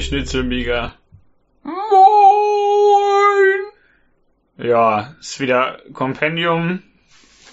Moin, 0.00 0.06
ihr 0.12 0.18
Schnitzelmieger. 0.18 0.94
Moin! 1.62 1.74
Ja, 4.56 5.14
ist 5.20 5.40
wieder 5.40 5.78
Kompendium. 5.92 6.82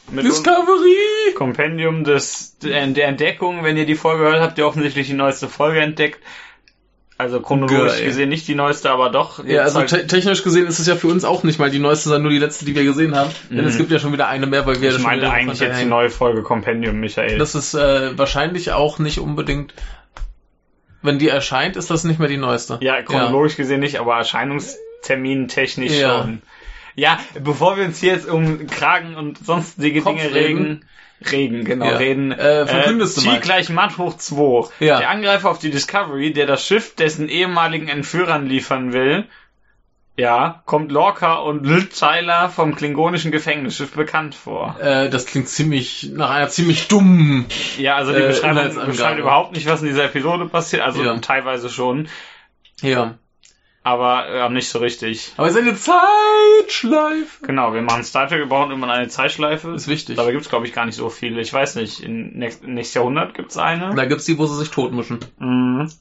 Mit 0.09 0.23
Discovery! 0.23 1.33
Kompendium 1.35 2.05
des, 2.05 2.57
der 2.59 3.07
Entdeckung. 3.07 3.63
Wenn 3.65 3.75
ihr 3.75 3.85
die 3.85 3.95
Folge 3.95 4.23
hört, 4.23 4.39
habt 4.41 4.57
ihr 4.57 4.65
offensichtlich 4.65 5.07
die 5.07 5.13
neueste 5.13 5.49
Folge 5.49 5.81
entdeckt. 5.81 6.21
Also 7.17 7.41
chronologisch 7.41 7.97
Geil. 7.97 8.05
gesehen 8.05 8.29
nicht 8.29 8.47
die 8.47 8.53
neueste, 8.53 8.91
aber 8.91 9.09
doch. 9.09 9.43
Ja, 9.43 9.63
also 9.63 9.79
halt- 9.79 9.89
te 9.89 10.05
technisch 10.05 10.43
gesehen 10.43 10.67
ist 10.67 10.77
es 10.77 10.85
ja 10.85 10.95
für 10.95 11.07
uns 11.07 11.25
auch 11.25 11.43
nicht 11.43 11.57
mal 11.57 11.71
die 11.71 11.79
neueste, 11.79 12.09
sondern 12.09 12.21
nur 12.21 12.31
die 12.31 12.37
letzte, 12.37 12.63
die 12.63 12.75
wir 12.75 12.83
gesehen 12.83 13.15
haben. 13.15 13.31
Denn 13.49 13.65
es 13.65 13.75
gibt 13.77 13.91
ja 13.91 13.97
schon 13.97 14.13
wieder 14.13 14.27
eine 14.27 14.45
mehr, 14.45 14.67
weil 14.67 14.79
wir 14.79 14.89
ich 14.89 14.95
schon 14.95 15.03
meinte 15.03 15.25
wieder 15.25 15.33
eigentlich 15.33 15.59
jetzt 15.59 15.81
die 15.81 15.85
neue 15.85 16.11
Folge 16.11 16.43
Kompendium, 16.43 16.99
Michael. 16.99 17.39
Das 17.39 17.55
ist 17.55 17.73
äh, 17.73 18.15
wahrscheinlich 18.17 18.71
auch 18.71 18.99
nicht 18.99 19.19
unbedingt. 19.19 19.73
Wenn 21.07 21.17
die 21.19 21.29
erscheint, 21.29 21.75
ist 21.75 21.89
das 21.89 22.03
nicht 22.03 22.19
mehr 22.19 22.27
die 22.29 22.37
neueste. 22.37 22.77
ja, 22.81 23.01
chronologisch 23.01 23.55
gesehen 23.55 23.79
nicht, 23.79 23.99
aber 23.99 24.15
Erscheinungstermin 24.17 25.47
technisch 25.47 25.93
Ja. 25.99 26.21
schon. 26.21 26.41
Ja, 26.95 27.19
bevor 27.43 27.77
wir 27.77 27.85
uns 27.85 27.99
hier 27.99 28.13
jetzt 28.13 28.27
um 28.27 28.67
Kragen 28.67 29.15
und 29.15 29.37
sonstige 29.45 30.01
Dinge 30.01 30.21
Kopfreden. 30.23 30.85
reden, 31.31 31.63
genau, 31.63 31.85
Ja. 31.85 31.97
reden. 31.97 32.31
Äh, 32.31 32.65
verkündest 32.65 33.17
du 33.17 33.21
G 33.21 33.27
mal. 33.27 33.39
gleich 33.39 33.69
Matt 33.69 33.97
hoch 33.97 34.17
2. 34.17 34.69
Ja. 34.79 34.97
Der 34.99 35.09
Angreifer 35.09 35.49
auf 35.49 35.59
die 35.59 35.69
Discovery, 35.69 36.33
der 36.33 36.45
das 36.47 36.65
Schiff 36.65 36.95
dessen 36.95 37.29
ehemaligen 37.29 37.87
Entführern 37.87 38.45
liefern 38.47 38.93
will, 38.93 39.25
ja, 40.17 40.63
kommt 40.65 40.91
Lorca 40.91 41.35
und 41.35 41.63
Tyler 41.95 42.49
vom 42.49 42.75
klingonischen 42.75 43.31
Gefängnisschiff 43.31 43.91
bekannt 43.93 44.33
vor. 44.35 44.75
Äh, 44.81 45.09
das 45.11 45.27
klingt 45.27 45.47
ziemlich 45.47 46.09
nach 46.11 46.31
einer 46.31 46.49
ziemlich 46.49 46.87
dummen. 46.87 47.45
Ja, 47.77 47.95
also 47.95 48.11
die 48.13 48.19
Äh, 48.21 48.27
Beschreibung 48.27 48.85
beschreibt 48.87 49.19
überhaupt 49.19 49.53
nicht, 49.53 49.67
was 49.67 49.81
in 49.81 49.87
dieser 49.89 50.05
Episode 50.05 50.47
passiert, 50.47 50.81
also 50.81 51.03
Ja. 51.03 51.15
teilweise 51.19 51.69
schon, 51.69 52.07
Ja. 52.81 53.19
aber 53.83 54.27
äh, 54.27 54.49
nicht 54.49 54.69
so 54.69 54.79
richtig. 54.79 55.33
Aber 55.37 55.47
es 55.47 55.53
ist 55.55 55.61
eine 55.61 55.75
Zeitschleife. 55.75 57.45
Genau, 57.45 57.73
wir 57.75 57.83
machen 57.83 58.03
Star 58.03 58.27
Trek, 58.27 58.39
wir 58.39 58.47
brauchen 58.49 58.71
immer 58.71 58.89
eine 58.91 59.07
Zeitschleife. 59.09 59.69
Ist 59.75 59.87
wichtig. 59.87 60.15
Dabei 60.17 60.31
gibt's 60.31 60.49
glaube 60.49 60.65
ich, 60.65 60.73
gar 60.73 60.85
nicht 60.87 60.95
so 60.95 61.09
viele. 61.09 61.39
Ich 61.41 61.53
weiß 61.53 61.75
nicht, 61.75 61.99
in 61.99 62.37
nächst, 62.39 62.63
nächstes 62.63 62.95
Jahrhundert 62.95 63.35
gibt's 63.35 63.57
eine. 63.57 63.93
Da 63.93 64.05
gibt's 64.05 64.25
die, 64.25 64.39
wo 64.39 64.47
sie 64.47 64.57
sich 64.57 64.71
totmischen. 64.71 65.19
Mhm. 65.37 65.91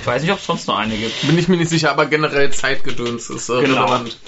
Ich 0.00 0.06
weiß 0.06 0.22
nicht, 0.22 0.30
ob 0.32 0.38
es 0.38 0.46
sonst 0.46 0.66
noch 0.68 0.78
eine 0.78 0.94
gibt. 0.96 1.26
Bin 1.26 1.38
ich 1.38 1.48
mir 1.48 1.56
nicht 1.56 1.70
sicher, 1.70 1.90
aber 1.90 2.06
generell 2.06 2.50
Zeitgedöns 2.52 3.30
ist 3.30 3.48
äh, 3.48 3.60
Genau. 3.62 3.84
relevant. 3.84 4.18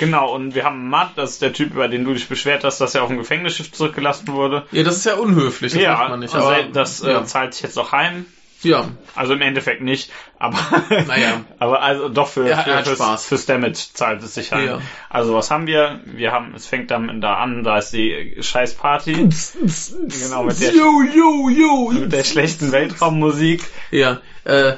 Genau, 0.00 0.32
und 0.34 0.54
wir 0.54 0.64
haben 0.64 0.88
Matt, 0.88 1.12
das 1.16 1.32
ist 1.32 1.42
der 1.42 1.52
Typ, 1.52 1.72
über 1.72 1.88
den 1.88 2.04
du 2.04 2.12
dich 2.14 2.28
beschwert 2.28 2.64
hast, 2.64 2.80
dass 2.80 2.94
er 2.94 3.02
auf 3.02 3.08
dem 3.08 3.18
Gefängnisschiff 3.18 3.70
zurückgelassen 3.72 4.28
wurde. 4.28 4.64
Ja, 4.72 4.82
das 4.82 4.96
ist 4.96 5.06
ja 5.06 5.14
unhöflich, 5.14 5.72
das 5.72 5.80
macht 5.82 6.00
ja, 6.02 6.08
man 6.08 6.20
nicht. 6.20 6.34
also 6.34 6.48
Aber, 6.48 6.62
das 6.64 7.00
äh, 7.02 7.10
ja. 7.12 7.24
zahlt 7.24 7.54
sich 7.54 7.62
jetzt 7.62 7.78
auch 7.78 7.92
heim. 7.92 8.26
ja, 8.62 8.88
Also 9.14 9.34
im 9.34 9.40
Endeffekt 9.40 9.82
nicht, 9.82 10.10
aber 10.38 10.58
Naja. 11.06 11.42
aber 11.60 11.80
also 11.82 12.08
doch 12.08 12.26
für, 12.28 12.48
er 12.48 12.58
für 12.64 12.82
fürs, 12.84 12.98
Spaß. 12.98 13.26
fürs 13.26 13.46
Damage 13.46 13.78
zahlt 13.94 14.20
es 14.24 14.34
sich 14.34 14.50
heim. 14.52 14.66
Ja. 14.66 14.78
Also 15.10 15.32
was 15.34 15.50
haben 15.52 15.68
wir? 15.68 16.00
Wir 16.06 16.32
haben, 16.32 16.54
es 16.56 16.66
fängt 16.66 16.90
dann 16.90 17.20
da 17.20 17.34
an, 17.36 17.62
da 17.62 17.78
ist 17.78 17.90
die 17.92 18.36
scheiß 18.40 18.74
Party. 18.74 19.12
genau, 19.12 20.42
mit 20.44 20.60
der, 20.60 20.74
Jo, 20.74 21.02
jo, 21.02 21.48
jo. 21.50 21.90
mit 21.92 22.12
der 22.12 22.24
schlechten 22.24 22.72
Weltraummusik. 22.72 23.62
Ja, 23.92 24.20
äh, 24.44 24.72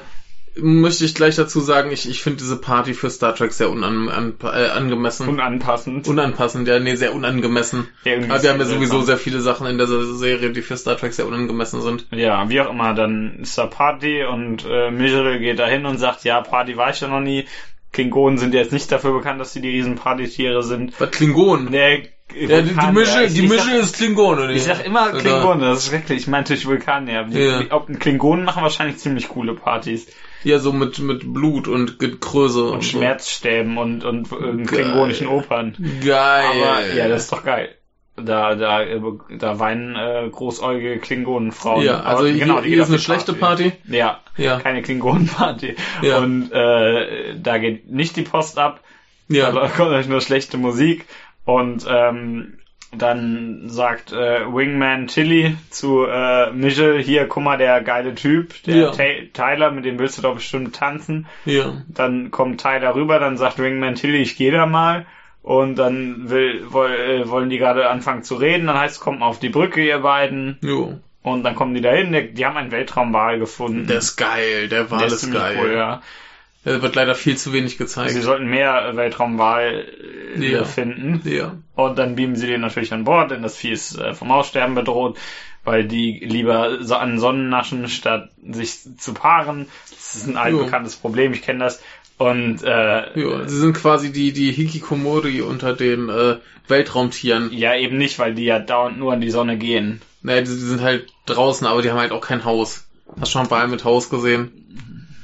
möchte 0.59 1.05
ich 1.05 1.15
gleich 1.15 1.37
dazu 1.37 1.61
sagen, 1.61 1.91
ich, 1.91 2.09
ich 2.09 2.23
finde 2.23 2.39
diese 2.39 2.57
Party 2.57 2.95
für 2.95 3.11
Star 3.11 3.35
Trek 3.35 3.53
sehr 3.53 3.71
unan, 3.71 4.09
an, 4.09 4.35
äh, 4.43 4.69
angemessen. 4.69 5.29
Unanpassend. 5.29 6.09
Unanpassend, 6.09 6.67
ja, 6.69 6.79
nee, 6.79 6.95
sehr 6.95 7.15
unangemessen. 7.15 7.89
Ja, 8.05 8.13
irgendwie 8.13 8.31
Aber 8.31 8.43
wir 8.43 8.51
haben 8.51 8.61
ja 8.61 8.67
sowieso 8.67 9.03
sehr 9.03 9.19
viele 9.19 9.41
Sachen 9.41 9.67
in 9.67 9.79
der 9.79 9.87
Serie, 9.87 10.51
die 10.51 10.63
für 10.63 10.77
Star 10.77 10.97
Trek 10.97 11.13
sehr 11.13 11.27
unangemessen 11.27 11.83
sind. 11.83 12.07
Ja, 12.11 12.49
wie 12.49 12.61
auch 12.61 12.71
immer, 12.71 12.95
dann 12.95 13.41
ist 13.41 13.59
da 13.59 13.67
Party 13.67 14.25
und 14.25 14.65
äh, 14.65 14.91
Mijere 14.91 15.39
geht 15.39 15.59
da 15.59 15.67
hin 15.67 15.87
und 15.87 15.99
sagt, 15.99 16.25
ja, 16.25 16.41
Party 16.41 16.77
war 16.77 16.91
ich 16.91 17.01
ja 17.01 17.09
noch 17.09 17.21
nie. 17.21 17.47
Klingonen 17.93 18.39
sind 18.39 18.53
jetzt 18.55 18.73
nicht 18.73 18.91
dafür 18.93 19.13
bekannt, 19.13 19.41
dass 19.41 19.53
sie 19.53 19.61
die 19.61 19.71
riesen 19.71 19.95
Partytiere 19.97 20.63
sind. 20.63 20.99
Was, 21.01 21.11
Klingonen? 21.13 21.71
Der 21.73 22.01
ja, 22.35 22.61
die, 22.61 22.75
die 22.75 22.93
Mische, 22.93 23.23
ich- 23.25 23.35
die 23.35 23.45
ich 23.45 23.49
Mische 23.49 23.63
sag- 23.71 23.81
ist 23.81 23.97
Klingon, 23.97 24.39
oder? 24.41 24.51
Ich 24.51 24.65
sag 24.65 24.85
immer 24.85 25.13
Klingonen, 25.13 25.61
das 25.61 25.79
ist 25.79 25.89
schrecklich. 25.91 26.19
Ich 26.23 26.27
meine 26.27 26.43
natürlich 26.43 26.67
Vulkanier. 26.67 27.23
Die, 27.25 27.39
Ja. 27.39 27.63
Klingonen 27.99 28.45
machen 28.45 28.63
wahrscheinlich 28.65 28.99
ziemlich 28.99 29.29
coole 29.29 29.55
Partys. 29.55 30.09
Ja, 30.43 30.59
so 30.59 30.73
mit, 30.73 30.99
mit 30.99 31.33
Blut 31.33 31.69
und 31.69 31.99
Gekröse 32.01 32.65
und, 32.65 32.73
Und 32.75 32.83
so. 32.85 32.99
Schmerzstäben 32.99 33.79
und, 33.79 34.05
und, 34.05 34.31
und 34.33 34.67
Geil. 34.67 34.83
klingonischen 34.83 35.29
Opern. 35.29 35.77
Geil. 36.05 36.45
Aber 36.47 36.95
ja, 36.95 37.09
das 37.09 37.23
ist 37.25 37.33
doch 37.33 37.45
geil. 37.45 37.76
Da, 38.17 38.55
da, 38.55 38.81
da 39.39 39.59
weinen 39.59 39.95
äh, 39.95 40.29
großäugige 40.31 40.99
Klingonenfrauen. 40.99 41.85
Ja, 41.85 42.01
also 42.01 42.25
Aber 42.25 42.29
hier, 42.33 42.61
die 42.63 42.69
hier 42.71 42.83
ist 42.83 42.89
eine 42.89 42.99
schlechte 42.99 43.35
Party. 43.35 43.73
Ja, 43.89 44.21
Ja. 44.39 44.59
keine 44.59 44.81
Klingonenparty. 44.83 45.77
Ja. 46.03 46.19
Und 46.19 46.51
äh, 46.51 47.35
da 47.37 47.59
geht 47.59 47.91
nicht 47.91 48.17
die 48.17 48.23
Post 48.23 48.59
ab. 48.59 48.81
Ja. 49.29 49.53
Da 49.53 49.69
kommt 49.69 49.91
euch 49.91 50.09
nur 50.09 50.21
schlechte 50.23 50.57
Musik. 50.57 51.05
Und 51.45 51.85
ähm, 51.89 52.59
dann 52.97 53.65
sagt 53.67 54.13
äh, 54.13 54.47
Wingman 54.47 55.09
Tilly 55.09 55.57
zu 55.71 56.07
äh, 56.07 56.51
Michel, 56.53 57.03
hier, 57.03 57.27
guck 57.29 57.43
mal, 57.43 57.59
der 57.59 57.83
geile 57.83 58.15
Typ, 58.15 58.63
der 58.65 58.77
Ja. 58.77 58.93
Tyler, 59.35 59.71
mit 59.73 59.85
dem 59.85 59.99
willst 59.99 60.17
du 60.19 60.23
doch 60.23 60.35
bestimmt 60.37 60.75
tanzen. 60.75 61.27
Ja. 61.45 61.83
Dann 61.89 62.31
kommt 62.31 62.61
Tyler 62.63 62.95
rüber, 62.95 63.19
dann 63.19 63.37
sagt 63.37 63.59
Wingman 63.59 63.97
Tilly, 63.97 64.19
ich 64.23 64.37
gehe 64.37 64.53
da 64.53 64.65
mal. 64.67 65.05
Und 65.47 65.77
dann 65.77 66.29
will, 66.29 66.67
woll, 66.71 66.91
äh, 66.91 67.29
wollen 67.29 67.51
die 67.51 67.59
gerade 67.59 67.89
anfangen 67.89 68.25
zu 68.25 68.35
reden. 68.35 68.67
Dann 68.67 68.77
heißt 68.77 68.97
es, 68.97 69.01
kommt 69.01 69.21
mal 69.21 69.27
auf 69.29 69.39
die 69.39 69.49
Brücke, 69.49 69.81
ihr 69.87 70.01
beiden. 70.01 70.59
Jo. 70.61 70.99
Und 71.23 71.45
dann 71.45 71.55
kommen 71.55 71.73
die 71.73 71.81
da 71.81 71.93
hin. 71.93 72.35
Die 72.35 72.45
haben 72.45 72.57
einen 72.57 72.73
Weltraumwal 72.73 73.39
gefunden. 73.39 73.87
Der 73.87 73.99
ist 73.99 74.17
geil, 74.17 74.67
der 74.69 74.91
Wal 74.91 74.99
Der 74.99 75.07
ist, 75.07 75.33
geil. 75.33 75.57
cool, 75.61 75.73
ja. 75.73 76.03
Der 76.65 76.83
wird 76.83 76.97
leider 76.97 77.15
viel 77.15 77.37
zu 77.37 77.53
wenig 77.53 77.79
gezeigt. 77.79 78.11
Sie 78.11 78.23
sollten 78.23 78.47
mehr 78.51 78.97
Weltraumwahl 78.97 79.87
äh, 80.37 80.51
Ja. 80.53 80.65
finden. 80.65 81.21
ja. 81.25 81.55
Und 81.77 81.97
dann 81.97 82.17
beamen 82.17 82.35
sie 82.35 82.49
den 82.49 82.61
natürlich 82.61 82.93
an 82.93 83.05
Bord, 83.05 83.31
denn 83.31 83.43
das 83.43 83.57
Vieh 83.57 83.71
ist 83.71 83.97
äh, 84.01 84.15
vom 84.15 84.33
Aussterben 84.33 84.75
bedroht, 84.75 85.17
weil 85.63 85.85
die 85.85 86.19
lieber 86.25 86.83
so 86.83 86.97
an 86.97 87.21
Sonnen 87.21 87.51
naschen, 87.51 87.87
statt 87.87 88.31
sich 88.51 88.79
zu 88.99 89.15
paaren. 89.15 89.69
Das 89.91 90.17
ist 90.17 90.27
ein 90.27 90.37
altbekanntes 90.37 90.97
Problem, 90.97 91.33
ich 91.33 91.43
kenne 91.43 91.61
das. 91.63 91.81
Und 92.19 92.63
äh, 92.63 93.21
Ja, 93.21 93.47
sie 93.49 93.59
sind 93.59 93.75
quasi 93.75 94.11
die, 94.13 94.33
die 94.33 94.53
Hikikomori 94.53 95.43
unter 95.43 95.75
den 95.75 96.09
äh, 96.09 96.37
Weltraumtieren. 96.69 97.53
ja, 97.53 97.75
eben 97.75 97.99
nicht, 97.99 98.19
weil 98.19 98.35
die 98.35 98.45
ja 98.45 98.59
dauernd 98.59 98.99
nur 98.99 99.13
an 99.13 99.21
die 99.21 99.31
Sonne 99.31 99.59
gehen. 99.59 100.01
Naja, 100.23 100.41
die, 100.41 100.51
die 100.51 100.57
sind 100.57 100.81
halt 100.81 101.07
draußen, 101.27 101.67
aber 101.67 101.83
die 101.83 101.91
haben 101.91 101.99
halt 101.99 102.13
auch 102.13 102.23
kein 102.23 102.45
Haus. 102.45 102.87
Hast 103.21 103.33
schon 103.33 103.49
bei 103.49 103.67
mit 103.67 103.85
Haus 103.85 104.11
gesehen? 104.11 104.51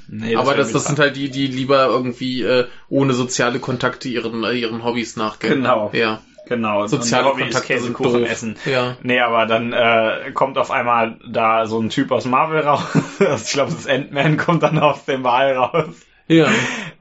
Nee, 0.08 0.36
aber 0.36 0.50
wär 0.50 0.56
das, 0.58 0.72
das 0.72 0.84
sind 0.84 0.98
halt 0.98 1.16
die, 1.16 1.30
die 1.30 1.46
lieber 1.46 1.86
irgendwie 1.86 2.42
äh, 2.42 2.66
ohne 2.90 3.14
soziale 3.14 3.58
Kontakte 3.58 4.08
ihren, 4.10 4.44
äh, 4.44 4.52
ihren 4.52 4.84
Hobbys 4.84 5.16
nachgehen. 5.16 5.54
Genau. 5.54 5.90
Ja. 5.94 6.20
genau. 6.46 6.86
Soziale 6.86 7.30
und 7.30 7.38
der 7.38 7.46
Hobby 7.46 7.48
ist 7.48 7.54
Kontakte 7.54 7.78
sind 7.78 7.96
Käsekuchen 7.96 8.20
doof. 8.20 8.30
essen. 8.30 8.56
Ja. 8.66 8.96
Nee, 9.02 9.20
aber 9.20 9.46
dann 9.46 9.72
äh, 9.72 10.30
kommt 10.34 10.58
auf 10.58 10.70
einmal 10.70 11.18
da 11.26 11.64
so 11.64 11.80
ein 11.80 11.88
Typ 11.88 12.12
aus 12.12 12.26
Marvel 12.26 12.60
raus. 12.60 12.84
ich 13.18 13.52
glaube, 13.52 13.72
das 13.72 13.86
Ant-Man, 13.86 14.36
kommt 14.36 14.62
dann 14.62 14.78
aus 14.78 15.06
dem 15.06 15.24
Wal 15.24 15.56
raus. 15.56 15.94
Ja. 16.32 16.50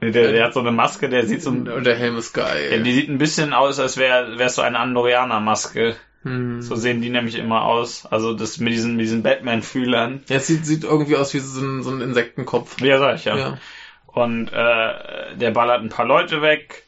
Der, 0.00 0.10
der 0.10 0.44
hat 0.44 0.54
so 0.54 0.60
eine 0.60 0.72
Maske, 0.72 1.08
der 1.08 1.26
sieht 1.26 1.42
so 1.42 1.50
ein, 1.50 1.68
Und 1.68 1.84
der 1.84 1.94
Helm 1.96 2.16
ist 2.18 2.32
geil. 2.32 2.70
ja, 2.72 2.78
die 2.78 2.92
sieht 2.92 3.08
ein 3.08 3.18
bisschen 3.18 3.52
aus, 3.52 3.78
als 3.78 3.96
wäre 3.96 4.38
wär 4.38 4.48
so 4.48 4.62
eine 4.62 4.78
Andorianer-Maske. 4.80 5.94
hm. 6.22 6.60
So 6.60 6.74
sehen 6.74 7.00
die 7.02 7.10
nämlich 7.10 7.38
immer 7.38 7.62
aus. 7.62 8.06
Also 8.06 8.34
das 8.34 8.58
mit 8.58 8.72
diesen, 8.72 8.96
mit 8.96 9.04
diesen 9.04 9.22
Batman-Fühlern. 9.22 10.22
Ja, 10.28 10.36
es 10.36 10.46
sieht, 10.48 10.66
sieht 10.66 10.84
irgendwie 10.84 11.16
aus 11.16 11.32
wie 11.34 11.38
so 11.38 11.60
ein, 11.60 11.82
so 11.82 11.90
ein 11.90 12.00
Insektenkopf. 12.00 12.80
Ja, 12.80 12.98
sag 12.98 13.14
ich 13.16 13.24
ja. 13.24 13.36
Ja. 13.36 13.58
Und 14.06 14.48
äh, 14.48 15.36
der 15.36 15.50
ballert 15.52 15.82
ein 15.82 15.88
paar 15.88 16.04
Leute 16.06 16.42
weg. 16.42 16.84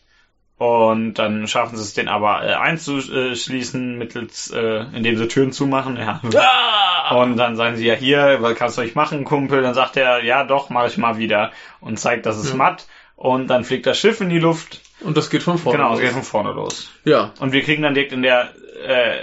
Und 0.57 1.15
dann 1.15 1.49
schaffen 1.49 1.77
sie 1.77 1.83
es, 1.83 1.95
den 1.95 2.09
aber 2.09 2.45
äh, 2.45 2.55
einzuschließen, 2.55 3.99
mittels, 3.99 4.51
äh, 4.51 4.85
indem 4.95 5.17
sie 5.17 5.27
Türen 5.29 5.53
zumachen. 5.53 5.97
Ja. 5.97 6.21
Ah! 6.39 7.17
Und 7.23 7.37
dann 7.37 7.57
sagen 7.57 7.77
sie 7.77 7.87
ja 7.87 7.95
hier, 7.95 8.39
was 8.41 8.55
kannst 8.57 8.79
du 8.79 8.83
euch 8.83 8.95
machen, 8.95 9.25
Kumpel? 9.25 9.63
Dann 9.63 9.75
sagt 9.75 9.97
er, 9.97 10.23
ja 10.25 10.45
doch, 10.45 10.71
mach 10.71 10.87
ich 10.87 10.97
mal 10.97 11.19
wieder. 11.19 11.51
Und 11.81 11.99
zeigt, 11.99 12.25
das 12.25 12.39
ist 12.39 12.51
Ja. 12.51 12.57
matt. 12.57 12.87
Und 13.17 13.49
dann 13.49 13.65
fliegt 13.65 13.87
das 13.87 13.99
Schiff 13.99 14.21
in 14.21 14.29
die 14.29 14.39
Luft. 14.39 14.81
Und 15.01 15.17
das 15.17 15.29
geht 15.29 15.43
von 15.43 15.59
vorne. 15.59 15.79
Genau, 15.79 15.95
es 15.95 16.01
geht 16.01 16.13
von 16.13 16.23
vorne 16.23 16.53
los. 16.53 16.91
Ja. 17.05 17.33
Und 17.41 17.53
wir 17.53 17.63
kriegen 17.63 17.83
dann 17.83 17.95
direkt 17.95 18.13
in 18.13 18.23
der 18.23 18.51
äh, 18.87 19.17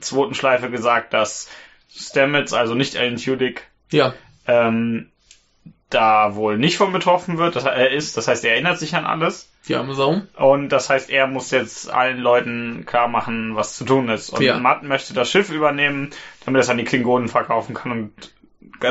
zweiten 0.00 0.34
Schleife 0.34 0.70
gesagt, 0.70 1.12
dass 1.12 1.48
Stamets, 1.92 2.52
also 2.52 2.74
nicht 2.74 2.96
Alan 2.96 3.16
Tudyk, 3.16 3.64
Ja. 3.90 4.14
ähm, 4.46 5.10
da 5.90 6.36
wohl 6.36 6.56
nicht 6.58 6.76
von 6.76 6.92
betroffen 6.92 7.38
wird, 7.38 7.56
dass 7.56 7.64
er 7.64 7.90
ist. 7.90 8.16
Das 8.16 8.28
heißt, 8.28 8.44
er 8.44 8.52
erinnert 8.52 8.78
sich 8.78 8.94
an 8.94 9.04
alles. 9.04 9.49
Die 9.68 9.74
arme 9.74 9.94
Sau. 9.94 10.22
Und 10.36 10.70
das 10.70 10.88
heißt, 10.90 11.10
er 11.10 11.26
muss 11.26 11.50
jetzt 11.50 11.90
allen 11.90 12.18
Leuten 12.18 12.84
klar 12.86 13.08
machen, 13.08 13.56
was 13.56 13.76
zu 13.76 13.84
tun 13.84 14.08
ist. 14.08 14.30
Und 14.30 14.42
Ja. 14.42 14.58
Matt 14.58 14.82
möchte 14.82 15.12
das 15.14 15.30
Schiff 15.30 15.50
übernehmen, 15.50 16.10
damit 16.44 16.60
er 16.60 16.62
es 16.62 16.68
an 16.70 16.78
die 16.78 16.84
Klingonen 16.84 17.28
verkaufen 17.28 17.74
kann 17.74 17.92
und 17.92 18.32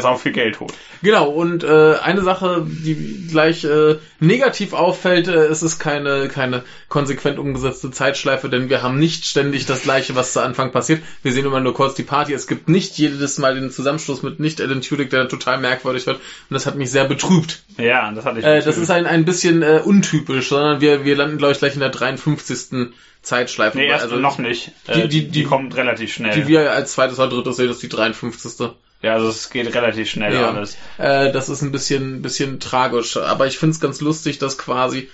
sau 0.02 0.16
viel 0.18 0.32
Geld 0.32 0.60
holt. 0.60 0.74
Genau, 1.02 1.30
und 1.30 1.64
äh, 1.64 1.96
eine 2.02 2.22
Sache, 2.22 2.66
die 2.68 3.28
gleich 3.30 3.64
äh, 3.64 3.96
negativ 4.20 4.74
auffällt, 4.74 5.28
äh, 5.28 5.46
es 5.48 5.64
ist 5.64 5.80
keine, 5.80 6.28
keine 6.28 6.64
konsequent 6.90 7.40
umgesetzte 7.40 7.92
Zeitschleife, 7.92 8.50
denn 8.50 8.70
wir 8.70 8.82
haben 8.84 9.00
nicht 9.00 9.26
ständig 9.26 9.66
das 9.66 9.82
gleiche, 9.84 10.16
was 10.16 10.34
zu 10.34 10.42
Anfang 10.42 10.72
passiert. 10.72 11.02
Wir 11.24 11.32
sehen 11.34 11.46
immer 11.46 11.60
nur 11.60 11.74
kurz 11.74 11.96
die 11.96 12.04
Party. 12.04 12.34
Es 12.34 12.48
gibt 12.48 12.70
nicht 12.70 12.98
jedes 12.98 13.38
Mal 13.40 13.56
den 13.56 13.72
Zusammenschluss 13.72 14.22
mit 14.24 14.40
nicht 14.40 14.62
Alan 14.62 14.82
Tudyk, 14.82 15.10
der 15.10 15.28
total 15.28 15.58
merkwürdig 15.60 16.06
wird. 16.06 16.18
Und 16.18 16.54
das 16.54 16.66
hat 16.66 16.76
mich 16.76 16.92
sehr 16.92 17.06
betrübt. 17.06 17.64
Ja, 17.78 18.12
das 18.12 18.26
hatte 18.26 18.40
ich. 18.40 18.46
Äh, 18.46 18.62
das 18.62 18.78
ist 18.78 18.92
ein, 18.92 19.06
ein 19.06 19.26
bisschen 19.26 19.62
äh, 19.64 19.82
untypisch, 19.84 20.50
sondern 20.50 20.82
wir, 20.82 21.06
wir 21.06 21.16
landen, 21.16 21.38
glaube 21.38 21.54
ich, 21.54 21.60
gleich 21.60 21.74
in 21.74 21.80
der 21.80 21.90
53. 21.90 22.92
Zeitschleife. 23.22 23.78
Nee, 23.78 23.88
erst 23.88 24.04
also, 24.06 24.16
noch 24.16 24.38
nicht. 24.38 24.72
die- 24.88 24.92
Äh, 25.02 25.08
die- 25.08 25.28
die- 25.28 25.44
kommt 25.44 25.76
relativ 25.76 26.14
schnell. 26.14 26.34
die 26.34 26.48
wir 26.48 26.72
als 26.72 26.94
zweites 26.94 27.20
oder 27.20 27.30
drittes 27.30 27.58
sehen, 27.58 27.70
ist 27.70 27.84
die 27.84 27.90
53. 27.90 28.70
ja, 29.02 29.14
also 29.14 29.30
es 29.30 29.50
geht 29.50 29.74
relativ 29.76 30.10
schnell 30.10 30.34
Ja. 30.34 30.52
alles. 30.52 30.78
Äh, 30.98 31.32
das 31.32 31.50
ist 31.50 31.62
ein 31.62 31.72
bisschen, 31.72 32.22
bisschen 32.22 32.60
tragisch. 32.60 33.18
Aber 33.18 33.48
ich 33.48 33.58
finde 33.58 33.74
es 33.74 33.80
ganz 33.80 34.02
lustig, 34.02 34.40
dass 34.40 34.58
quasi 34.58 35.10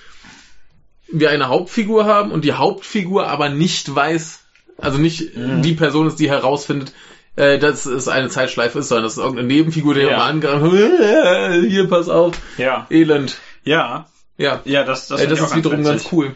wir 1.12 1.30
eine 1.30 1.50
Hauptfigur 1.50 2.06
haben 2.06 2.32
und 2.32 2.44
die 2.46 2.54
Hauptfigur 2.54 3.28
aber 3.28 3.50
nicht 3.50 3.94
weiß, 3.94 4.40
also 4.78 4.98
nicht 4.98 5.36
Mhm. 5.38 5.62
die 5.62 5.74
Person 5.74 6.08
ist, 6.08 6.20
die 6.20 6.30
herausfindet, 6.30 6.94
äh, 7.36 7.60
dass 7.60 7.86
es 7.86 8.08
eine 8.08 8.30
Zeitschleife 8.30 8.80
ist, 8.80 8.88
sondern 8.90 9.04
das 9.06 9.14
ist 9.14 9.20
irgendeine 9.20 9.48
Nebenfigur, 9.48 9.94
die 9.94 10.02
Ja. 10.02 10.18
mal 10.18 10.30
angreift. 10.30 10.74
Äh, 10.74 11.62
Hier, 11.70 11.88
pass 11.88 12.10
auf. 12.10 12.36
Ja. 12.58 12.88
Elend. 12.90 13.38
Ja. 13.64 14.08
Ja. 14.38 14.62
Ja, 14.66 14.84
das, 14.84 15.08
das, 15.08 15.22
Äh, 15.22 15.28
das 15.28 15.40
ist 15.40 15.56
wiederum 15.56 15.84
ganz 15.84 16.02
witzig. 16.02 16.12
cool. 16.14 16.36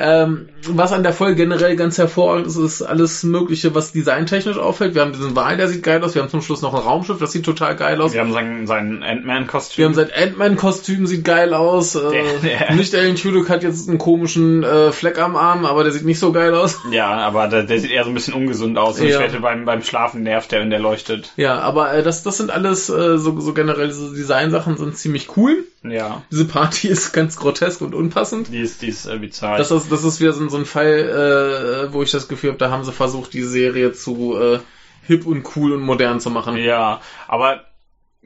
Ähm, 0.00 0.48
was 0.68 0.92
an 0.92 1.02
der 1.02 1.12
Folge 1.12 1.36
generell 1.36 1.76
ganz 1.76 1.98
hervorragend 1.98 2.46
ist, 2.46 2.56
ist 2.56 2.82
alles 2.82 3.22
Mögliche, 3.22 3.74
was 3.74 3.92
designtechnisch 3.92 4.58
auffällt. 4.58 4.94
Wir 4.94 5.02
haben 5.02 5.12
diesen 5.12 5.36
Wal, 5.36 5.56
der 5.56 5.68
sieht 5.68 5.82
geil 5.82 6.02
aus. 6.02 6.14
Wir 6.14 6.22
haben 6.22 6.30
zum 6.30 6.42
Schluss 6.42 6.62
noch 6.62 6.74
ein 6.74 6.80
Raumschiff, 6.80 7.18
das 7.18 7.32
sieht 7.32 7.44
total 7.44 7.76
geil 7.76 8.00
aus. 8.00 8.12
Wir 8.12 8.20
haben 8.20 8.32
sein, 8.32 8.66
sein 8.66 9.02
Ant-Man-Kostüm. 9.02 9.78
Wir 9.78 9.84
haben 9.86 9.94
sein 9.94 10.10
Ant-Man-Kostüm, 10.14 11.06
sieht 11.06 11.24
geil 11.24 11.54
aus. 11.54 11.94
Äh, 11.94 12.00
Der- 12.10 12.22
der- 12.68 12.74
nicht 12.74 12.94
Alan 12.94 13.16
Tudyk 13.16 13.48
hat 13.48 13.62
jetzt 13.62 13.88
einen 13.88 13.98
komischen 13.98 14.62
äh, 14.62 14.92
Fleck 14.92 15.18
am 15.18 15.36
Arm, 15.36 15.64
aber 15.66 15.82
der 15.84 15.92
sieht 15.92 16.04
nicht 16.04 16.18
so 16.18 16.32
geil 16.32 16.54
aus. 16.54 16.78
Ja, 16.90 17.08
aber 17.10 17.46
der, 17.48 17.62
der 17.64 17.78
sieht 17.78 17.90
eher 17.90 18.04
so 18.04 18.10
ein 18.10 18.14
bisschen 18.14 18.34
ungesund 18.34 18.76
aus. 18.78 18.98
Und 19.00 19.06
Ja. 19.06 19.18
ich 19.18 19.24
wette, 19.24 19.40
beim, 19.40 19.64
beim 19.64 19.82
Schlafen 19.82 20.22
nervt 20.22 20.50
der, 20.52 20.60
wenn 20.60 20.70
der 20.70 20.80
leuchtet. 20.80 21.32
Ja, 21.36 21.58
aber 21.60 21.92
äh, 21.94 22.02
das, 22.02 22.22
das 22.22 22.36
sind 22.38 22.50
alles 22.50 22.88
äh, 22.88 23.16
so, 23.18 23.38
so 23.40 23.52
generell 23.52 23.88
diese 23.88 24.12
Designsachen 24.14 24.76
sind 24.76 24.96
ziemlich 24.96 25.36
cool. 25.36 25.64
Ja. 25.82 26.22
Diese 26.30 26.44
Party 26.46 26.88
ist 26.88 27.12
ganz 27.12 27.36
grotesk 27.36 27.80
und 27.80 27.94
unpassend. 27.94 28.48
Die 28.52 28.60
ist, 28.60 28.82
die 28.82 28.88
ist 28.88 29.06
äh, 29.06 29.18
bizarr. 29.18 29.58
Das 29.58 29.70
ist, 29.70 29.89
das 29.90 30.04
ist 30.04 30.20
wieder 30.20 30.32
so, 30.32 30.48
so 30.48 30.56
ein 30.56 30.64
Fall, 30.66 31.88
äh, 31.88 31.92
wo 31.92 32.02
ich 32.02 32.10
das 32.10 32.28
Gefühl 32.28 32.50
habe, 32.50 32.58
da 32.58 32.70
haben 32.70 32.84
sie 32.84 32.92
versucht, 32.92 33.32
die 33.32 33.42
Serie 33.42 33.92
zu 33.92 34.38
äh, 34.40 34.58
hip 35.06 35.26
und 35.26 35.44
cool 35.56 35.72
und 35.72 35.82
modern 35.82 36.20
zu 36.20 36.30
machen. 36.30 36.56
Ja, 36.56 37.00
aber 37.28 37.64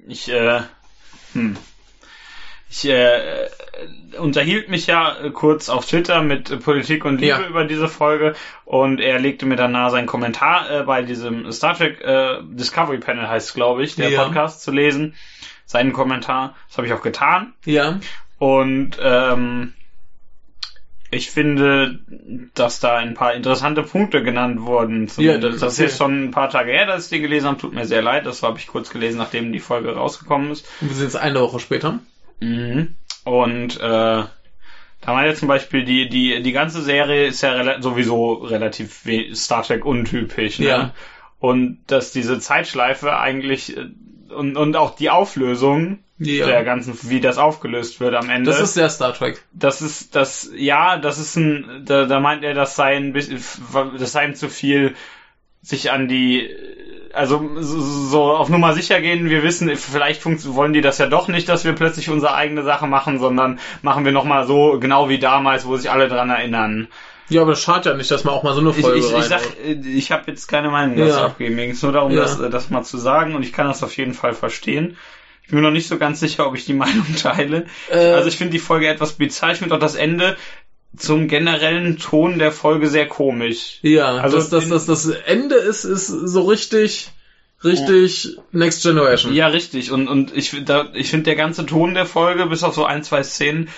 ich, 0.06 0.28
äh, 0.31 0.61
hm. 1.32 1.56
Ich 2.70 2.88
äh, 2.88 3.49
unterhielt 4.19 4.69
mich 4.69 4.88
ja 4.88 5.16
äh, 5.22 5.31
kurz 5.31 5.69
auf 5.69 5.87
Twitter 5.87 6.22
mit 6.22 6.61
Politik 6.64 7.05
und 7.05 7.20
Liebe 7.20 7.26
Ja. 7.43 7.46
über 7.46 7.64
diese 7.64 7.87
Folge 7.88 8.34
und 8.64 9.00
er 9.00 9.20
legte 9.20 9.46
mir 9.46 9.55
dann 9.56 9.70
nahe, 9.72 9.90
seinen 9.90 10.06
Kommentar 10.08 10.69
äh, 10.70 10.82
bei 10.82 11.02
diesem 11.02 11.52
Star 11.52 11.76
Trek 11.76 12.00
äh, 12.00 12.38
Discovery 12.43 12.99
Panel 12.99 13.28
heißt 13.28 13.55
glaube 13.55 13.84
ich, 13.84 13.94
der 13.94 14.08
Ja. 14.11 14.25
Podcast 14.25 14.62
zu 14.62 14.72
lesen. 14.72 15.14
Seinen 15.66 15.93
Kommentar, 15.93 16.56
das 16.69 16.76
habe 16.78 16.87
ich 16.88 16.93
auch 16.93 17.02
getan. 17.02 17.55
Ja, 17.64 18.00
Und 18.38 18.99
ähm, 19.00 19.72
ich 21.14 21.31
finde, 21.31 22.00
dass 22.55 22.81
da 22.81 22.96
ein 22.96 23.14
paar 23.14 23.34
interessante 23.34 23.82
Punkte 23.82 24.22
genannt 24.22 24.61
wurden. 24.62 25.08
Ja, 25.16 25.38
das- 25.38 25.61
das 25.61 25.72
ist 25.75 25.78
jetzt 25.78 25.99
schon 25.99 26.25
ein 26.25 26.31
paar 26.31 26.50
Tage 26.50 26.72
her, 26.72 26.87
dass 26.87 27.05
ich 27.05 27.11
die 27.11 27.20
gelesen 27.20 27.46
habe. 27.49 27.58
Tut 27.58 27.72
mir 27.72 27.84
sehr 27.87 28.02
leid. 28.02 28.26
Das 28.26 28.43
habe 28.43 28.58
ich 28.58 28.66
kurz 28.66 28.90
gelesen, 28.90 29.19
nachdem 29.19 29.52
die 29.52 29.61
Folge 29.61 29.94
rausgekommen 29.94 30.50
ist. 30.50 30.66
und 30.81 30.88
wir 30.90 30.94
sind 30.96 31.05
jetzt 31.06 31.16
eine 31.16 31.40
Woche 31.40 31.61
später. 31.61 32.00
Mhm. 32.40 32.94
Und 33.25 33.76
äh, 33.81 33.81
da 33.81 35.12
meint 35.12 35.26
er 35.28 35.34
zum 35.34 35.49
Beispiel, 35.49 35.84
die, 35.84 36.08
die, 36.08 36.43
die 36.43 36.52
ganze 36.52 36.82
Serie 36.82 37.26
ist 37.26 37.43
ja 37.43 37.52
rela 37.52 37.81
sowieso 37.82 38.34
relativ 38.34 39.06
Star 39.34 39.62
Trek 39.62 39.84
untypisch. 39.84 40.58
Ne? 40.58 40.66
Ja. 40.66 40.94
Und 41.38 41.78
dass 41.88 42.12
diese 42.12 42.38
Zeitschleife 42.38 43.19
eigentlich 43.19 43.76
äh, 43.76 43.87
und, 44.31 44.56
und 44.56 44.76
auch 44.76 44.94
die 44.97 45.11
Auflösung 45.11 45.99
Ja. 46.19 46.47
der 46.47 46.65
ganzen, 46.65 46.97
wie 47.11 47.21
das 47.21 47.38
aufgelöst 47.38 48.00
wird 48.00 48.15
am 48.15 48.31
Ende. 48.31 48.50
Das 48.50 48.61
ist 48.61 48.75
sehr 48.75 48.88
Star 48.88 49.12
Trek. 49.12 49.43
das 49.53 49.82
ist 49.82 50.15
das 50.15 50.50
ja 50.56 50.97
das 50.97 51.19
ist 51.19 51.37
ein 51.37 51.82
da, 51.85 52.06
da 52.06 52.21
meint 52.21 52.44
er 52.44 52.55
das 52.55 52.76
sei 52.76 52.97
ein 52.97 53.12
bisschen 53.12 53.43
das 53.99 54.12
sei 54.12 54.26
ihm 54.26 54.35
zu 54.35 54.49
viel 54.49 54.94
sich 55.62 55.91
an 55.91 56.09
die 56.09 56.50
also 57.12 57.49
so, 57.61 57.81
so 57.81 58.23
auf 58.32 58.49
Nummer 58.49 58.75
sicher 58.75 59.00
gehen 59.00 59.29
wir 59.31 59.43
wissen 59.43 59.75
vielleicht 59.76 60.25
wollen 60.25 60.73
die 60.73 60.81
das 60.81 60.99
ja 60.99 61.06
doch 61.06 61.29
nicht 61.29 61.49
dass 61.49 61.65
wir 61.65 61.73
plötzlich 61.73 62.11
unsere 62.11 62.35
eigene 62.35 62.62
Sache 62.62 62.87
machen 62.87 63.19
sondern 63.19 63.59
machen 63.82 64.05
wir 64.05 64.12
noch 64.12 64.25
mal 64.25 64.47
so 64.47 64.79
genau 64.79 65.09
wie 65.09 65.19
damals 65.19 65.67
wo 65.67 65.76
sich 65.76 65.91
alle 65.91 66.09
dran 66.09 66.31
erinnern 66.31 66.88
Ja, 67.31 67.41
aber 67.43 67.53
das 67.53 67.62
schadet 67.62 67.87
ja 67.87 67.94
nicht, 67.94 68.11
dass 68.11 68.25
man 68.25 68.35
auch 68.35 68.43
mal 68.43 68.55
so 68.55 68.61
eine 68.61 68.71
ich, 68.71 68.81
Folge 68.81 68.99
ich, 68.99 69.06
ich 69.06 69.12
rein. 69.15 69.23
sag 69.29 69.41
ich 69.85 70.11
habe 70.12 70.25
jetzt 70.31 70.47
keine 70.47 70.71
Meinung 70.71 70.97
dazu 70.97 71.09
Ja. 71.19 71.26
abgeben 71.26 71.55
mir 71.56 71.62
ging 71.67 71.75
es 71.75 71.82
nur 71.82 71.93
darum 71.93 72.12
Ja. 72.12 72.21
das, 72.23 72.38
das 72.50 72.71
mal 72.71 72.82
zu 72.82 72.99
sagen 72.99 73.35
und 73.35 73.43
ich 73.43 73.53
kann 73.53 73.67
das 73.67 73.82
auf 73.82 73.97
jeden 73.97 74.15
Fall 74.15 74.35
verstehen 74.35 74.97
ich 75.43 75.49
bin 75.50 75.56
mir 75.61 75.67
noch 75.67 75.73
nicht 75.73 75.88
so 75.88 75.99
ganz 75.99 76.21
sicher, 76.21 76.47
ob 76.47 76.55
ich 76.56 76.65
die 76.65 76.73
Meinung 76.85 77.05
teile. 77.17 77.67
Äh, 77.91 77.97
Also 78.12 78.29
ich 78.29 78.37
finde 78.38 78.53
die 78.53 78.59
Folge 78.59 78.88
etwas 78.88 79.12
bizarr. 79.12 79.53
Ich 79.53 79.59
finde 79.59 79.75
auch 79.75 79.79
das 79.79 79.94
Ende 79.94 80.38
zum 80.97 81.29
generellen 81.29 81.99
Ton 81.99 82.38
der 82.38 82.50
Folge 82.50 82.88
sehr 82.88 83.06
komisch. 83.06 83.79
Ja, 83.82 84.06
Also 84.17 84.37
das, 84.38 84.49
das, 84.49 84.69
das, 84.69 84.87
das 84.87 85.06
Ende 85.06 85.56
ist, 85.56 85.85
ist 85.85 86.06
so 86.06 86.43
richtig, 86.44 87.11
richtig 87.62 88.38
Next 88.53 88.82
Generation. 88.85 89.35
Ja, 89.35 89.49
richtig. 89.49 89.91
Und, 89.91 90.09
und 90.09 90.35
ich, 90.35 90.55
da, 90.65 90.88
ich 90.94 91.11
finde 91.11 91.25
der 91.25 91.37
ganze 91.37 91.67
Ton 91.67 91.93
der 91.94 92.06
Folge, 92.06 92.47
bis 92.47 92.62
auf 92.62 92.75
so 92.75 92.85
ein, 92.87 93.03
zwei 93.03 93.23
Szenen, 93.23 93.69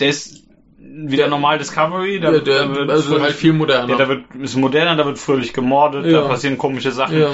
der 0.00 0.08
ist 0.08 0.42
wieder 0.88 1.24
Der- 1.24 1.28
normal 1.30 1.58
Discovery. 1.58 2.20
Da, 2.20 2.30
Der, 2.32 2.40
der, 2.40 2.64
da 2.68 2.74
wird 2.74 2.90
also 2.90 3.08
fröhlich- 3.10 3.22
halt 3.22 3.34
viel 3.34 3.52
moderner. 3.52 3.90
ja, 3.90 3.96
da 3.96 4.08
wird, 4.08 4.24
ist 4.40 4.56
moderner, 4.56 4.96
da 4.96 5.04
wird 5.06 5.18
fröhlich 5.18 5.52
gemordet, 5.52 6.06
Ja. 6.06 6.22
da 6.22 6.28
passieren 6.28 6.58
komische 6.58 6.92
Sachen. 6.92 7.20
ja. 7.20 7.30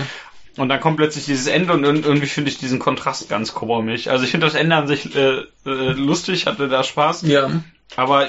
Und 0.59 0.69
dann 0.69 0.81
kommt 0.81 0.99
plötzlich 0.99 1.25
dieses 1.25 1.47
Ende 1.47 1.73
und 1.73 1.83
ir- 1.85 2.05
irgendwie 2.05 2.27
finde 2.27 2.51
ich 2.51 2.59
diesen 2.59 2.79
Kontrast 2.79 3.29
ganz 3.31 3.55
komisch. 3.55 4.09
Also 4.09 4.25
ich 4.25 4.31
finde 4.33 4.47
das 4.47 4.55
Ende 4.55 4.77
an 4.77 4.87
sich 4.87 5.15
äh, 5.17 5.39
äh, 5.65 5.93
lustig, 5.93 6.47
hatte 6.47 6.69
da 6.69 6.85
Spaß, 6.85 7.23
ja. 7.23 7.49
aber 7.97 8.29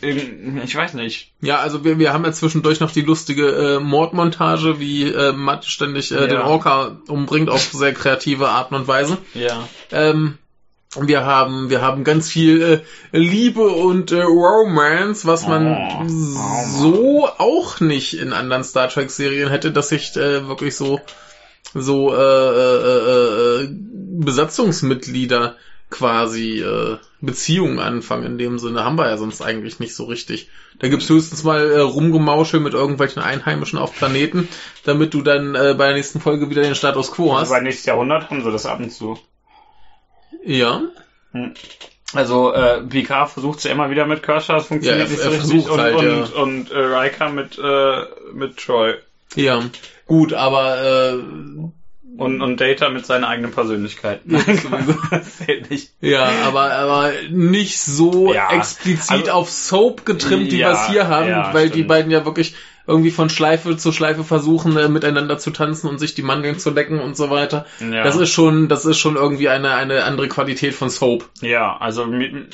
ich 0.00 0.74
weiß 0.76 0.94
nicht. 0.94 1.32
Ja, 1.40 1.56
also 1.58 1.84
wir, 1.84 1.98
wir 1.98 2.12
haben 2.12 2.24
ja 2.24 2.32
zwischendurch 2.32 2.78
noch 2.80 2.92
die 2.92 3.00
lustige 3.02 3.48
äh, 3.76 3.80
Mordmontage, 3.80 4.78
wie 4.80 5.10
äh, 5.10 5.32
Matt 5.32 5.64
ständig 5.64 6.12
äh, 6.12 6.20
Ja. 6.20 6.26
den 6.28 6.38
Orca 6.38 6.98
umbringt 7.08 7.50
auf 7.50 7.60
sehr 7.72 7.92
kreative 7.92 8.48
Arten 8.48 8.74
und 8.76 8.86
Weise. 8.88 9.18
Ja. 9.34 9.68
Ähm, 9.90 10.38
wir 11.06 11.24
haben, 11.24 11.70
wir 11.70 11.82
haben 11.82 12.04
ganz 12.04 12.28
viel 12.28 12.62
äh, 12.62 13.16
Liebe 13.16 13.68
und 13.68 14.10
äh, 14.12 14.22
Romance, 14.22 15.26
was 15.26 15.46
man 15.46 15.76
Oh, 16.00 16.64
so 16.66 17.28
auch 17.38 17.80
nicht 17.80 18.18
in 18.18 18.32
anderen 18.32 18.64
Star 18.64 18.88
Trek 18.88 19.10
Serien 19.10 19.50
hätte, 19.50 19.70
dass 19.70 19.90
sich 19.90 20.16
äh, 20.16 20.48
wirklich 20.48 20.76
so 20.76 21.00
so 21.74 22.14
äh, 22.14 22.16
äh, 22.16 23.62
äh, 23.64 23.68
Besatzungsmitglieder 23.70 25.56
quasi 25.90 26.60
äh, 26.60 26.98
Beziehungen 27.20 27.78
anfangen. 27.78 28.24
In 28.24 28.38
dem 28.38 28.58
Sinne 28.58 28.84
haben 28.84 28.96
wir 28.96 29.08
ja 29.08 29.16
sonst 29.16 29.42
eigentlich 29.42 29.80
nicht 29.80 29.94
so 29.94 30.04
richtig. 30.04 30.50
Da 30.78 30.88
gibt's 30.88 31.08
höchstens 31.08 31.44
mal 31.44 31.70
äh, 31.70 31.80
Rumgemauschel 31.80 32.60
mit 32.60 32.74
irgendwelchen 32.74 33.22
Einheimischen 33.22 33.78
auf 33.78 33.94
Planeten, 33.96 34.48
damit 34.84 35.14
du 35.14 35.22
dann 35.22 35.54
äh, 35.54 35.74
bei 35.76 35.86
der 35.88 35.96
nächsten 35.96 36.20
Folge 36.20 36.50
wieder 36.50 36.62
den 36.62 36.74
Status 36.74 37.10
quo 37.12 37.34
hast. 37.34 37.50
Also 37.50 37.54
bei 37.54 37.60
nächstes 37.60 37.86
Jahrhundert 37.86 38.30
haben 38.30 38.42
sie 38.42 38.52
das 38.52 38.66
ab 38.66 38.80
und 38.80 38.90
zu. 38.90 39.18
Ja. 40.48 40.80
Also 42.14 42.52
äh, 42.54 42.80
Picard 42.82 43.30
versucht 43.30 43.62
ja 43.64 43.70
immer 43.70 43.90
wieder 43.90 44.06
mit 44.06 44.22
Kershaw, 44.22 44.54
das 44.54 44.66
funktioniert 44.66 45.08
Ja, 45.10 45.14
er- 45.16 45.30
nicht 45.30 45.40
so 45.50 45.54
richtig. 45.54 45.70
Und, 45.70 45.80
halt, 45.80 45.94
und, 45.96 46.06
ja. 46.06 46.42
und 46.42 46.70
äh, 46.70 46.78
Riker 46.78 47.28
mit, 47.28 47.58
äh, 47.58 48.32
mit 48.32 48.56
Troy. 48.56 48.94
Ja, 49.34 49.62
gut, 50.06 50.32
aber 50.32 50.82
äh, 50.82 51.18
Und, 52.16 52.40
und 52.40 52.58
Data 52.60 52.88
mit 52.88 53.04
seiner 53.04 53.28
eigenen 53.28 53.50
Persönlichkeit. 53.52 54.20
Ja, 56.00 56.24
aber 56.46 56.72
aber 56.72 57.12
nicht 57.30 57.78
so 57.80 58.32
Ja, 58.32 58.50
explizit 58.52 59.10
also- 59.28 59.32
auf 59.32 59.50
Soap 59.50 60.06
getrimmt, 60.06 60.50
wie 60.50 60.58
Ja, 60.58 60.68
wir 60.70 60.72
es 60.80 60.86
hier 60.88 61.08
haben, 61.08 61.28
ja, 61.28 61.52
weil 61.52 61.66
die 61.68 61.74
stimmt. 61.74 61.88
beiden 61.88 62.10
ja 62.10 62.24
wirklich 62.24 62.54
irgendwie 62.88 63.10
von 63.12 63.28
Schleife 63.30 63.76
zu 63.76 63.92
Schleife 63.92 64.24
versuchen, 64.24 64.76
äh, 64.76 64.88
miteinander 64.88 65.38
zu 65.38 65.50
tanzen 65.50 65.88
und 65.88 65.98
sich 65.98 66.14
die 66.14 66.22
Mandeln 66.22 66.58
zu 66.58 66.70
lecken 66.70 66.98
und 67.00 67.16
so 67.16 67.30
weiter. 67.30 67.66
Ja. 67.80 68.02
Das 68.02 68.16
ist 68.16 68.30
schon, 68.32 68.68
das 68.68 68.84
ist 68.86 68.98
schon 68.98 69.14
irgendwie 69.16 69.48
eine 69.48 69.74
eine 69.74 70.02
andere 70.04 70.26
Qualität 70.28 70.74
von 70.74 70.88
Soap. 70.90 71.28
Ja, 71.42 71.76
also 71.76 72.06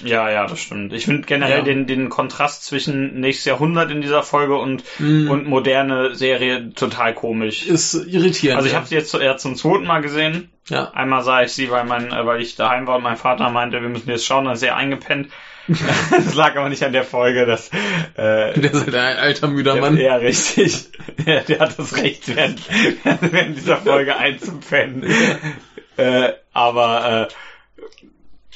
ja, 0.04 0.28
ja, 0.30 0.46
das 0.46 0.58
stimmt. 0.60 0.92
Ich 0.92 1.04
finde 1.06 1.22
generell 1.22 1.58
Ja. 1.58 1.62
den, 1.64 1.86
den 1.86 2.08
Kontrast 2.10 2.64
zwischen 2.64 3.20
nächstes 3.20 3.44
Jahrhundert 3.46 3.90
in 3.90 4.00
dieser 4.02 4.22
Folge 4.22 4.56
und, 4.56 4.82
Mm. 4.98 5.30
und 5.30 5.46
moderne 5.46 6.14
Serie 6.14 6.72
total 6.74 7.14
komisch. 7.14 7.64
Ist 7.66 7.94
irritierend. 7.94 8.56
Also 8.56 8.66
ich 8.66 8.72
ja. 8.72 8.78
habe 8.80 8.88
sie 8.88 8.96
jetzt 8.96 9.14
eher 9.14 9.36
zum 9.36 9.54
zweiten 9.56 9.84
Mal 9.86 10.00
gesehen. 10.02 10.50
ja. 10.68 10.90
Einmal 10.90 11.22
sah 11.22 11.42
ich 11.42 11.52
sie, 11.52 11.70
weil 11.70 11.84
mein, 11.84 12.12
äh, 12.12 12.26
weil 12.26 12.40
ich 12.42 12.56
daheim 12.56 12.86
war 12.86 12.96
und 12.96 13.02
mein 13.04 13.16
Vater 13.16 13.48
meinte, 13.50 13.80
wir 13.80 13.88
müssen 13.88 14.10
jetzt 14.10 14.26
schauen, 14.26 14.44
dann 14.46 14.54
ist 14.54 14.62
er 14.62 14.76
eingepennt. 14.76 15.28
das 16.10 16.34
lag 16.34 16.56
aber 16.56 16.68
nicht 16.68 16.82
an 16.84 16.92
der 16.92 17.04
Folge, 17.04 17.46
dass 17.46 17.68
äh, 18.16 18.52
Der 18.58 18.72
ist 18.72 18.84
halt 18.86 18.94
ein 18.94 19.16
alter 19.16 19.48
müder 19.48 19.72
der, 19.74 19.82
Mann. 19.82 19.96
ja 19.96 20.16
richtig. 20.16 20.88
Der, 21.26 21.42
der 21.42 21.58
hat 21.60 21.78
das 21.78 21.96
Recht, 21.96 22.34
während, 22.34 22.60
während 23.04 23.56
dieser 23.56 23.78
Folge 23.78 24.16
einzupennen. 24.16 25.04
Äh, 25.96 26.32
aber 26.52 27.28
äh, 27.30 27.82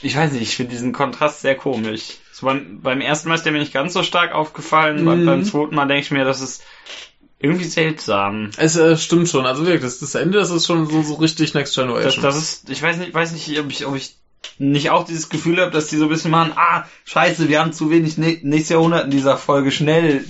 ich 0.02 0.16
weiß 0.16 0.32
nicht, 0.32 0.42
ich 0.42 0.56
finde 0.56 0.72
diesen 0.72 0.92
Kontrast 0.92 1.40
sehr 1.40 1.54
komisch. 1.56 2.18
So 2.32 2.46
beim, 2.46 2.80
beim 2.82 3.00
ersten 3.00 3.28
Mal 3.28 3.34
ist 3.36 3.44
der 3.44 3.52
mir 3.52 3.58
nicht 3.58 3.72
ganz 3.72 3.92
so 3.94 4.02
stark 4.02 4.32
aufgefallen. 4.34 5.04
Beim, 5.04 5.22
Mhm. 5.22 5.26
beim 5.26 5.44
zweiten 5.44 5.74
Mal 5.74 5.86
denke 5.86 6.02
ich 6.02 6.10
mir, 6.10 6.24
das 6.24 6.40
ist 6.40 6.62
irgendwie 7.40 7.64
seltsam. 7.64 8.50
Es 8.56 8.76
äh, 8.76 8.96
stimmt 8.96 9.28
schon, 9.28 9.46
also 9.46 9.64
wirklich, 9.64 9.82
das, 9.82 9.98
das 10.00 10.14
Ende, 10.14 10.38
das 10.38 10.50
ist 10.50 10.66
schon 10.66 10.86
so, 10.88 11.02
so 11.02 11.14
richtig 11.14 11.54
Next 11.54 11.76
Das, 11.76 11.84
Generation. 11.84 12.22
das 12.24 12.36
ist, 12.36 12.70
ich 12.70 12.82
weiß 12.82 12.96
nicht, 12.98 13.14
weiß 13.14 13.32
nicht, 13.32 13.58
ob 13.60 13.70
ich, 13.70 13.86
ob 13.86 13.96
ich 13.96 14.16
nicht 14.58 14.90
auch 14.90 15.04
dieses 15.04 15.28
Gefühl 15.28 15.60
habe, 15.60 15.70
dass 15.70 15.86
die 15.86 15.96
so 15.96 16.04
ein 16.04 16.10
bisschen 16.10 16.30
machen, 16.30 16.52
ah, 16.56 16.84
scheiße, 17.04 17.48
wir 17.48 17.60
haben 17.60 17.72
zu 17.72 17.90
wenig 17.90 18.18
ne 18.18 18.38
nächstes 18.42 18.70
Jahrhundert 18.70 19.04
in 19.04 19.10
dieser 19.10 19.36
Folge, 19.36 19.70
schnell, 19.70 20.24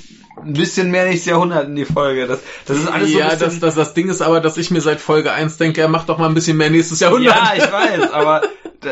ein 0.45 0.53
bisschen 0.53 0.91
mehr 0.91 1.05
nächstes 1.05 1.27
Jahrhundert 1.27 1.67
in 1.67 1.77
die 1.77 1.85
Folge. 1.85 2.27
Das, 2.27 2.41
das 2.67 2.79
ist 2.79 2.89
alles 2.89 3.13
so 3.13 3.19
ja, 3.19 3.35
das, 3.35 3.59
das, 3.61 3.75
das 3.75 3.95
Ding 3.95 4.09
ist 4.09 4.23
aber, 4.23 4.41
dass 4.41 4.57
ich 4.57 4.71
mir 4.71 4.81
seit 4.81 5.01
Folge 5.01 5.33
1 5.33 5.57
denke, 5.57 5.81
er 5.81 5.89
macht 5.89 6.09
doch 6.09 6.19
mal 6.19 6.29
ein 6.29 6.35
bisschen 6.35 6.57
mehr 6.57 6.71
nächstes 6.71 7.01
Jahrhundert. 7.01 7.35
ja, 7.35 7.53
ich 7.57 7.73
weiß, 7.73 8.13
aber 8.13 8.43
da, 8.81 8.91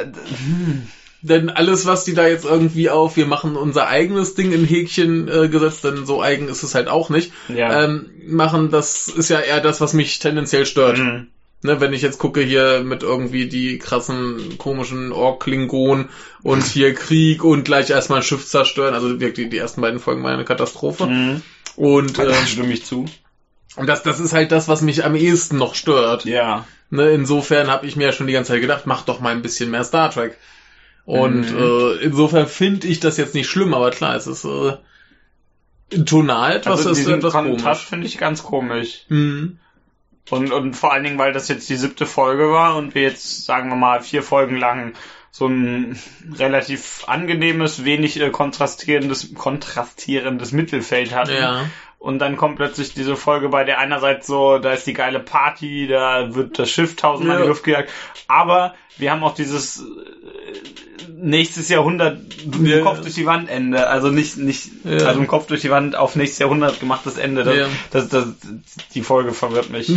Denn 1.22 1.50
alles, 1.50 1.86
was 1.86 2.04
die 2.04 2.14
da 2.14 2.26
jetzt 2.26 2.44
irgendwie 2.44 2.90
auf, 2.90 3.16
wir 3.16 3.26
machen 3.26 3.56
unser 3.56 3.88
eigenes 3.88 4.34
Ding 4.34 4.52
in 4.52 4.64
Häkchen 4.64 5.28
äh, 5.28 5.48
gesetzt, 5.48 5.84
denn 5.84 6.06
so 6.06 6.22
eigen 6.22 6.48
ist 6.48 6.62
es 6.62 6.74
halt 6.74 6.88
auch 6.88 7.10
nicht, 7.10 7.32
ja. 7.48 7.84
ähm, 7.84 8.10
machen, 8.26 8.70
das 8.70 9.08
ist 9.08 9.28
ja 9.28 9.40
eher 9.40 9.60
das, 9.60 9.80
was 9.80 9.92
mich 9.92 10.18
tendenziell 10.18 10.66
stört. 10.66 10.98
Mhm. 10.98 11.28
Ne, 11.62 11.80
wenn 11.80 11.92
ich 11.94 12.02
jetzt 12.02 12.18
gucke 12.18 12.42
hier 12.42 12.82
mit 12.84 13.02
irgendwie 13.02 13.48
die 13.48 13.78
krassen, 13.78 14.58
komischen 14.58 15.10
Ork-Klingonen 15.12 16.10
und 16.42 16.64
hier 16.66 16.94
Krieg 16.94 17.42
und 17.44 17.64
gleich 17.64 17.90
erstmal 17.90 18.20
ein 18.20 18.24
Schiff 18.24 18.46
zerstören, 18.46 18.94
also 18.94 19.18
wirklich 19.20 19.48
die 19.48 19.56
ersten 19.58 19.80
beiden 19.80 19.98
Folgen 19.98 20.22
waren 20.22 20.34
eine 20.34 20.44
Katastrophe. 20.44 21.06
Mhm. 21.06 21.42
Und, 21.76 22.18
äh, 22.18 22.32
stimme 22.46 22.72
ich 22.72 22.84
zu. 22.84 23.06
und 23.76 23.86
das, 23.86 24.02
das 24.02 24.20
ist 24.20 24.32
halt 24.32 24.52
das, 24.52 24.68
was 24.68 24.80
mich 24.82 25.04
am 25.04 25.14
ehesten 25.16 25.56
noch 25.58 25.74
stört. 25.74 26.24
Ja. 26.24 26.66
Ne, 26.90 27.10
insofern 27.10 27.68
habe 27.68 27.86
ich 27.86 27.96
mir 27.96 28.04
ja 28.04 28.12
schon 28.12 28.26
die 28.28 28.32
ganze 28.32 28.52
Zeit 28.52 28.60
gedacht, 28.60 28.82
mach 28.86 29.02
doch 29.02 29.20
mal 29.20 29.30
ein 29.32 29.42
bisschen 29.42 29.70
mehr 29.70 29.82
Star 29.84 30.10
Trek. 30.10 30.36
Und 31.04 31.52
Mhm. 31.52 31.58
äh, 31.58 31.92
insofern 32.04 32.46
finde 32.48 32.86
ich 32.86 33.00
das 33.00 33.16
jetzt 33.16 33.34
nicht 33.34 33.48
schlimm, 33.48 33.74
aber 33.74 33.90
klar, 33.90 34.14
es 34.16 34.26
ist 34.26 34.44
äh, 34.44 34.76
tonal 36.04 36.56
etwas, 36.56 36.86
Also 36.86 36.90
ist 36.90 37.06
etwas 37.06 37.32
Kontrast 37.32 37.62
komisch. 37.64 37.86
finde 37.86 38.06
ich 38.06 38.18
ganz 38.18 38.42
komisch. 38.42 39.04
Mhm. 39.08 39.58
Und, 40.30 40.52
und 40.52 40.74
vor 40.74 40.92
allen 40.92 41.04
Dingen, 41.04 41.18
weil 41.18 41.32
das 41.32 41.48
jetzt 41.48 41.68
die 41.68 41.76
siebte 41.76 42.06
Folge 42.06 42.50
war 42.50 42.76
und 42.76 42.94
wir 42.94 43.02
jetzt, 43.02 43.44
sagen 43.44 43.68
wir 43.68 43.76
mal, 43.76 44.00
vier 44.00 44.22
Folgen 44.22 44.56
lang 44.56 44.94
so 45.30 45.46
ein 45.46 45.98
relativ 46.38 47.04
angenehmes, 47.06 47.84
wenig 47.84 48.18
äh, 48.20 48.30
kontrastierendes, 48.30 49.34
kontrastierendes 49.34 50.52
Mittelfeld 50.52 51.14
hatten. 51.14 51.34
Ja. 51.34 51.66
Und 51.98 52.18
dann 52.20 52.36
kommt 52.36 52.56
plötzlich 52.56 52.94
diese 52.94 53.16
Folge, 53.16 53.48
bei 53.48 53.64
der 53.64 53.78
einerseits 53.78 54.26
so, 54.26 54.58
da 54.58 54.72
ist 54.72 54.86
die 54.86 54.92
geile 54.92 55.18
Party, 55.18 55.88
da 55.88 56.34
wird 56.34 56.58
das 56.58 56.70
Schiff 56.70 56.94
tausendmal 56.94 57.36
in 57.36 57.40
Ja. 57.40 57.44
die 57.46 57.48
Luft 57.48 57.64
gejagt. 57.64 57.90
Aber 58.28 58.74
wir 58.98 59.10
haben 59.10 59.24
auch 59.24 59.34
dieses 59.34 59.80
äh, 59.80 59.82
nächstes 61.18 61.68
Jahrhundert 61.68 62.18
Ja. 62.62 62.80
Kopf 62.82 63.00
durch 63.00 63.14
die 63.14 63.26
Wand 63.26 63.48
Ende. 63.48 63.88
Also 63.88 64.10
nicht, 64.10 64.36
nicht, 64.36 64.68
Ja. 64.84 65.06
also 65.06 65.20
ein 65.20 65.26
Kopf 65.26 65.46
durch 65.46 65.62
die 65.62 65.70
Wand 65.70 65.96
auf 65.96 66.14
nächstes 66.16 66.38
Jahrhundert 66.38 66.78
gemachtes 66.80 67.16
Ende. 67.18 67.42
Das, 67.44 67.56
Ja. 67.56 67.68
das, 67.90 68.08
das, 68.08 68.26
die 68.94 69.02
Folge 69.02 69.32
verwirrt 69.32 69.70
mich. 69.70 69.90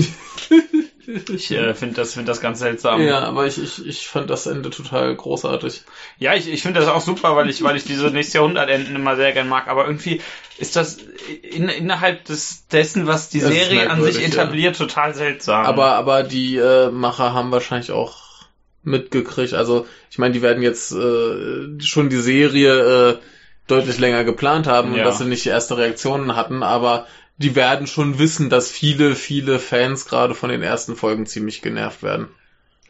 ich 1.33 1.51
äh, 1.51 1.73
finde 1.73 1.95
das, 1.95 2.13
finde 2.13 2.31
das 2.31 2.41
ganz 2.41 2.59
seltsam. 2.59 3.01
Ja, 3.01 3.19
aber 3.19 3.47
ich, 3.47 3.61
ich, 3.61 3.85
ich 3.85 4.07
fand 4.07 4.29
das 4.29 4.45
Ende 4.45 4.69
total 4.69 5.15
großartig. 5.15 5.83
Ja, 6.17 6.35
ich, 6.35 6.51
ich 6.51 6.61
finde 6.61 6.79
das 6.79 6.89
auch 6.89 7.01
super, 7.01 7.35
weil 7.35 7.49
ich, 7.49 7.63
weil 7.63 7.75
ich 7.75 7.83
diese 7.83 8.07
nächste 8.07 8.39
Jahrhundertenden 8.39 8.95
immer 8.95 9.15
sehr 9.15 9.31
gern 9.31 9.49
mag. 9.49 9.67
Aber 9.67 9.85
irgendwie 9.85 10.21
ist 10.57 10.75
das 10.75 10.97
in, 11.41 11.69
innerhalb 11.69 12.25
des, 12.25 12.67
dessen, 12.67 13.07
was 13.07 13.29
die 13.29 13.39
Das 13.39 13.51
Serie 13.51 13.89
an 13.89 14.03
sich 14.03 14.23
etabliert, 14.23 14.77
total 14.77 15.15
seltsam. 15.15 15.65
Aber, 15.65 15.93
aber 15.93 16.23
die 16.23 16.57
äh, 16.57 16.91
Macher 16.91 17.33
haben 17.33 17.51
wahrscheinlich 17.51 17.91
auch 17.91 18.29
mitgekriegt. 18.83 19.53
Also, 19.53 19.87
ich 20.11 20.17
meine, 20.17 20.33
die 20.33 20.41
werden 20.41 20.63
jetzt 20.63 20.91
äh, 20.91 21.79
schon 21.79 22.09
die 22.09 22.17
Serie 22.17 23.11
äh, 23.11 23.17
deutlich 23.67 23.99
länger 23.99 24.23
geplant 24.23 24.67
haben 24.67 24.93
Ja. 24.93 24.99
und 24.99 25.05
dass 25.05 25.17
sie 25.19 25.25
nicht 25.25 25.45
die 25.45 25.49
erste 25.49 25.77
Reaktionen 25.77 26.35
hatten, 26.35 26.63
aber 26.63 27.07
die 27.39 27.55
werden 27.55 27.87
schon 27.87 28.19
wissen, 28.19 28.49
dass 28.49 28.69
viele, 28.69 29.15
viele 29.15 29.59
Fans 29.59 30.05
gerade 30.05 30.35
von 30.35 30.49
den 30.49 30.61
ersten 30.61 30.95
Folgen 30.95 31.25
ziemlich 31.25 31.61
genervt 31.61 32.03
werden. 32.03 32.27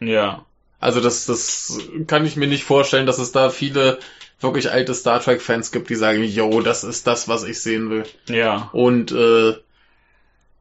ja. 0.00 0.44
Also 0.82 1.02
das, 1.02 1.26
das 1.26 1.78
kann 2.06 2.24
ich 2.24 2.36
mir 2.36 2.46
nicht 2.46 2.64
vorstellen, 2.64 3.04
dass 3.04 3.18
es 3.18 3.32
da 3.32 3.50
viele 3.50 3.98
wirklich 4.40 4.70
alte 4.70 4.94
Star 4.94 5.20
Trek 5.20 5.42
Fans 5.42 5.72
gibt, 5.72 5.90
die 5.90 5.94
sagen, 5.94 6.24
yo, 6.24 6.62
das 6.62 6.84
ist 6.84 7.06
das, 7.06 7.28
was 7.28 7.44
ich 7.44 7.60
sehen 7.60 7.90
will. 7.90 8.04
Ja. 8.26 8.70
Und 8.72 9.12
äh, 9.12 9.56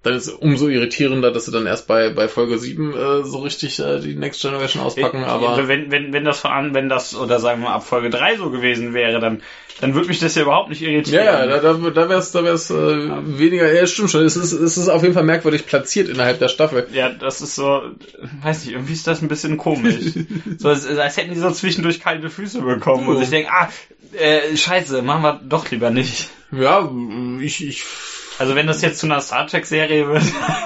dann 0.02 0.14
ist 0.14 0.28
es 0.28 0.34
umso 0.34 0.70
irritierender, 0.70 1.32
dass 1.32 1.46
sie 1.46 1.52
dann 1.52 1.66
erst 1.66 1.86
bei, 1.88 2.10
bei 2.10 2.30
Folge 2.30 2.58
7 2.58 2.94
äh, 2.94 3.24
so 3.24 3.40
richtig 3.40 3.80
äh, 3.80 4.00
die 4.00 4.16
Next 4.16 4.42
Generation 4.42 4.82
auspacken, 4.82 5.24
aber 5.26 5.68
wenn, 5.68 5.92
wenn, 5.92 6.14
wenn 6.14 6.24
das 6.24 6.40
von 6.40 6.52
an, 6.52 6.74
wenn 6.74 6.88
das, 6.88 7.16
oder 7.16 7.40
sagen 7.40 7.62
wir 7.64 7.72
ab 7.72 7.86
Folge 7.86 8.10
3 8.10 8.38
so 8.38 8.50
gewesen 8.50 8.94
wäre, 8.94 9.20
dann, 9.20 9.42
dann 9.82 9.96
würde 9.96 10.08
mich 10.08 10.20
das 10.20 10.36
ja 10.36 10.44
überhaupt 10.44 10.70
nicht 10.70 10.82
irritieren. 10.82 11.26
ja, 11.26 11.46
ja, 11.46 11.60
da, 11.60 11.74
da, 11.74 11.90
da 11.90 12.08
wär's, 12.10 12.32
da 12.32 12.46
wär's 12.46 12.70
äh, 12.70 12.76
weniger, 12.76 13.74
ja, 13.74 13.86
stimmt 13.88 14.10
schon, 14.10 14.24
es 14.24 14.38
ist, 14.38 14.54
es 14.54 14.78
ist 14.78 14.88
auf 14.88 15.02
jeden 15.02 15.14
Fall 15.14 15.24
merkwürdig 15.24 15.66
platziert 15.66 16.08
innerhalb 16.08 16.40
der 16.40 16.48
Staffel. 16.48 16.88
Ja, 16.94 17.10
das 17.10 17.42
ist 17.42 17.56
so, 17.56 17.82
weiß 18.42 18.64
nicht, 18.64 18.76
irgendwie 18.76 18.94
ist 18.94 19.06
das 19.06 19.22
ein 19.22 19.28
bisschen 19.28 19.58
komisch. 19.58 19.96
so, 20.60 20.70
als, 20.70 20.88
als 20.88 21.18
hätten 21.18 21.34
die 21.34 21.40
so 21.40 21.52
zwischendurch 21.52 22.00
kalte 22.00 22.30
Füße 22.30 22.62
bekommen 22.62 23.06
und 23.10 23.18
Ja. 23.18 23.24
ich 23.24 23.30
denke, 23.32 23.52
ah, 23.52 23.68
äh, 24.18 24.56
scheiße, 24.56 25.02
machen 25.02 25.24
wir 25.24 25.42
doch 25.44 25.70
lieber 25.70 25.90
nicht. 25.90 26.30
Ja, 26.52 26.90
ich, 27.42 27.68
ich 27.68 27.84
Also 28.40 28.56
wenn 28.56 28.68
das 28.68 28.82
jetzt 28.82 29.00
zu 29.00 29.06
einer 29.06 29.20
Star 29.22 29.46
Trek 29.48 29.66
Serie 29.66 30.08
wird, 30.08 30.24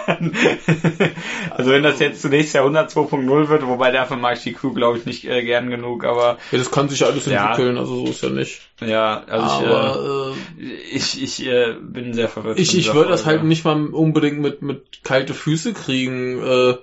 also 1.50 1.72
wenn 1.72 1.84
das 1.84 2.00
jetzt 2.00 2.22
zunächst 2.22 2.54
Jahrhundert 2.54 2.92
2.0 2.92 3.50
wird, 3.50 3.66
wobei 3.68 3.92
dafür 3.92 4.18
mag 4.18 4.38
ich 4.38 4.44
die 4.44 4.54
Crew 4.54 4.74
glaube 4.74 4.98
ich 5.00 5.06
nicht 5.06 5.26
äh, 5.26 5.44
gern 5.44 5.70
genug, 5.70 6.04
aber 6.06 6.38
ja, 6.52 6.58
das 6.58 6.72
kann 6.72 6.88
sich 6.90 7.00
ja 7.00 7.08
alles 7.08 7.26
Ja. 7.26 7.50
entwickeln, 7.50 7.78
also 7.78 8.06
so 8.06 8.12
ist 8.12 8.22
ja 8.24 8.30
nicht. 8.30 8.62
ja, 8.82 9.24
also 9.28 9.66
aber 9.66 10.36
ich, 10.58 10.64
äh, 10.64 10.96
ich, 10.96 11.24
ich 11.24 11.46
äh, 11.48 11.74
bin 11.82 12.14
sehr 12.14 12.30
verwirrt. 12.30 12.60
Ich, 12.60 12.78
ich 12.78 12.94
würde 12.94 13.10
das 13.10 13.26
halt 13.26 13.44
nicht 13.44 13.66
mal 13.66 13.88
unbedingt 13.88 14.40
mit, 14.40 14.62
mit 14.62 15.04
kalte 15.04 15.34
Füße 15.34 15.74
kriegen, 15.74 16.42
äh, 16.42 16.76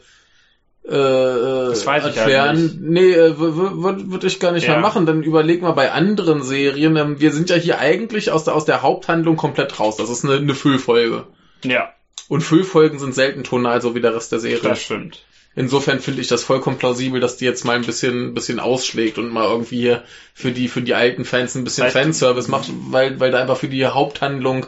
äh, 0.84 0.90
Das 0.90 1.86
weiß 1.86 2.06
ich 2.06 2.16
erklären. 2.16 2.46
halt 2.48 2.58
nicht. 2.58 2.80
Nee, 2.80 3.12
äh, 3.12 3.38
würde 3.38 4.10
würd 4.10 4.24
ich 4.24 4.40
gar 4.40 4.52
nicht 4.52 4.66
Ja. 4.66 4.74
mal 4.74 4.80
machen. 4.80 5.06
Dann 5.06 5.22
überleg 5.22 5.62
mal 5.62 5.72
bei 5.72 5.92
anderen 5.92 6.42
Serien. 6.42 6.96
Ähm, 6.96 7.20
wir 7.20 7.32
sind 7.32 7.50
ja 7.50 7.56
hier 7.56 7.78
eigentlich 7.78 8.30
aus 8.32 8.44
der, 8.44 8.54
aus 8.54 8.64
der 8.64 8.82
Haupthandlung 8.82 9.36
komplett 9.36 9.78
raus. 9.78 9.96
Das 9.96 10.10
ist 10.10 10.24
eine, 10.24 10.36
eine 10.36 10.54
Füllfolge. 10.54 11.24
Ja, 11.64 11.92
Und 12.28 12.40
Füllfolgen 12.42 12.98
sind 12.98 13.14
selten 13.14 13.44
tonal, 13.44 13.82
so 13.82 13.94
wie 13.94 14.00
der 14.00 14.14
Rest 14.14 14.32
der 14.32 14.40
Serie. 14.40 14.60
das 14.62 14.82
stimmt. 14.82 15.24
Insofern 15.56 15.98
finde 15.98 16.20
ich 16.20 16.28
das 16.28 16.44
vollkommen 16.44 16.78
plausibel, 16.78 17.20
dass 17.20 17.36
die 17.36 17.44
jetzt 17.44 17.64
mal 17.64 17.74
ein 17.74 17.84
bisschen, 17.84 18.34
bisschen 18.34 18.60
ausschlägt 18.60 19.18
und 19.18 19.32
mal 19.32 19.48
irgendwie 19.50 19.80
hier 19.80 20.04
für 20.32 20.52
die, 20.52 20.68
für 20.68 20.80
die 20.80 20.94
alten 20.94 21.24
Fans 21.24 21.56
ein 21.56 21.64
bisschen 21.64 21.88
heißt- 21.88 21.90
Fanservice 21.90 22.48
macht, 22.48 22.70
weil, 22.90 23.18
weil 23.18 23.32
da 23.32 23.40
einfach 23.40 23.56
für 23.56 23.66
die 23.68 23.84
Haupthandlung 23.84 24.66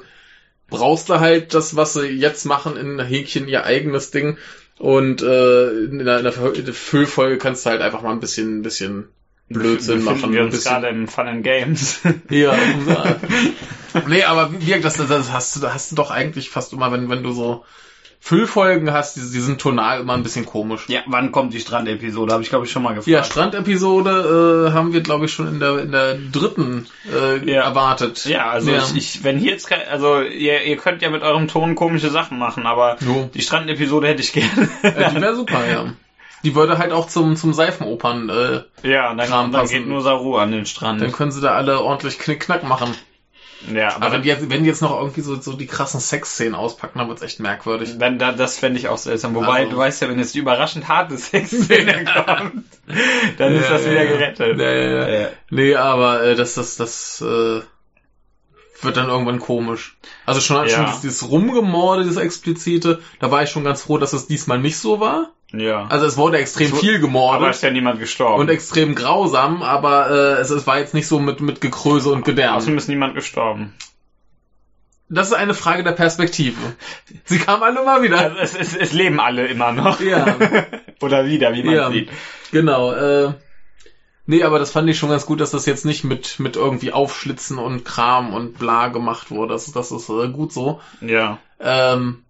brauchst 0.71 1.09
du 1.09 1.21
halt 1.21 1.55
das, 1.55 1.77
was 1.77 1.95
sie 1.95 2.07
jetzt 2.09 2.47
machen 2.47 2.77
in 2.77 2.99
Häkchen 2.99 3.47
ihr 3.47 3.65
eigenes 3.65 4.11
Ding 4.11 4.39
und 4.79 5.23
äh, 5.23 5.71
in 5.71 5.99
der, 6.05 6.19
in 6.19 6.65
der 6.65 6.75
Füllfolge 6.75 7.39
kannst 7.39 7.65
du 7.65 7.71
halt 7.71 7.83
einfach 7.83 8.03
mal 8.03 8.13
ein 8.13 8.21
bisschen, 8.21 8.59
ein 8.59 8.63
bisschen 8.63 9.09
Blödsinn 9.49 10.03
machen. 10.03 10.33
wir 10.33 10.43
uns 10.43 10.55
bisschen, 10.55 10.73
gerade 10.73 10.89
im 10.89 11.09
Fun 11.09 11.29
and 11.29 11.45
Games. 11.45 12.01
ja, 12.31 12.55
ja. 12.55 13.17
nee, 14.09 14.25
aber 14.25 14.51
wie 14.61 14.81
das, 14.81 14.97
das 14.97 15.33
hast 15.33 15.57
du, 15.57 15.73
hast 15.73 15.93
du 15.93 15.97
doch 15.97 16.11
eigentlich 16.11 16.51
fast 16.51 16.73
immer, 16.73 16.91
wenn, 16.93 17.09
wenn 17.09 17.23
du 17.23 17.33
so 17.33 17.65
Füllfolgen 18.25 18.93
hast, 18.93 19.17
die, 19.17 19.21
die 19.21 19.41
sind 19.41 19.61
tonal 19.61 19.99
immer 20.01 20.13
ein 20.13 20.23
bisschen 20.23 20.47
komisch. 20.47 20.85
ja, 20.89 21.01
wann 21.07 21.33
kommt 21.33 21.53
die 21.53 21.59
Strandepisode? 21.59 22.33
Habe 22.33 22.45
ich 22.45 22.51
glaube 22.51 22.67
ich 22.67 22.71
schon 22.71 22.85
mal 22.85 22.91
gefragt. 22.91 23.09
Ja, 23.09 23.25
Strandepisode 23.25 24.69
äh, 24.69 24.73
haben 24.73 24.93
wir, 24.93 25.01
glaube 25.01 25.25
ich, 25.25 25.33
schon 25.33 25.49
in 25.49 25.59
der, 25.59 25.79
in 25.81 25.91
der 25.91 26.15
dritten 26.31 26.87
äh, 27.13 27.51
Ja. 27.51 27.63
erwartet. 27.65 28.25
Ja, 28.27 28.49
also 28.51 28.71
Ja. 28.71 28.79
Ich, 28.95 29.17
ich, 29.17 29.25
wenn 29.25 29.39
hier 29.39 29.51
jetzt, 29.51 29.67
kein, 29.67 29.81
also 29.91 30.21
ihr, 30.21 30.63
ihr 30.63 30.77
könnt 30.77 31.03
ja 31.03 31.11
mit 31.11 31.23
eurem 31.23 31.49
Ton 31.49 31.75
komische 31.75 32.11
Sachen 32.11 32.39
machen, 32.39 32.65
aber 32.65 32.97
Jo. 33.01 33.29
die 33.35 33.43
Strandepisode 33.43 34.07
hätte 34.07 34.23
ich 34.23 34.33
gerne. 34.33 34.69
Ja, 34.85 35.11
die 35.11 35.21
wäre 35.21 35.35
super, 35.35 35.59
ja. 35.69 35.87
Die 36.45 36.55
würde 36.55 36.79
halt 36.79 36.93
auch 36.93 37.09
zum, 37.09 37.35
zum 37.35 37.53
Seifenopern, 37.53 38.29
äh, 38.29 38.89
ja, 38.89 39.15
dann, 39.15 39.27
Kram 39.29 39.51
dann 39.53 39.63
passen. 39.63 39.73
geht 39.75 39.87
nur 39.89 40.01
Saru 40.01 40.37
an 40.37 40.53
den 40.53 40.67
Strand. 40.67 41.01
dann 41.03 41.11
können 41.13 41.33
sie 41.33 41.41
da 41.41 41.55
alle 41.55 41.81
ordentlich 41.81 42.19
Knickknack 42.21 42.63
machen. 42.63 42.95
Ja, 43.73 43.95
aber, 43.95 44.07
Aber 44.07 44.15
wenn 44.15 44.23
die 44.23 44.29
jetzt, 44.29 44.49
wenn 44.51 44.63
die 44.63 44.69
jetzt 44.69 44.83
noch 44.83 44.99
irgendwie 44.99 45.21
so, 45.21 45.41
so 45.41 45.53
die 45.53 45.67
krassen 45.67 46.01
Sexszenen 46.01 46.55
auspacken, 46.55 46.99
dann 46.99 47.09
wird's 47.09 47.23
echt 47.23 47.41
merkwürdig. 47.41 47.95
wenn, 47.99 48.19
da, 48.19 48.33
das 48.33 48.59
fände 48.59 48.79
ich 48.79 48.89
auch 48.89 48.99
seltsam. 48.99 49.35
Wobei, 49.35 49.61
Also- 49.61 49.71
du 49.73 49.77
weißt 49.77 50.03
ja, 50.03 50.09
wenn 50.09 50.19
jetzt 50.19 50.35
die 50.35 50.39
überraschend 50.41 50.89
harte 50.89 51.17
Sexszene 51.19 52.05
kommt, 52.05 52.65
dann 53.39 53.55
ist 53.55 53.71
das 53.71 53.85
wieder 53.85 54.07
gerettet. 54.07 54.59
Ja, 54.59 54.71
ja, 54.73 55.09
ja. 55.09 55.21
Ja. 55.23 55.29
Nee, 55.51 55.75
aber 55.77 56.23
äh, 56.25 56.35
das, 56.35 56.55
das, 56.55 56.77
das 56.77 57.21
äh, 57.21 57.61
wird 58.83 58.97
dann 58.97 59.09
irgendwann 59.09 59.39
komisch. 59.39 59.97
Also 60.27 60.41
schon, 60.41 60.57
Ja. 60.67 60.69
schon 60.69 60.87
dieses, 60.87 61.01
dieses 61.03 61.29
Rumgemorde, 61.31 62.03
dieses 62.03 62.17
Explizite, 62.19 63.01
da 63.21 63.31
war 63.31 63.43
ich 63.45 63.51
schon 63.51 63.65
ganz 63.65 63.83
froh, 63.83 63.99
dass 63.99 64.13
es 64.13 64.27
diesmal 64.27 64.59
nicht 64.59 64.77
so 64.79 64.99
war. 64.99 65.31
Ja. 65.53 65.87
Also 65.89 66.07
es 66.07 66.17
wurde 66.17 66.39
extrem 66.39 66.69
Es 66.69 66.73
wu- 66.73 66.77
viel 66.79 66.95
aber 66.97 67.01
gemordet. 67.01 67.51
ist 67.51 67.63
ja 67.63 67.71
niemand 67.71 67.99
gestorben. 68.01 68.41
und 68.41 68.49
extrem 68.49 68.95
grausam, 68.95 69.63
aber 69.63 70.11
äh, 70.11 70.41
es, 70.41 70.51
es 70.51 70.67
war 70.67 70.79
jetzt 70.79 70.95
nicht 70.95 71.07
so 71.07 71.19
mit, 71.19 71.41
mit 71.41 71.61
Gekröse 71.61 72.11
und 72.11 72.25
Gedärm. 72.25 72.57
Außerdem 72.57 72.79
ist 72.79 72.89
niemand 72.89 73.15
gestorben. 73.15 73.75
das 75.09 75.29
ist 75.29 75.35
eine 75.35 75.53
Frage 75.55 75.85
der 75.85 75.93
Perspektive. 75.93 76.57
Sie 77.25 77.39
kamen 77.39 77.63
alle 77.63 77.85
mal 77.85 78.03
wieder. 78.03 78.19
Also 78.19 78.37
es, 78.39 78.55
es, 78.55 78.77
es 78.77 78.93
leben 78.93 79.21
alle 79.21 79.47
immer 79.47 79.73
noch. 79.73 80.01
Ja. 80.01 80.37
Oder 81.03 81.27
wieder, 81.27 81.53
wie 81.53 81.63
man 81.65 81.75
Ja. 81.75 81.91
sieht. 81.91 82.09
Genau. 82.51 82.93
Äh, 82.93 83.33
nee, 84.25 84.43
aber 84.45 84.59
das 84.59 84.71
fand 84.71 84.89
ich 84.89 84.97
schon 84.99 85.11
ganz 85.11 85.27
gut, 85.27 85.41
dass 85.41 85.51
das 85.51 85.67
jetzt 85.67 85.85
nicht 85.85 86.05
mit, 86.05 86.41
mit 86.41 86.57
irgendwie 86.57 86.93
Aufschlitzen 86.93 87.59
und 87.59 87.85
Kram 87.85 88.33
und 88.33 88.59
bla 88.59 88.89
gemacht 88.89 89.31
wurde. 89.31 89.53
Das, 89.53 89.71
das 89.73 89.91
ist 89.93 90.09
äh, 90.09 90.29
gut 90.29 90.53
so. 90.53 90.81
Ja. 91.03 91.39
Ähm, 91.61 92.25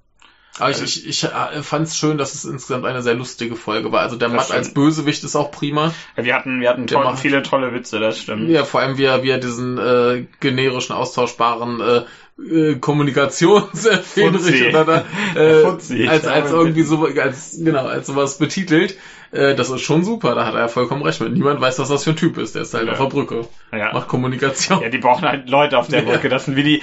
aber 0.57 0.67
Also- 0.67 0.85
ich, 0.85 1.07
ich, 1.09 1.25
ich 1.25 1.65
fand 1.65 1.87
es 1.87 1.97
schön, 1.97 2.19
dass 2.19 2.35
es 2.35 2.45
insgesamt 2.45 2.85
eine 2.85 3.03
sehr 3.03 3.15
lustige 3.15 3.57
Folge 3.57 3.91
war. 3.93 4.01
Also 4.01 4.17
der 4.17 4.29
Das 4.29 4.37
Matt 4.37 4.45
stimmt. 4.47 4.59
als 4.59 4.75
Bösewicht 4.75 5.25
ist 5.25 5.35
auch 5.37 5.51
prima. 5.51 5.93
Wir 6.17 6.35
hatten, 6.35 6.61
wir 6.61 6.69
hatten 6.69 6.87
Der 6.87 6.97
toll, 6.99 7.05
macht- 7.05 7.21
viele 7.21 7.43
tolle 7.43 7.73
Witze, 7.73 8.01
das 8.01 8.19
stimmt. 8.19 8.49
Ja, 8.51 8.65
vor 8.65 8.81
allem 8.81 8.99
wie 8.99 9.05
er, 9.05 9.23
wie 9.23 9.31
er 9.31 9.39
diesen 9.39 9.79
äh, 9.79 10.27
generischen, 10.41 10.95
austauschbaren 10.95 11.81
äh, 11.81 12.03
äh, 12.43 12.77
Kommunikationsfähnrich 12.77 14.43
Fuzzi. 14.43 14.69
oder 14.69 14.85
da 14.85 15.05
äh, 15.37 16.07
als, 16.09 16.27
als 16.27 16.51
irgendwie 16.51 16.83
so 16.83 17.05
als 17.07 17.57
genau 17.63 17.87
als 17.87 18.07
sowas 18.07 18.39
betitelt. 18.39 18.97
Äh, 19.33 19.55
das 19.55 19.71
ist 19.71 19.81
schon 19.81 20.05
super, 20.05 20.35
da 20.35 20.45
hat 20.47 20.55
er 20.55 20.61
ja 20.61 20.69
vollkommen 20.69 21.03
recht 21.03 21.21
mit. 21.21 21.33
Niemand 21.33 21.61
weiß, 21.61 21.79
was 21.79 21.89
das 21.89 22.05
für 22.05 22.11
ein 22.11 22.17
Typ 22.17 22.37
ist. 22.39 22.55
Der 22.55 22.63
ist 22.63 22.75
halt 22.75 22.87
Ja. 22.87 22.93
auf 22.93 22.99
der 22.99 23.07
Brücke, 23.07 23.47
Ja. 23.73 23.93
macht 23.93 24.07
Kommunikation. 24.09 24.83
Ja, 24.83 24.89
die 24.91 24.99
brauchen 24.99 25.27
halt 25.27 25.49
Leute 25.49 25.79
auf 25.79 25.89
der 25.89 26.03
Ja. 26.03 26.11
Brücke. 26.11 26.29
Das 26.29 26.45
sind 26.45 26.57
wie 26.57 26.63
die, 26.63 26.83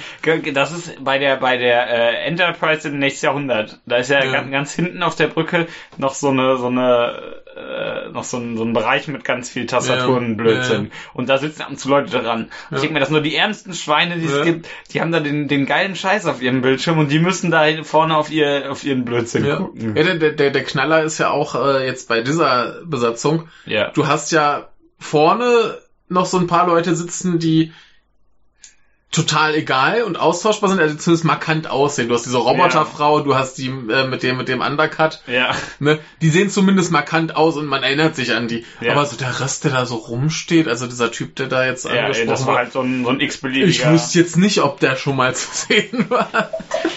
das 0.54 0.72
ist 0.72 1.04
bei 1.04 1.20
der, 1.20 1.38
bei 1.38 1.58
der 1.58 1.88
äh, 1.90 2.26
Enterprise 2.28 2.88
im 2.88 2.98
nächsten 3.00 3.28
Jahrhundert. 3.28 3.80
Da 3.86 3.98
ist 3.98 4.10
ja, 4.10 4.24
Ja. 4.24 4.32
Ganz, 4.32 4.52
ganz 4.52 4.74
hinten 4.74 5.04
auf 5.04 5.16
der 5.16 5.28
Brücke 5.28 5.68
noch 5.98 6.14
so 6.16 6.30
eine, 6.30 6.58
so 6.58 6.68
eine, 6.68 7.14
äh, 7.56 8.10
noch 8.12 8.24
so 8.24 8.38
ein, 8.38 8.58
so 8.58 8.64
ein 8.64 8.74
Bereich 8.74 9.08
mit 9.08 9.24
ganz 9.24 9.50
viel 9.50 9.66
Tastaturenblödsinn. 9.66 10.86
Ja. 10.86 10.90
Und 11.14 11.30
da 11.30 11.38
sitzen 11.38 11.62
ab 11.64 11.70
und 11.70 11.80
zu 11.80 11.90
Leute 11.90 12.10
dran. 12.20 12.48
Ja. 12.70 12.76
Ich 12.78 12.82
denke 12.82 12.94
mir, 12.94 13.00
das 13.00 13.10
nur 13.10 13.22
die 13.22 13.36
ärmsten 13.36 13.74
Schweine, 13.74 14.18
die 14.18 14.26
Ja. 14.28 14.38
es 14.40 14.46
gibt. 14.46 14.68
Die 14.94 15.02
haben 15.02 15.12
da 15.12 15.20
den, 15.20 15.48
den 15.48 15.66
geilen 15.66 15.96
Scheiß 15.96 16.26
auf 16.26 16.42
ihrem 16.42 16.62
Bildschirm 16.62 16.98
und 16.98 17.12
die 17.12 17.20
müssen 17.20 17.52
da 17.52 17.66
vorne 17.84 18.16
auf 18.18 18.32
ihr, 18.32 18.72
auf 18.72 18.84
ihren 18.84 19.06
Blödsinn 19.06 19.46
Ja, 19.46 19.58
gucken. 19.58 19.96
ja 19.96 20.04
der, 20.16 20.32
der, 20.32 20.50
der 20.52 20.64
Knaller 20.64 21.04
ist 21.04 21.18
ja 21.20 21.30
auch 21.32 21.56
äh, 21.56 21.86
jetzt 21.86 22.08
bei 22.08 22.22
dieser 22.22 22.39
Besatzung. 22.86 23.50
Ja. 23.66 23.92
Du 23.92 24.08
hast 24.08 24.32
ja 24.32 24.70
vorne 24.98 25.80
noch 26.08 26.26
so 26.26 26.38
ein 26.38 26.48
paar 26.48 26.68
Leute 26.68 26.96
sitzen, 26.96 27.40
die 27.40 27.72
total 29.12 29.56
egal 29.56 30.04
und 30.04 30.18
austauschbar 30.20 30.70
sind, 30.70 30.80
also 30.80 30.96
zumindest 30.96 31.26
markant 31.26 31.68
aussehen. 31.68 32.10
Du 32.10 32.14
hast 32.14 32.26
diese 32.28 32.38
Roboterfrau, 32.38 33.22
du 33.22 33.34
hast 33.36 33.58
die 33.58 33.66
äh, 33.68 34.06
mit 34.08 34.22
dem 34.22 34.38
mit 34.38 34.48
dem 34.48 34.62
Undercut, 34.62 35.24
Ja. 35.26 35.50
ne? 35.80 35.98
Die 36.22 36.30
sehen 36.30 36.52
zumindest 36.52 36.92
markant 36.92 37.36
aus 37.36 37.58
und 37.58 37.66
man 37.66 37.82
erinnert 37.82 38.16
sich 38.16 38.34
an 38.36 38.48
die. 38.48 38.66
Ja. 38.82 38.92
Aber 38.92 39.08
so 39.08 39.18
der 39.18 39.40
Rest, 39.40 39.64
der 39.64 39.72
da 39.72 39.86
so 39.88 39.96
rumsteht, 39.96 40.68
also 40.68 40.86
dieser 40.86 41.12
Typ, 41.12 41.36
der 41.38 41.48
da 41.48 41.66
jetzt 41.66 41.86
Ja, 41.86 41.92
ey, 41.92 42.00
angesprochen 42.02 42.30
das 42.30 42.46
war 42.46 42.58
halt 42.58 42.72
so 42.72 42.82
ein, 42.82 43.04
so 43.04 43.10
ein 43.10 43.20
x-beliebiger. 43.20 43.68
ich 43.68 43.90
wüsste 43.90 44.20
jetzt 44.20 44.38
nicht, 44.38 44.62
ob 44.62 44.80
der 44.80 44.96
schon 44.96 45.16
mal 45.16 45.34
zu 45.34 45.48
sehen 45.54 46.06
war. 46.10 46.30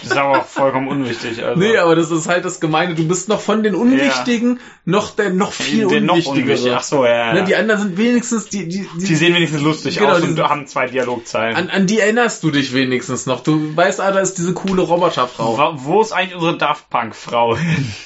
Das 0.02 0.10
ist 0.10 0.16
aber 0.16 0.40
auch 0.40 0.46
vollkommen 0.46 0.88
unwichtig. 0.88 1.42
Also. 1.42 1.58
Nee, 1.58 1.78
aber 1.78 1.96
das 1.96 2.10
ist 2.10 2.28
halt 2.28 2.44
das 2.44 2.60
Gemeine. 2.60 2.94
Du 2.94 3.08
bist 3.08 3.30
noch 3.30 3.40
von 3.40 3.62
den 3.62 3.74
Unwichtigen 3.74 4.60
noch 4.84 5.14
der 5.16 5.30
noch 5.30 5.52
viel 5.52 5.86
Der 5.86 6.00
noch 6.02 6.26
unwichtig. 6.26 6.72
Ach 6.76 6.82
so, 6.82 7.06
ja. 7.06 7.28
ja. 7.28 7.32
Ne, 7.32 7.44
die 7.44 7.56
anderen 7.56 7.80
sind 7.80 7.96
wenigstens 7.96 8.48
die, 8.50 8.68
die, 8.68 8.86
die, 8.98 9.04
Die 9.04 9.14
sehen 9.14 9.34
wenigstens 9.34 9.62
lustig 9.62 9.96
Genau, 9.96 10.10
aus 10.10 10.20
die 10.20 10.26
und 10.28 10.36
sind- 10.36 10.48
haben 10.48 10.66
zwei 10.66 10.86
Dialogzeilen. 10.88 11.56
an, 11.56 11.70
an 11.70 11.86
die 11.86 12.01
erinnerst 12.02 12.42
du 12.42 12.50
dich 12.50 12.74
wenigstens 12.74 13.26
noch. 13.26 13.40
Du 13.42 13.76
weißt, 13.76 14.00
ah, 14.00 14.12
da 14.12 14.20
ist 14.20 14.38
diese 14.38 14.52
coole 14.52 14.82
Roboterfrau. 14.82 15.56
Wo, 15.56 15.94
wo 15.94 16.02
ist 16.02 16.12
eigentlich 16.12 16.34
unsere 16.34 16.58
Daft 16.58 16.90
Punk 16.90 17.14
Frau? 17.14 17.56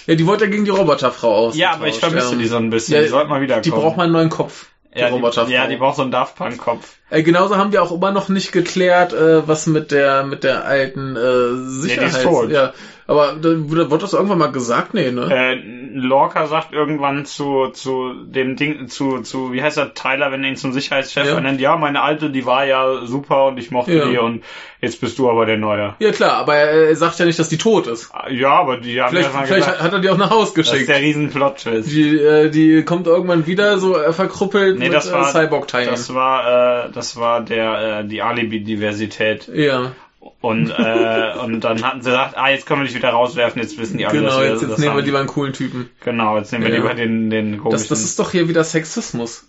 Ja, 0.06 0.14
die 0.14 0.26
wollte 0.26 0.44
ja 0.44 0.50
gegen 0.50 0.64
die 0.64 0.70
Roboterfrau 0.70 1.34
aus. 1.34 1.56
ja, 1.56 1.72
aber 1.72 1.88
ich 1.88 1.98
vermisse 1.98 2.36
die 2.36 2.46
so 2.46 2.56
ein 2.56 2.70
bisschen. 2.70 2.94
Ja, 2.94 3.02
die 3.02 3.08
sollten 3.08 3.30
mal 3.30 3.40
wieder 3.40 3.60
Die 3.60 3.70
braucht 3.70 3.96
mal 3.96 4.04
einen 4.04 4.12
neuen 4.12 4.30
Kopf. 4.30 4.66
Die 4.94 5.00
ja, 5.00 5.08
Roboterfrau. 5.08 5.46
die, 5.48 5.52
ja, 5.54 5.66
die 5.66 5.76
braucht 5.76 5.96
so 5.96 6.02
einen 6.02 6.10
Daft 6.10 6.36
Punk 6.36 6.58
Kopf. 6.58 6.96
äh, 7.10 7.22
genauso 7.22 7.56
haben 7.56 7.70
die 7.70 7.78
auch 7.78 7.92
immer 7.92 8.12
noch 8.12 8.28
nicht 8.28 8.52
geklärt, 8.52 9.12
äh, 9.12 9.46
was 9.46 9.66
mit 9.66 9.90
der 9.90 10.24
mit 10.24 10.44
der 10.44 10.64
alten 10.64 11.16
äh, 11.16 11.68
Sicherheit. 11.68 12.08
ist 12.10 12.22
tot. 12.22 12.50
Ja, 12.50 12.72
aber 13.06 13.34
da, 13.40 13.48
wurde 13.70 13.90
wurde 13.90 14.02
das 14.02 14.12
irgendwann 14.14 14.38
mal 14.38 14.52
gesagt? 14.52 14.94
Nee, 14.94 15.10
ne? 15.12 15.28
Äh, 15.30 15.54
Lorca 15.98 16.46
sagt 16.46 16.72
irgendwann 16.74 17.24
zu, 17.24 17.68
zu 17.68 18.12
dem 18.24 18.56
Ding, 18.56 18.88
zu, 18.88 19.20
zu, 19.20 19.52
wie 19.52 19.62
heißt 19.62 19.78
er, 19.78 19.94
Tyler, 19.94 20.30
wenn 20.32 20.44
er 20.44 20.50
ihn 20.50 20.56
zum 20.56 20.72
Sicherheitschef 20.72 21.26
Ja. 21.26 21.34
ernennt, 21.36 21.60
ja, 21.60 21.76
meine 21.76 22.02
alte, 22.02 22.28
die 22.30 22.44
war 22.44 22.66
ja 22.66 23.06
super 23.06 23.46
und 23.46 23.58
ich 23.58 23.70
mochte 23.70 23.94
Ja. 23.96 24.06
die 24.08 24.18
und 24.18 24.42
jetzt 24.82 25.00
bist 25.00 25.18
du 25.18 25.30
aber 25.30 25.46
der 25.46 25.56
Neue. 25.56 25.94
Ja 26.00 26.10
klar, 26.12 26.32
aber 26.36 26.54
er, 26.56 26.94
sagt 26.96 27.18
ja 27.18 27.24
nicht, 27.24 27.38
dass 27.38 27.48
die 27.48 27.56
tot 27.58 27.86
ist. 27.86 28.10
Ja, 28.30 28.50
aber 28.60 28.76
die 28.78 29.00
haben 29.00 29.10
Vielleicht, 29.10 29.32
ja 29.32 29.42
vielleicht 29.42 29.64
gesagt, 29.66 29.82
hat 29.82 29.92
er 29.94 29.98
die 30.00 30.10
auch 30.10 30.18
nach 30.18 30.30
Haus 30.30 30.52
das 30.52 30.66
ist 30.66 30.72
geschickt. 30.72 30.88
der 30.90 31.00
riesen 31.00 31.30
Plot-Twist. 31.30 31.90
Die, 31.90 32.18
äh, 32.18 32.50
die 32.50 32.82
kommt 32.84 33.06
irgendwann 33.06 33.46
wieder 33.46 33.78
so 33.78 33.96
äh, 33.96 34.12
verkrüppelt 34.12 34.78
Nee, 34.78 34.86
mit 34.86 34.94
das 34.94 35.10
war, 35.12 35.28
äh, 35.28 35.32
Cyborg-Teilen. 35.32 35.88
das 35.90 36.12
war, 36.12 36.86
äh, 36.86 36.90
das 36.92 37.16
war 37.16 37.40
der, 37.40 38.00
äh, 38.00 38.04
die 38.06 38.20
Alibi-Diversität. 38.22 39.48
Ja, 39.54 39.92
Und, 40.40 40.70
äh, 40.70 41.32
und 41.42 41.60
dann 41.62 41.82
hatten 41.84 42.02
sie 42.02 42.10
gesagt, 42.10 42.36
ah, 42.36 42.48
jetzt 42.50 42.66
können 42.66 42.80
wir 42.82 42.86
dich 42.86 42.96
wieder 42.96 43.10
rauswerfen, 43.10 43.60
jetzt 43.62 43.78
wissen 43.78 43.98
die 43.98 44.06
alle, 44.06 44.20
genau, 44.20 44.40
wir 44.40 44.50
jetzt, 44.50 44.62
jetzt 44.62 44.70
das 44.72 44.78
nehmen 44.78 44.96
wir 44.96 45.02
lieber 45.02 45.18
einen 45.18 45.28
coolen 45.28 45.52
Typen. 45.52 45.90
Genau, 46.00 46.36
jetzt 46.38 46.52
nehmen 46.52 46.64
wir 46.64 46.70
Ja. 46.70 46.76
lieber 46.76 46.94
den, 46.94 47.30
den 47.30 47.52
Das, 47.52 47.62
komischen. 47.62 47.88
das 47.88 48.02
ist 48.02 48.18
doch 48.18 48.30
hier 48.30 48.48
wieder 48.48 48.64
Sexismus. 48.64 49.44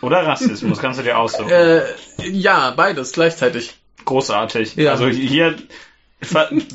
Oder 0.00 0.26
Rassismus, 0.26 0.78
kannst 0.80 0.98
du 0.98 1.04
dir 1.04 1.16
aussuchen. 1.18 1.48
Äh, 1.50 1.82
ja, 2.24 2.72
beides 2.72 3.12
gleichzeitig. 3.12 3.74
Großartig. 4.04 4.74
Ja. 4.74 4.90
Also 4.90 5.06
hier, 5.08 5.54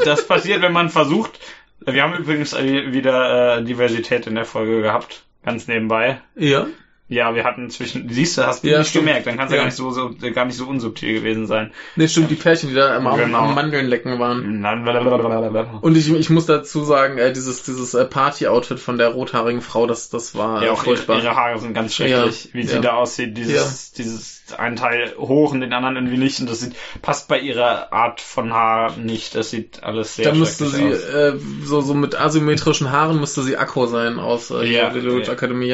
das 0.05 0.25
passiert, 0.27 0.61
wenn 0.61 0.71
man 0.71 0.89
versucht, 0.89 1.39
wir 1.85 2.01
haben 2.03 2.13
übrigens 2.15 2.55
wieder 2.57 3.57
äh, 3.57 3.63
Diversität 3.63 4.27
in 4.27 4.35
der 4.35 4.45
Folge 4.45 4.81
gehabt, 4.81 5.23
ganz 5.43 5.67
nebenbei. 5.67 6.21
Ja. 6.35 6.67
Ja, 7.09 7.33
wir 7.35 7.45
hatten 7.45 7.69
zwischen, 7.69 8.09
siehst 8.09 8.37
du, 8.37 8.45
hast 8.45 8.63
du 8.63 8.67
Ja, 8.69 8.79
nicht 8.79 8.89
stimmt. 8.89 9.05
gemerkt, 9.05 9.27
dann 9.27 9.37
kann 9.37 9.45
es 9.45 9.51
ja, 9.51 9.57
Ja. 9.57 9.61
gar 9.63 9.67
nicht 9.67 9.77
so, 9.77 9.91
so, 9.91 10.11
gar 10.33 10.43
nicht 10.43 10.57
so 10.57 10.65
unsubtil 10.67 11.13
gewesen 11.13 11.47
sein. 11.47 11.71
Ne, 11.95 12.09
stimmt, 12.09 12.29
die 12.31 12.35
Pärchen, 12.35 12.67
die 12.69 12.75
da 12.75 12.97
am, 12.97 13.07
am, 13.07 13.17
Genau. 13.17 13.39
am 13.39 13.55
Mandeln 13.55 13.87
lecken 13.87 14.19
waren. 14.19 14.61
Ja, 14.61 15.79
Und 15.81 15.95
ich, 15.95 16.11
ich 16.11 16.29
muss 16.29 16.45
dazu 16.47 16.83
sagen, 16.83 17.17
äh, 17.17 17.31
dieses, 17.31 17.63
dieses 17.63 17.93
äh, 17.93 18.03
Party-Outfit 18.03 18.79
von 18.79 18.97
der 18.97 19.09
rothaarigen 19.09 19.61
Frau, 19.61 19.87
das, 19.87 20.09
das 20.09 20.35
war 20.35 20.61
äh, 20.63 20.69
auch 20.69 20.83
ihre, 20.83 20.83
furchtbar. 20.83 21.17
ihre 21.23 21.35
Haare 21.35 21.59
sind 21.59 21.73
ganz 21.73 21.95
schrecklich, 21.95 22.49
wie 22.51 22.63
sie 22.63 22.75
ja. 22.75 22.81
da 22.81 22.93
aussieht. 22.95 23.37
Dieses, 23.37 23.93
dieses 23.93 24.36
einen 24.53 24.75
Teil 24.75 25.13
hoch 25.17 25.51
und 25.51 25.61
den 25.61 25.73
anderen 25.73 25.95
irgendwie 25.95 26.17
nicht. 26.17 26.39
Und 26.39 26.49
das 26.49 26.59
sieht, 26.61 26.75
passt 27.01 27.27
bei 27.27 27.39
ihrer 27.39 27.91
Art 27.91 28.21
von 28.21 28.53
Haar 28.53 28.95
nicht. 28.97 29.35
Das 29.35 29.49
sieht 29.51 29.83
alles 29.83 30.15
sehr 30.15 30.25
da 30.25 30.33
müsste 30.33 30.67
sie, 30.67 30.83
aus. 30.85 31.03
äh, 31.03 31.33
so, 31.63 31.81
so 31.81 31.93
mit 31.93 32.19
asymmetrischen 32.19 32.91
Haaren 32.91 33.19
müsste 33.19 33.41
sie 33.43 33.57
Akko 33.57 33.85
sein 33.87 34.19
aus 34.19 34.51
äh, 34.51 34.63
Ja, 34.65 34.87
ja, 34.87 34.89
Little 34.89 35.23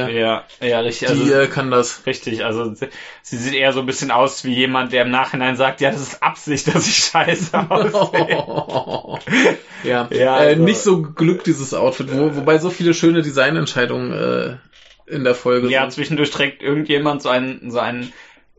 ja. 0.10 0.44
Ja, 0.62 0.80
richtig. 0.80 1.08
Die 1.10 1.14
Also, 1.14 1.34
äh, 1.34 1.48
kann 1.48 1.72
das. 1.72 2.06
Richtig, 2.06 2.44
also 2.46 2.74
sie, 2.74 2.88
sie 3.22 3.38
sieht 3.38 3.54
eher 3.54 3.74
so 3.74 3.82
ein 3.82 3.86
bisschen 3.86 4.12
aus 4.12 4.44
wie 4.44 4.54
jemand, 4.54 4.92
der 4.94 5.04
im 5.04 5.12
Nachhinein 5.12 5.56
sagt, 5.56 5.82
ja, 5.82 5.92
das 5.92 6.02
ist 6.02 6.24
Absicht, 6.24 6.68
dass 6.74 6.88
ich 6.88 6.96
scheiße 6.98 7.70
aussehe. 7.70 8.30
ja, 9.84 10.08
Ja, 10.12 10.44
äh, 10.44 10.48
also- 10.50 10.64
nicht 10.64 10.80
so 10.80 11.02
glückt 11.02 11.48
dieses 11.48 11.74
Outfit, 11.74 12.08
wo, 12.12 12.36
wobei 12.36 12.58
so 12.58 12.70
viele 12.70 12.94
schöne 12.94 13.22
Designentscheidungen 13.22 14.14
äh, 14.14 14.58
in 15.06 15.24
der 15.24 15.36
Folge 15.36 15.68
ja, 15.70 15.90
zwischendurch 15.90 16.32
trägt 16.32 16.62
irgendjemand 16.62 17.22
so 17.22 17.30
ein, 17.30 17.70
so 17.70 17.80
ein, 17.80 18.12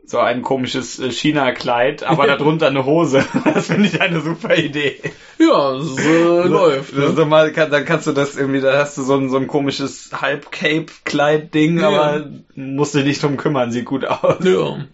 so 0.06 0.18
ein 0.18 0.42
komisches 0.42 0.98
äh, 0.98 1.10
China-Kleid, 1.10 2.02
aber 2.02 2.26
darunter 2.26 2.66
eine 2.68 2.84
Hose. 2.84 3.24
Das 3.54 3.66
finde 3.66 3.88
ich 3.88 4.00
eine 4.00 4.20
super 4.20 4.56
Idee. 4.56 5.00
Ja, 5.38 5.72
es 5.76 5.98
äh, 5.98 6.46
läuft. 6.46 6.94
Ne? 6.94 7.12
doch 7.16 7.26
mal, 7.26 7.52
kann, 7.52 7.70
dann 7.70 7.84
kannst 7.84 8.06
du 8.06 8.12
das 8.12 8.36
irgendwie, 8.36 8.60
da 8.60 8.78
hast 8.78 8.98
du 8.98 9.02
so 9.02 9.14
ein, 9.16 9.30
so 9.30 9.36
ein 9.36 9.46
komisches 9.46 10.10
Halb-Cape-Kleid-Ding, 10.20 11.78
Ja. 11.80 11.88
aber 11.88 12.26
musst 12.54 12.94
dich 12.94 13.20
drum 13.20 13.36
kümmern, 13.36 13.70
sieht 13.70 13.86
gut 13.86 14.04
aus. 14.04 14.44
Ja. 14.44 14.84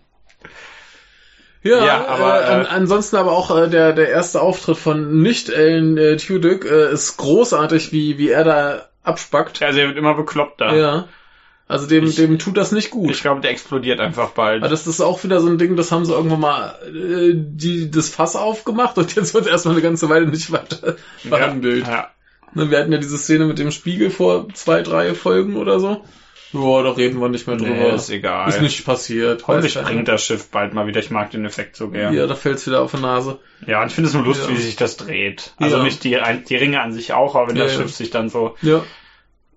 Ja, 1.62 1.85
Ja, 1.85 2.07
aber, 2.07 2.40
äh, 2.40 2.44
an, 2.46 2.62
äh, 2.62 2.68
ansonsten 2.68 3.16
aber 3.16 3.33
auch 3.33 3.55
äh, 3.55 3.68
der 3.68 3.92
der 3.92 4.09
erste 4.09 4.40
Auftritt 4.40 4.79
von 4.79 5.20
nicht 5.20 5.51
Ellen 5.51 5.99
äh, 5.99 6.16
Tudyk 6.16 6.64
äh, 6.64 6.90
ist 6.92 7.18
großartig, 7.18 7.92
wie 7.92 8.16
wie 8.16 8.31
er 8.31 8.44
da 8.44 8.88
abspackt. 9.03 9.62
Also 9.62 9.81
er 9.81 9.88
wird 9.88 9.99
immer 9.99 10.14
bekloppter. 10.14 10.75
Ja. 10.75 11.09
Also 11.70 11.87
dem 11.87 12.04
Ich- 12.04 12.16
dem 12.16 12.38
tut 12.38 12.56
das 12.56 12.72
nicht 12.72 12.90
gut. 12.90 13.11
Ich 13.12 13.22
glaube, 13.22 13.40
der 13.40 13.50
explodiert 13.50 14.00
einfach 14.00 14.30
bald. 14.30 14.62
Aber 14.62 14.70
das 14.70 14.87
ist 14.87 15.00
auch 15.00 15.22
wieder 15.24 15.40
so 15.40 15.48
ein 15.48 15.56
Ding, 15.59 15.76
das 15.76 15.92
haben 15.92 16.04
sie 16.04 16.12
irgendwann 16.12 16.40
mal 16.40 16.74
äh, 16.87 17.33
die 17.35 17.90
das 17.90 18.09
Fass 18.09 18.35
aufgemacht 18.37 18.98
und 18.98 19.14
jetzt 19.14 19.35
wird 19.35 19.46
erstmal 19.46 19.74
eine 19.74 19.83
ganze 19.83 20.09
Weile 20.09 20.26
nicht 20.26 20.50
weiter 20.52 20.96
behandelt. 21.24 21.87
Ja, 21.87 21.92
ja. 21.92 22.09
Ne, 22.54 22.70
Wir 22.70 22.78
hatten 22.78 22.90
ja 22.92 22.98
diese 22.98 23.16
Szene 23.16 23.44
mit 23.44 23.59
dem 23.61 23.70
Spiegel 23.70 24.11
vor 24.11 24.48
zwei, 24.54 24.83
drei 24.83 25.14
Folgen 25.14 25.56
oder 25.56 25.78
so. 25.78 26.04
Ja, 26.52 26.83
da 26.83 26.90
reden 26.90 27.20
wir 27.20 27.28
nicht 27.28 27.46
mehr 27.46 27.54
drüber. 27.54 27.70
Nee, 27.70 27.94
ist 27.94 28.11
egal. 28.11 28.48
Ist 28.48 28.61
nicht 28.61 28.85
passiert. 28.85 29.46
Hoffentlich 29.46 29.74
springt 29.74 30.09
das 30.09 30.24
Schiff 30.24 30.48
bald 30.50 30.74
mal 30.74 30.88
wieder. 30.88 30.98
Ich 30.98 31.12
mag 31.12 31.30
den 31.30 31.44
Effekt 31.44 31.76
so 31.76 31.90
gern. 31.90 32.12
Ja, 32.12 32.26
da 32.26 32.35
fällt's 32.35 32.66
wieder 32.66 32.83
auf 32.83 32.90
die 32.90 33.00
Nase. 33.00 33.38
Ja, 33.68 33.80
und 33.80 33.87
ich 33.87 33.94
finde 33.94 34.09
es 34.09 34.14
nur 34.14 34.24
lustig, 34.24 34.50
Ja. 34.50 34.56
wie 34.56 34.61
sich 34.62 34.74
das 34.74 34.96
dreht. 34.96 35.54
Also 35.59 35.76
Ja. 35.76 35.83
nicht 35.85 36.02
die, 36.02 36.18
die 36.48 36.56
Ringe 36.56 36.80
an 36.80 36.92
sich 36.92 37.12
auch, 37.12 37.37
aber 37.37 37.50
wenn 37.50 37.56
Ja, 37.56 37.62
das 37.64 37.74
ja. 37.74 37.83
Schiff 37.83 37.94
sich 37.94 38.11
dann 38.11 38.28
so 38.30 38.56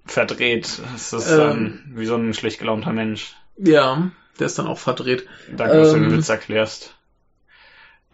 Verdreht, 0.05 0.81
ist 0.95 1.13
das 1.13 1.31
Ähm. 1.31 1.37
dann 1.37 1.83
wie 1.95 2.05
so 2.05 2.15
ein 2.15 2.33
schlecht 2.33 2.59
gelaunter 2.59 2.91
Mensch. 2.91 3.33
Ja, 3.57 4.09
der 4.39 4.47
ist 4.47 4.59
dann 4.59 4.67
auch 4.67 4.77
verdreht. 4.79 5.27
Danke, 5.55 5.77
dass 5.77 5.91
du 5.91 5.97
Ähm. 5.97 6.03
den 6.09 6.17
Witz 6.17 6.29
erklärst. 6.29 6.95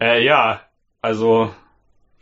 Äh, 0.00 0.24
ja, 0.24 0.62
also 1.02 1.52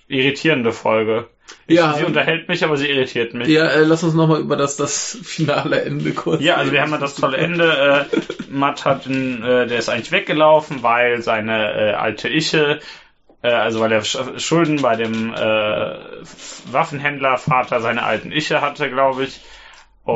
irritierende 0.06 0.72
Folge. 0.72 1.28
Ich, 1.66 1.76
Ja. 1.76 1.94
Sie 1.94 2.04
unterhält 2.04 2.48
mich, 2.48 2.64
aber 2.64 2.76
sie 2.76 2.88
irritiert 2.88 3.34
mich. 3.34 3.48
Ja, 3.48 3.66
äh, 3.66 3.84
lass 3.84 4.02
uns 4.02 4.14
nochmal 4.14 4.40
über 4.40 4.56
das, 4.56 4.76
das 4.76 5.18
finale 5.22 5.82
Ende 5.82 6.12
kurz 6.12 6.42
Ja, 6.42 6.56
also 6.56 6.72
wir 6.72 6.80
haben 6.82 6.90
ja 6.90 6.98
das 6.98 7.14
tolle 7.14 7.36
Ende. 7.36 8.08
Äh, 8.12 8.16
Matt 8.50 8.84
hat, 8.84 9.06
einen, 9.06 9.42
äh, 9.42 9.66
der 9.66 9.78
ist 9.78 9.88
eigentlich 9.88 10.12
weggelaufen, 10.12 10.82
weil 10.82 11.22
seine 11.22 11.72
äh, 11.72 11.92
alte 11.92 12.28
Ische 12.28 12.80
äh, 13.42 13.50
also 13.50 13.80
weil 13.80 13.92
er 13.92 14.02
Sch- 14.02 14.38
Schulden 14.40 14.82
bei 14.82 14.96
dem 14.96 15.32
äh, 15.32 15.96
Waffenhändler 16.72 17.38
Vater 17.38 17.80
seiner 17.80 18.04
alten 18.04 18.32
Iche 18.32 18.60
hatte, 18.60 18.90
glaube 18.90 19.24
ich. 19.24 19.40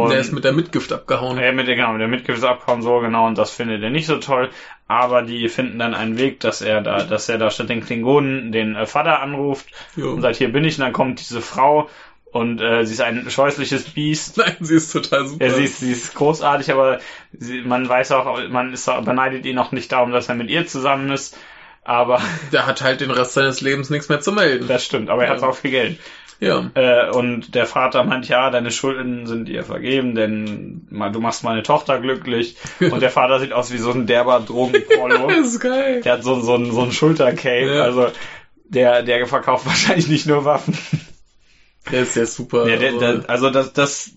Und 0.00 0.10
der 0.10 0.20
ist 0.20 0.32
mit 0.32 0.44
der 0.44 0.52
Mitgift 0.52 0.92
abgehauen. 0.92 1.38
ja, 1.38 1.52
mit 1.52 1.68
der, 1.68 1.76
genau, 1.76 1.92
mit 1.92 2.00
der 2.00 2.08
Mitgift 2.08 2.42
abkommen, 2.44 2.82
so 2.82 3.00
genau, 3.00 3.26
und 3.26 3.36
das 3.36 3.50
findet 3.50 3.82
er 3.82 3.90
nicht 3.90 4.06
so 4.06 4.16
toll. 4.16 4.48
Aber 4.88 5.22
die 5.22 5.48
finden 5.48 5.78
dann 5.78 5.94
einen 5.94 6.16
Weg, 6.16 6.40
dass 6.40 6.62
er 6.62 6.80
da, 6.80 7.04
dass 7.04 7.28
er 7.28 7.38
da 7.38 7.50
statt 7.50 7.68
den 7.68 7.84
Klingonen 7.84 8.52
den 8.52 8.74
äh, 8.74 8.86
Vater 8.86 9.20
anruft 9.20 9.66
Jo. 9.94 10.12
und 10.12 10.22
sagt, 10.22 10.36
hier 10.36 10.50
bin 10.50 10.64
ich, 10.64 10.78
und 10.78 10.84
dann 10.84 10.92
kommt 10.94 11.20
diese 11.20 11.42
Frau 11.42 11.88
und 12.32 12.62
äh, 12.62 12.86
sie 12.86 12.94
ist 12.94 13.02
ein 13.02 13.30
scheußliches 13.30 13.90
Biest. 13.90 14.36
Nein, 14.38 14.56
sie 14.60 14.76
ist 14.76 14.92
total 14.92 15.26
super. 15.26 15.44
Ja, 15.44 15.52
sie 15.52 15.64
ist, 15.64 15.80
sie 15.80 15.92
ist 15.92 16.14
großartig, 16.14 16.72
aber 16.72 16.98
sie, 17.32 17.60
man 17.60 17.86
weiß 17.86 18.12
auch, 18.12 18.48
man 18.48 18.72
ist 18.72 18.86
beneidet 19.04 19.44
ihn 19.44 19.58
auch 19.58 19.72
nicht 19.72 19.92
darum, 19.92 20.12
dass 20.12 20.28
er 20.30 20.34
mit 20.34 20.48
ihr 20.48 20.66
zusammen 20.66 21.10
ist. 21.10 21.36
Aber 21.84 22.20
Der 22.52 22.66
hat 22.66 22.82
halt 22.82 23.00
den 23.00 23.10
Rest 23.10 23.34
seines 23.34 23.60
Lebens 23.60 23.90
nichts 23.90 24.08
mehr 24.08 24.20
zu 24.20 24.32
melden. 24.32 24.68
das 24.68 24.84
stimmt, 24.84 25.10
aber 25.10 25.24
er 25.24 25.30
hat 25.30 25.40
Ja. 25.42 25.48
auch 25.48 25.56
viel 25.56 25.70
Geld. 25.70 25.98
Ja. 26.40 26.70
Äh, 26.74 27.10
und 27.10 27.54
der 27.54 27.66
Vater 27.66 28.02
meint, 28.02 28.26
ja, 28.28 28.50
deine 28.50 28.72
Schulden 28.72 29.28
sind 29.28 29.46
dir 29.46 29.62
vergeben, 29.62 30.16
denn 30.16 30.88
du 30.90 31.20
machst 31.20 31.44
meine 31.44 31.62
Tochter 31.62 32.00
glücklich. 32.00 32.56
Und 32.80 33.00
der 33.00 33.10
Vater 33.10 33.38
sieht 33.38 33.52
aus 33.52 33.72
wie 33.72 33.78
so 33.78 33.92
ein 33.92 34.06
derber 34.08 34.40
Drogenprollo. 34.40 35.28
Das 35.28 35.46
ist 35.46 35.60
geil. 35.60 36.00
der 36.02 36.14
hat 36.14 36.24
so, 36.24 36.40
so, 36.40 36.56
ein, 36.56 36.72
so 36.72 36.82
ein 36.82 36.90
Schultercape, 36.90 37.76
Ja. 37.76 37.82
also 37.84 38.08
der, 38.64 39.02
der 39.04 39.24
verkauft 39.26 39.66
wahrscheinlich 39.66 40.08
nicht 40.08 40.26
nur 40.26 40.44
Waffen. 40.44 40.76
Der 41.92 42.02
ist 42.02 42.16
ja 42.16 42.26
super. 42.26 42.68
Ja, 42.68 42.76
der, 42.76 42.92
der, 42.92 43.24
also 43.30 43.50
das, 43.50 43.72
das, 43.72 44.10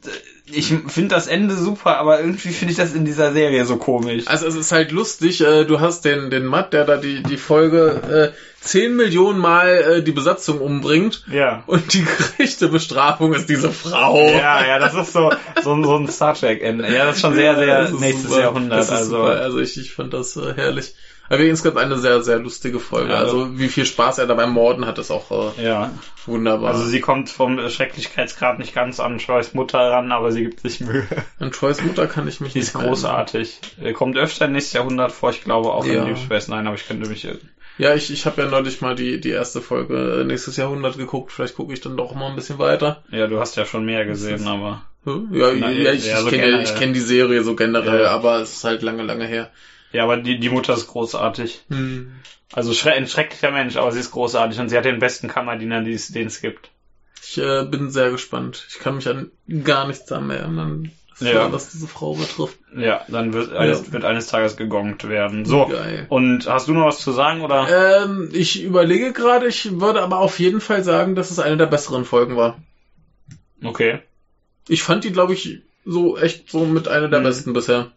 ich 0.51 0.67
finde 0.87 1.15
das 1.15 1.25
Ende 1.27 1.55
super, 1.55 1.97
aber 1.97 2.19
irgendwie 2.19 2.49
finde 2.49 2.71
ich 2.71 2.77
das 2.77 2.93
in 2.93 3.03
dieser 3.05 3.31
Serie 3.33 3.65
so 3.65 3.77
komisch. 3.77 4.23
Also 4.27 4.45
es 4.47 4.55
ist 4.55 4.71
halt 4.71 4.91
lustig, 4.91 5.41
äh, 5.41 5.65
du 5.65 5.79
hast 5.79 6.05
den, 6.05 6.29
den 6.29 6.45
Matt, 6.45 6.71
der 6.73 6.85
da 6.85 6.97
die, 6.97 7.23
die 7.23 7.37
Folge 7.37 8.33
äh, 8.33 8.37
10 8.61 8.95
Millionen 8.95 9.39
Mal 9.39 9.67
äh, 9.69 10.03
die 10.03 10.11
Besatzung 10.11 10.59
umbringt 10.61 11.23
Ja. 11.31 11.63
und 11.67 11.93
die 11.93 12.03
gerechte 12.37 12.67
Bestrafung 12.67 13.33
ist 13.33 13.49
diese 13.49 13.71
Frau. 13.71 14.19
Ja, 14.27 14.65
ja, 14.65 14.77
das 14.79 14.93
ist 14.93 15.13
so, 15.13 15.31
so, 15.63 15.73
ein- 15.73 15.83
so 15.83 15.95
ein 15.97 16.07
Star 16.09 16.35
Trek 16.35 16.61
Ende. 16.61 16.93
Ja, 16.93 17.05
das 17.05 17.15
ist 17.15 17.21
schon 17.21 17.33
sehr, 17.35 17.55
sehr 17.55 17.79
ist 17.83 17.99
nächstes 17.99 18.29
super. 18.29 18.41
Jahrhundert. 18.41 18.79
Das 18.79 18.85
ist 18.87 18.91
also 18.91 19.17
super. 19.17 19.41
also 19.41 19.59
ich, 19.59 19.77
ich 19.79 19.93
fand 19.93 20.13
das 20.13 20.35
äh, 20.37 20.53
herrlich. 20.55 20.93
Aber 21.29 21.39
insgesamt 21.39 21.77
eine 21.79 21.97
sehr, 21.97 22.21
sehr 22.21 22.39
lustige 22.39 22.79
Folge. 22.79 23.11
Ja, 23.13 23.19
also 23.19 23.57
wie 23.57 23.67
viel 23.69 23.85
Spaß 23.85 24.19
er 24.19 24.27
da 24.27 24.33
beim 24.35 24.51
Morden 24.51 24.85
hat, 24.85 24.97
ist 24.99 25.09
auch 25.11 25.53
äh, 25.57 25.63
ja. 25.65 25.91
wunderbar. 26.25 26.73
Also 26.73 26.85
sie 26.85 26.99
kommt 26.99 27.29
vom 27.29 27.59
Schrecklichkeitsgrad 27.67 28.59
nicht 28.59 28.75
ganz 28.75 28.99
an 28.99 29.17
Joyce 29.17 29.53
Mutter 29.53 29.79
ran, 29.79 30.11
aber 30.11 30.31
sie 30.31 30.43
gibt 30.43 30.59
sich 30.61 30.81
Mühe. 30.81 31.07
An 31.39 31.51
Troys 31.51 31.81
Mutter 31.83 32.07
kann 32.07 32.27
ich 32.27 32.41
mich 32.41 32.53
Die 32.53 32.59
nicht 32.59 32.67
ist 32.67 32.73
mehr 32.75 32.83
erinnern. 32.83 33.01
großartig. 33.01 33.59
Äh, 33.81 33.93
Kommt 33.93 34.17
öfter 34.17 34.47
nächstes 34.47 34.73
Jahrhundert 34.73 35.11
vor, 35.11 35.31
ich 35.31 35.43
glaube 35.43 35.71
auch 35.71 35.85
Ja. 35.85 36.01
in 36.01 36.05
Deep 36.07 36.17
Space 36.17 36.47
Nine, 36.47 36.67
aber 36.67 36.75
ich 36.75 36.87
könnte 36.87 37.09
mich 37.09 37.25
irren. 37.25 37.49
Ja, 37.77 37.93
ich, 37.93 38.09
ich 38.11 38.25
habe 38.25 38.41
ja 38.41 38.47
neulich 38.47 38.79
mal 38.81 38.95
die, 38.95 39.19
die 39.19 39.31
erste 39.31 39.61
Folge 39.61 40.21
äh, 40.21 40.23
nächstes 40.23 40.55
Jahrhundert 40.57 40.97
geguckt. 40.97 41.31
Vielleicht 41.33 41.55
gucke 41.55 41.73
ich 41.73 41.81
dann 41.81 41.97
doch 41.97 42.15
mal 42.15 42.29
ein 42.29 42.35
bisschen 42.35 42.57
weiter. 42.59 43.03
Ja, 43.11 43.27
du 43.27 43.39
hast 43.39 43.57
ja 43.57 43.65
schon 43.65 43.83
mehr 43.85 44.05
gesehen, 44.05 44.47
aber 44.47 44.83
Hm? 45.03 45.27
Ja, 45.33 45.51
Na, 45.57 45.69
ja 45.71 45.91
ich, 45.91 46.07
ja, 46.07 46.21
so 46.21 46.27
ich 46.29 46.33
kenne 46.33 46.61
ich 46.61 46.93
die 46.93 46.99
Serie 46.99 47.43
so 47.43 47.55
generell, 47.55 48.03
Ja. 48.03 48.11
aber 48.11 48.39
es 48.41 48.53
ist 48.53 48.63
halt 48.63 48.81
lange, 48.81 49.03
lange 49.03 49.25
her. 49.25 49.51
Ja, 49.95 50.03
aber 50.03 50.17
die, 50.17 50.39
die 50.39 50.49
Mutter 50.49 50.73
ist 50.73 50.87
großartig. 50.87 51.63
Hm. 51.69 52.11
Also 52.53 52.73
schre 52.73 52.91
ein 52.93 53.07
schrecklicher 53.07 53.51
Mensch, 53.51 53.75
aber 53.75 53.91
sie 53.91 53.99
ist 53.99 54.11
großartig 54.11 54.59
und 54.59 54.69
sie 54.69 54.77
hat 54.77 54.85
den 54.85 54.99
besten 54.99 55.27
Kammerdiener, 55.27 55.81
den 55.81 55.93
es 56.27 56.41
gibt. 56.41 56.69
Ich 57.23 57.37
äh, 57.39 57.63
bin 57.65 57.89
sehr 57.89 58.11
gespannt. 58.11 58.65
Ich 58.69 58.79
kann 58.79 58.95
mich 58.95 59.07
an 59.09 59.31
gar 59.63 59.87
nichts 59.87 60.09
mehr 60.11 60.39
erinnern, 60.39 60.91
Ja. 61.19 61.51
was 61.51 61.71
diese 61.71 61.87
Frau 61.87 62.13
betrifft. 62.13 62.59
Ja, 62.77 63.01
dann 63.07 63.33
wird 63.33 63.51
eines, 63.51 63.91
wird 63.91 64.05
eines 64.05 64.27
Tages 64.27 64.57
gegongt 64.57 65.07
werden. 65.09 65.43
So. 65.45 65.65
Geil. 65.65 66.05
Und 66.09 66.47
hast 66.47 66.67
du 66.67 66.73
noch 66.73 66.85
was 66.85 66.99
zu 66.99 67.11
sagen 67.13 67.41
oder? 67.41 68.03
Ähm, 68.03 68.29
ich 68.31 68.61
überlege 68.61 69.11
gerade, 69.11 69.47
ich 69.47 69.79
würde 69.79 70.03
aber 70.03 70.19
auf 70.19 70.39
jeden 70.39 70.61
Fall 70.61 70.83
sagen, 70.83 71.15
dass 71.15 71.31
es 71.31 71.39
eine 71.39 71.57
der 71.57 71.65
besseren 71.65 72.05
Folgen 72.05 72.35
war. 72.37 72.59
Okay. 73.63 73.99
Ich 74.67 74.83
fand 74.83 75.03
die, 75.03 75.11
glaube 75.11 75.33
ich, 75.33 75.61
so 75.83 76.17
echt 76.17 76.49
so 76.49 76.65
mit 76.65 76.87
einer 76.87 77.07
der 77.07 77.19
Mhm. 77.19 77.23
besten 77.23 77.53
bisher. 77.53 77.91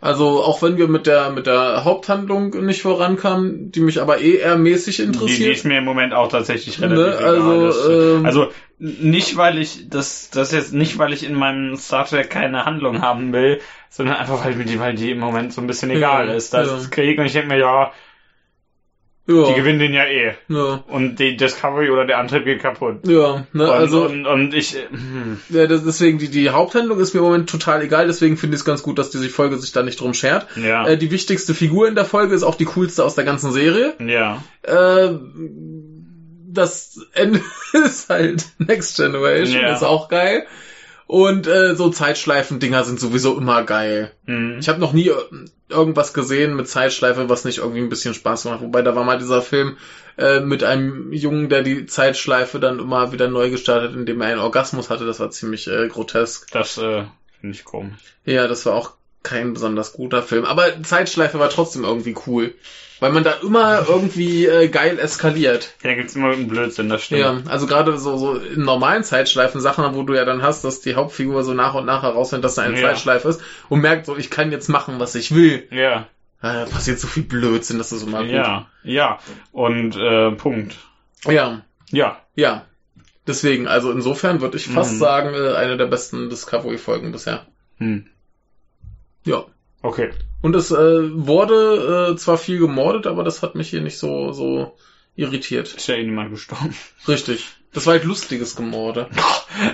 Also 0.00 0.42
auch 0.42 0.60
wenn 0.62 0.76
wir 0.76 0.88
mit 0.88 1.06
der 1.06 1.30
mit 1.30 1.46
der 1.46 1.84
Haupthandlung 1.84 2.50
nicht 2.66 2.82
vorankamen, 2.82 3.72
die 3.72 3.80
mich 3.80 4.00
aber 4.00 4.20
eh 4.20 4.36
eher 4.36 4.56
mäßig 4.58 4.96
Die, 4.96 5.02
die 5.02 5.08
interessiert. 5.08 5.56
ist 5.56 5.64
mir 5.64 5.78
im 5.78 5.84
Moment 5.84 6.12
auch 6.12 6.28
tatsächlich 6.30 6.80
relativ 6.82 7.04
Ne, 7.06 7.16
egal. 7.18 7.34
also, 7.34 7.66
Das, 7.66 7.88
ähm, 7.88 8.26
also 8.26 8.48
nicht, 8.78 9.36
weil 9.38 9.58
ich 9.58 9.88
das, 9.88 10.28
das 10.30 10.52
jetzt 10.52 10.74
nicht, 10.74 10.98
weil 10.98 11.14
ich 11.14 11.24
in 11.24 11.34
meinem 11.34 11.76
Star 11.76 12.04
Trek 12.04 12.28
keine 12.28 12.66
Handlung 12.66 13.00
haben 13.00 13.32
will, 13.32 13.60
sondern 13.88 14.16
einfach 14.16 14.44
weil 14.44 14.54
mir 14.54 14.66
die, 14.66 14.78
weil 14.78 14.94
die 14.94 15.12
im 15.12 15.18
Moment 15.18 15.54
so 15.54 15.62
ein 15.62 15.66
bisschen 15.66 15.90
egal 15.90 16.28
Ja, 16.28 16.34
ist. 16.34 16.52
Da 16.52 16.62
ja. 16.62 16.76
ist 16.76 16.90
Krieg 16.90 17.18
und 17.18 17.24
ich 17.24 17.32
denke 17.32 17.48
mir, 17.48 17.58
ja, 17.58 17.90
ja, 19.28 19.46
die 19.48 19.54
gewinnen 19.54 19.78
den 19.80 19.92
ja 19.92 20.04
eh. 20.04 20.34
ja, 20.48 20.84
Und 20.88 21.18
die 21.18 21.36
Discovery 21.36 21.90
oder 21.90 22.04
der 22.06 22.18
Antrieb 22.18 22.44
geht 22.44 22.60
kaputt. 22.60 23.06
ja, 23.08 23.46
ne, 23.52 23.64
Und, 23.64 23.70
also 23.70 24.04
und, 24.06 24.24
und 24.26 24.54
ich, 24.54 24.76
äh, 24.76 24.88
hm, 24.90 25.40
ja, 25.48 25.66
deswegen 25.66 26.18
die 26.18 26.28
die 26.28 26.50
Haupthandlung 26.50 27.00
ist 27.00 27.12
mir 27.14 27.20
im 27.20 27.26
Moment 27.26 27.50
total 27.50 27.82
egal, 27.82 28.06
deswegen 28.06 28.36
finde 28.36 28.54
ich 28.54 28.60
es 28.60 28.64
ganz 28.64 28.82
gut, 28.82 28.98
dass 28.98 29.10
diese 29.10 29.28
Folge 29.28 29.56
sich 29.58 29.72
da 29.72 29.82
nicht 29.82 30.00
drum 30.00 30.14
schert. 30.14 30.46
ja, 30.56 30.86
Äh, 30.86 30.96
die 30.96 31.10
wichtigste 31.10 31.54
Figur 31.54 31.88
in 31.88 31.94
der 31.96 32.04
Folge 32.04 32.34
ist 32.34 32.44
auch 32.44 32.54
die 32.54 32.66
coolste 32.66 33.04
aus 33.04 33.14
der 33.16 33.24
ganzen 33.24 33.52
Serie. 33.52 33.94
ja, 33.98 34.42
Äh, 34.62 35.14
das 36.48 36.98
Ende 37.12 37.40
ist 37.72 38.08
halt 38.08 38.44
Next 38.58 38.96
Generation, 38.96 39.60
Ja. 39.62 39.74
ist 39.74 39.82
auch 39.82 40.08
geil. 40.08 40.46
Und 41.08 41.46
äh, 41.46 41.76
so 41.76 41.88
Zeitschleifen-Dinger 41.90 42.82
sind 42.82 42.98
sowieso 42.98 43.38
immer 43.38 43.62
geil. 43.64 44.12
hm, 44.26 44.56
Ich 44.58 44.68
habe 44.68 44.80
noch 44.80 44.92
nie 44.92 45.10
irgendwas 45.68 46.12
gesehen 46.14 46.56
mit 46.56 46.68
Zeitschleife, 46.68 47.28
was 47.28 47.44
nicht 47.44 47.58
irgendwie 47.58 47.80
ein 47.80 47.88
bisschen 47.88 48.14
Spaß 48.14 48.44
macht. 48.44 48.60
Wobei 48.60 48.82
da 48.82 48.94
war 48.94 49.04
mal 49.04 49.18
dieser 49.18 49.42
Film 49.42 49.76
äh, 50.16 50.40
mit 50.40 50.64
einem 50.64 51.12
Jungen, 51.12 51.48
der 51.48 51.62
die 51.62 51.86
Zeitschleife 51.86 52.60
dann 52.60 52.78
immer 52.78 53.12
wieder 53.12 53.28
neu 53.28 53.50
gestartet, 53.50 53.94
indem 53.94 54.20
er 54.20 54.28
einen 54.28 54.40
Orgasmus 54.40 54.90
hatte. 54.90 55.06
Das 55.06 55.20
war 55.20 55.30
ziemlich 55.30 55.66
äh, 55.68 55.88
grotesk. 55.88 56.50
das 56.52 56.78
äh, 56.78 57.04
finde 57.40 57.56
ich 57.56 57.64
komisch. 57.64 57.98
Ja, 58.24 58.46
das 58.48 58.66
war 58.66 58.74
auch 58.74 58.95
kein 59.26 59.52
besonders 59.52 59.92
guter 59.92 60.22
Film. 60.22 60.44
Aber 60.44 60.82
Zeitschleife 60.82 61.38
war 61.38 61.50
trotzdem 61.50 61.84
irgendwie 61.84 62.14
cool. 62.26 62.54
Weil 62.98 63.12
man 63.12 63.24
da 63.24 63.32
immer 63.42 63.84
irgendwie 63.86 64.46
äh, 64.46 64.68
geil 64.68 64.98
eskaliert. 64.98 65.74
Ja, 65.82 65.90
da 65.90 65.96
gibt's 65.96 66.16
immer 66.16 66.30
irgendeinen 66.30 66.62
Blödsinn, 66.62 66.88
das 66.88 67.02
stimmt. 67.02 67.20
Ja, 67.20 67.42
also 67.46 67.66
gerade 67.66 67.98
so, 67.98 68.16
so 68.16 68.36
in 68.36 68.62
normalen 68.62 69.04
Zeitschleifen 69.04 69.60
Sachen, 69.60 69.94
wo 69.94 70.02
du 70.02 70.14
ja 70.14 70.24
dann 70.24 70.40
hast, 70.42 70.64
dass 70.64 70.80
die 70.80 70.94
Hauptfigur 70.94 71.44
so 71.44 71.52
nach 71.52 71.74
und 71.74 71.84
nach 71.84 72.02
herausfindet, 72.04 72.44
dass 72.46 72.54
da 72.54 72.62
eine 72.62 72.80
Ja. 72.80 72.88
Zeitschleife 72.88 73.28
ist 73.28 73.42
und 73.68 73.80
merkt 73.82 74.06
so, 74.06 74.16
ich 74.16 74.30
kann 74.30 74.50
jetzt 74.50 74.68
machen, 74.70 74.98
was 74.98 75.14
ich 75.14 75.34
will. 75.34 75.68
Ja, 75.70 76.08
Da 76.40 76.64
passiert 76.64 76.98
so 76.98 77.06
viel 77.06 77.24
Blödsinn, 77.24 77.76
das 77.76 77.92
ist 77.92 78.02
immer 78.06 78.22
gut. 78.22 78.32
ja, 78.32 78.66
ja. 78.82 79.18
Und 79.52 79.94
äh, 79.96 80.30
Punkt. 80.30 80.76
Ja, 81.26 81.60
Ja, 81.90 82.18
ja. 82.34 82.64
Deswegen, 83.26 83.66
also 83.68 83.90
insofern 83.92 84.40
würde 84.40 84.56
ich 84.56 84.68
fast 84.68 84.94
Mhm. 84.94 84.98
sagen, 84.98 85.34
äh, 85.34 85.54
eine 85.54 85.76
der 85.76 85.86
besten 85.86 86.30
Discovery-Folgen 86.30 87.12
bisher. 87.12 87.44
hm. 87.78 88.06
Ja. 89.26 89.44
okay. 89.82 90.10
Und 90.40 90.54
es 90.54 90.70
äh, 90.70 90.76
wurde 90.76 92.12
äh, 92.12 92.16
zwar 92.16 92.38
viel 92.38 92.58
gemordet, 92.58 93.06
aber 93.06 93.24
das 93.24 93.42
hat 93.42 93.54
mich 93.54 93.70
hier 93.70 93.80
nicht 93.80 93.98
so, 93.98 94.32
so 94.32 94.76
irritiert. 95.16 95.74
Ist 95.74 95.88
ja 95.88 95.96
eh 95.96 96.04
niemand 96.04 96.30
gestorben. 96.30 96.74
Richtig. 97.08 97.56
Das 97.76 97.86
war 97.86 97.92
halt 97.92 98.04
lustiges 98.04 98.56
Gemorde. 98.56 99.06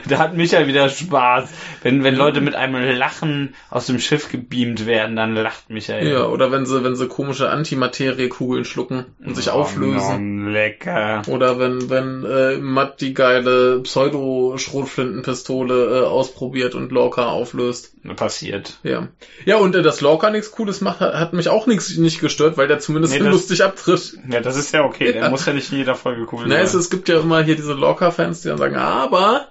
Da 0.09 0.19
hat 0.19 0.37
Michael 0.37 0.69
wieder 0.69 0.89
Spaß. 0.89 1.49
Wenn, 1.83 2.05
wenn 2.05 2.15
Leute 2.15 2.41
mit 2.41 2.55
einem 2.55 2.77
Lachen 2.97 3.55
aus 3.69 3.87
dem 3.87 3.99
Schiff 3.99 4.31
gebeamt 4.31 4.87
werden, 4.87 5.17
dann 5.17 5.35
lacht 5.35 5.71
Michael. 5.71 6.09
Ja, 6.09 6.27
oder 6.27 6.53
wenn 6.53 6.67
sie, 6.67 6.85
wenn 6.85 6.95
sie 6.95 7.09
komische 7.09 7.51
Antimateriekugeln 7.51 8.65
schlucken 8.65 9.07
und 9.25 9.35
sich 9.35 9.49
Oh, 9.49 9.55
auflösen. 9.55 10.45
no, 10.45 10.51
lecker. 10.51 11.23
Oder 11.27 11.59
wenn, 11.59 11.91
wenn 11.91 12.25
äh, 12.25 12.59
Matt 12.59 13.01
die 13.01 13.13
geile 13.13 13.81
Pseudo-Schrotflintenpistole 13.81 16.01
äh, 16.03 16.07
ausprobiert 16.07 16.75
und 16.75 16.93
Lorca 16.93 17.27
auflöst. 17.27 17.93
Passiert. 18.17 18.79
Ja. 18.83 19.09
Ja, 19.45 19.57
und 19.59 19.75
äh, 19.77 19.83
dass 19.83 20.01
Lorca 20.01 20.31
nichts 20.31 20.51
Cooles 20.51 20.81
macht, 20.81 21.01
hat, 21.01 21.33
mich 21.33 21.49
auch 21.49 21.67
nichts 21.67 21.97
nicht 21.97 22.21
gestört, 22.21 22.57
weil 22.57 22.67
der 22.69 22.79
zumindest 22.81 23.15
Nee, 23.15 23.21
das- 23.21 23.29
lustig 23.33 23.63
abtritt. 23.65 24.15
Ja, 24.29 24.41
das 24.41 24.57
ist 24.57 24.73
ja 24.75 24.85
okay. 24.85 25.13
Der 25.13 25.23
Ja. 25.23 25.31
muss 25.31 25.47
ja 25.47 25.53
nicht 25.53 25.71
in 25.73 25.79
jeder 25.79 25.95
Folge 25.95 26.27
cool 26.33 26.45
Na, 26.47 26.57
es, 26.57 26.73
sein. 26.73 26.81
es 26.81 26.91
gibt 26.91 27.09
ja 27.09 27.21
immer 27.21 27.43
hier 27.43 27.57
diese 27.57 27.75
Lorca-Fans, 27.93 28.43
die 28.43 28.49
dann 28.49 28.59
sagen, 28.59 28.77
aber, 28.77 29.49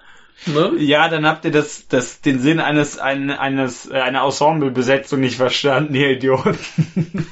ne? 0.48 0.72
Ja, 0.78 1.08
dann 1.10 1.26
habt 1.28 1.46
ihr 1.46 1.52
das, 1.52 1.88
das, 1.88 2.22
den 2.22 2.40
Sinn 2.40 2.60
eines, 2.60 2.98
ein, 2.98 3.30
eines, 3.30 3.90
äh, 3.90 3.94
einer 3.96 4.24
Ensemble-Besetzung 4.24 5.20
nicht 5.20 5.36
verstanden, 5.38 5.94
ihr 5.96 6.10
Idioten. 6.12 6.58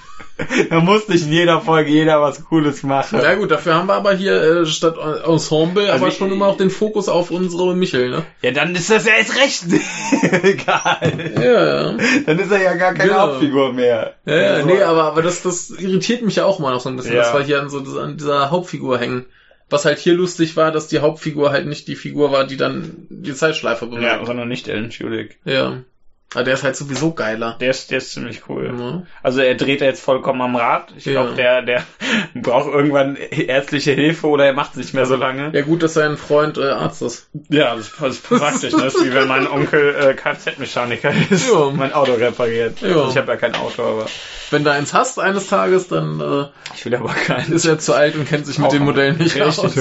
da 0.69 0.79
muss 0.79 1.07
nicht 1.09 1.25
in 1.25 1.33
jeder 1.33 1.59
Folge 1.59 1.89
jeder 1.91 2.21
was 2.21 2.45
Cooles 2.45 2.83
machen. 2.83 3.19
Ja 3.21 3.33
gut, 3.35 3.51
dafür 3.51 3.73
haben 3.75 3.87
wir 3.87 3.95
aber 3.95 4.13
hier 4.13 4.41
äh, 4.61 4.65
statt 4.65 4.95
Ensemble 5.25 5.83
Also 5.91 5.95
aber 5.95 6.07
ich- 6.07 6.17
schon 6.17 6.31
immer 6.31 6.47
auch 6.47 6.55
den 6.57 6.69
Fokus 6.69 7.09
auf 7.09 7.29
unsere 7.31 7.75
Michel, 7.75 8.09
ne? 8.09 8.23
Ja, 8.41 8.51
dann 8.51 8.73
ist 8.75 8.89
das 8.89 9.05
ja 9.05 9.13
erst 9.17 9.35
recht 9.35 9.63
egal. 10.43 11.31
Ja, 11.35 11.91
ja. 11.91 11.97
Dann 12.25 12.39
ist 12.39 12.51
er 12.51 12.61
ja 12.61 12.73
gar 12.75 12.93
keine 12.93 13.09
Genau. 13.09 13.21
Hauptfigur 13.21 13.73
mehr. 13.73 14.13
Ja, 14.25 14.35
ja, 14.37 14.47
Also, 14.53 14.67
nee, 14.67 14.81
aber, 14.81 15.03
aber 15.05 15.21
das, 15.23 15.41
das 15.41 15.71
irritiert 15.71 16.21
mich 16.21 16.35
ja 16.37 16.45
auch 16.45 16.59
mal 16.59 16.71
noch 16.71 16.79
so 16.79 16.89
ein 16.89 16.95
bisschen, 16.95 17.15
Ja. 17.15 17.23
dass 17.23 17.33
wir 17.33 17.41
hier 17.41 17.59
an 17.59 17.69
so 17.69 17.79
an 17.99 18.15
dieser 18.17 18.49
Hauptfigur 18.51 18.97
hängen. 18.99 19.25
Was 19.69 19.85
halt 19.85 19.99
hier 19.99 20.13
lustig 20.15 20.55
war, 20.55 20.71
dass 20.71 20.87
die 20.87 20.99
Hauptfigur 20.99 21.51
halt 21.51 21.67
nicht 21.67 21.87
die 21.87 21.95
Figur 21.95 22.31
war, 22.31 22.45
die 22.47 22.57
dann 22.57 23.05
die 23.09 23.33
Zeitschleife 23.33 23.85
Ja, 23.85 23.91
bewegt. 23.91 24.25
sondern 24.25 24.47
nicht 24.47 24.67
Ellen 24.67 24.89
Tudyk. 24.89 25.37
Ja. 25.45 25.83
Aber 26.35 26.43
der 26.43 26.53
ist 26.53 26.63
halt 26.63 26.75
sowieso 26.75 27.13
geiler. 27.13 27.57
Der 27.59 27.71
ist, 27.71 27.89
der 27.89 27.97
ist 27.97 28.11
ziemlich 28.11 28.43
cool. 28.47 28.71
Mhm. 28.71 29.07
Also 29.23 29.41
er 29.41 29.55
dreht 29.55 29.81
da 29.81 29.85
jetzt 29.85 30.03
vollkommen 30.03 30.41
am 30.41 30.55
Rad. 30.55 30.93
Ich 30.95 31.05
Ja. 31.05 31.13
glaube, 31.13 31.33
der, 31.35 31.63
der 31.63 31.83
braucht 32.35 32.71
irgendwann 32.71 33.15
ärztliche 33.15 33.93
Hilfe 33.93 34.27
oder 34.27 34.45
er 34.45 34.53
macht 34.53 34.77
nicht 34.77 34.93
mehr 34.93 35.07
so 35.07 35.15
lange. 35.15 35.49
Ja 35.53 35.61
gut, 35.63 35.81
dass 35.81 35.95
sein 35.95 36.17
Freund 36.17 36.59
äh, 36.59 36.69
Arzt 36.69 37.01
ist. 37.01 37.29
Ja, 37.49 37.75
das, 37.75 37.91
das 37.99 38.09
ist 38.17 38.29
praktisch. 38.29 38.73
Ne? 38.73 38.83
Das 38.83 38.93
ist 38.93 39.05
wie 39.05 39.13
wenn 39.13 39.27
mein 39.27 39.47
Onkel 39.47 39.95
äh, 39.95 40.13
Kfz-Mechaniker 40.13 41.11
ist, 41.31 41.49
Ja. 41.49 41.71
mein 41.73 41.93
Auto 41.93 42.13
repariert. 42.13 42.79
Ja. 42.81 42.89
Also 42.89 43.09
ich 43.09 43.17
habe 43.17 43.31
ja 43.31 43.37
kein 43.37 43.55
Auto, 43.55 43.81
aber 43.81 44.05
Wenn 44.51 44.63
du 44.63 44.71
eins 44.71 44.93
hast 44.93 45.17
eines 45.19 45.47
Tages, 45.47 45.87
dann 45.87 46.19
äh, 46.21 46.45
ich 46.75 46.85
will 46.85 46.93
aber 46.93 47.09
keinen. 47.13 47.51
ist 47.53 47.65
er 47.65 47.79
zu 47.79 47.93
alt 47.95 48.13
und 48.15 48.27
kennt 48.29 48.45
sich 48.45 48.59
mit 48.59 48.71
den 48.71 48.83
Modellen 48.83 49.17
nicht 49.17 49.41
aus. 49.41 49.57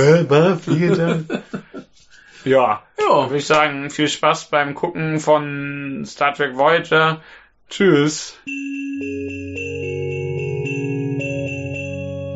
Ja, 2.44 2.82
Ja, 2.98 3.24
würde 3.24 3.36
ich 3.38 3.46
sagen, 3.46 3.90
viel 3.90 4.08
Spaß 4.08 4.50
beim 4.50 4.74
Gucken 4.74 5.20
von 5.20 6.04
Star 6.06 6.34
Trek 6.34 6.56
Voyager. 6.56 7.20
Tschüss. 7.68 8.38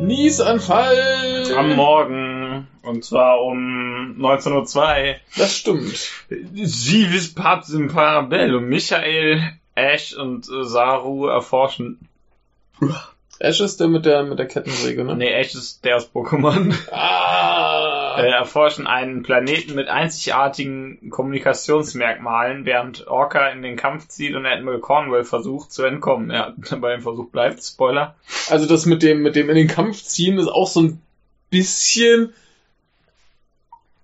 Niesanfall! 0.02 1.54
Am 1.56 1.76
Morgen. 1.76 2.66
Und 2.82 3.04
zwar 3.04 3.40
um 3.40 4.16
19.02 4.18 5.10
Uhr. 5.10 5.16
Das 5.36 5.56
stimmt. 5.56 6.10
Jeeves 6.52 7.34
Pubs 7.34 7.70
im 7.70 7.88
Parabell 7.88 8.54
und 8.54 8.68
Michael, 8.68 9.40
Ash 9.74 10.14
und 10.14 10.48
äh, 10.48 10.64
Saru 10.64 11.26
erforschen. 11.28 12.08
Ash 13.42 13.60
ist 13.60 13.80
der 13.80 13.88
mit 13.88 14.06
der 14.06 14.22
mit 14.22 14.38
der 14.38 14.46
Kettensäge, 14.46 15.04
ne? 15.04 15.16
Nee, 15.16 15.32
Ash 15.32 15.54
ist 15.54 15.84
der 15.84 15.96
aus 15.96 16.08
Pokémon. 16.12 16.72
Ah! 16.92 18.16
Äh, 18.18 18.28
erforschen 18.30 18.86
einen 18.86 19.22
Planeten 19.22 19.74
mit 19.74 19.88
einzigartigen 19.88 21.10
Kommunikationsmerkmalen, 21.10 22.66
während 22.66 23.06
Orca 23.08 23.48
in 23.48 23.62
den 23.62 23.76
Kampf 23.76 24.08
zieht 24.08 24.34
und 24.34 24.44
Admiral 24.46 24.80
Cornwell 24.80 25.24
versucht 25.24 25.72
zu 25.72 25.82
entkommen. 25.84 26.30
Ja, 26.30 26.52
bei 26.78 26.92
dem 26.92 27.00
Versuch 27.02 27.30
bleibt, 27.30 27.62
Spoiler. 27.64 28.14
Also 28.50 28.66
das 28.66 28.86
mit 28.86 29.02
dem 29.02 29.22
mit 29.22 29.34
dem 29.34 29.48
in 29.48 29.56
den 29.56 29.68
Kampf 29.68 30.02
ziehen 30.02 30.38
ist 30.38 30.48
auch 30.48 30.68
so 30.68 30.80
ein 30.82 31.00
bisschen 31.50 32.32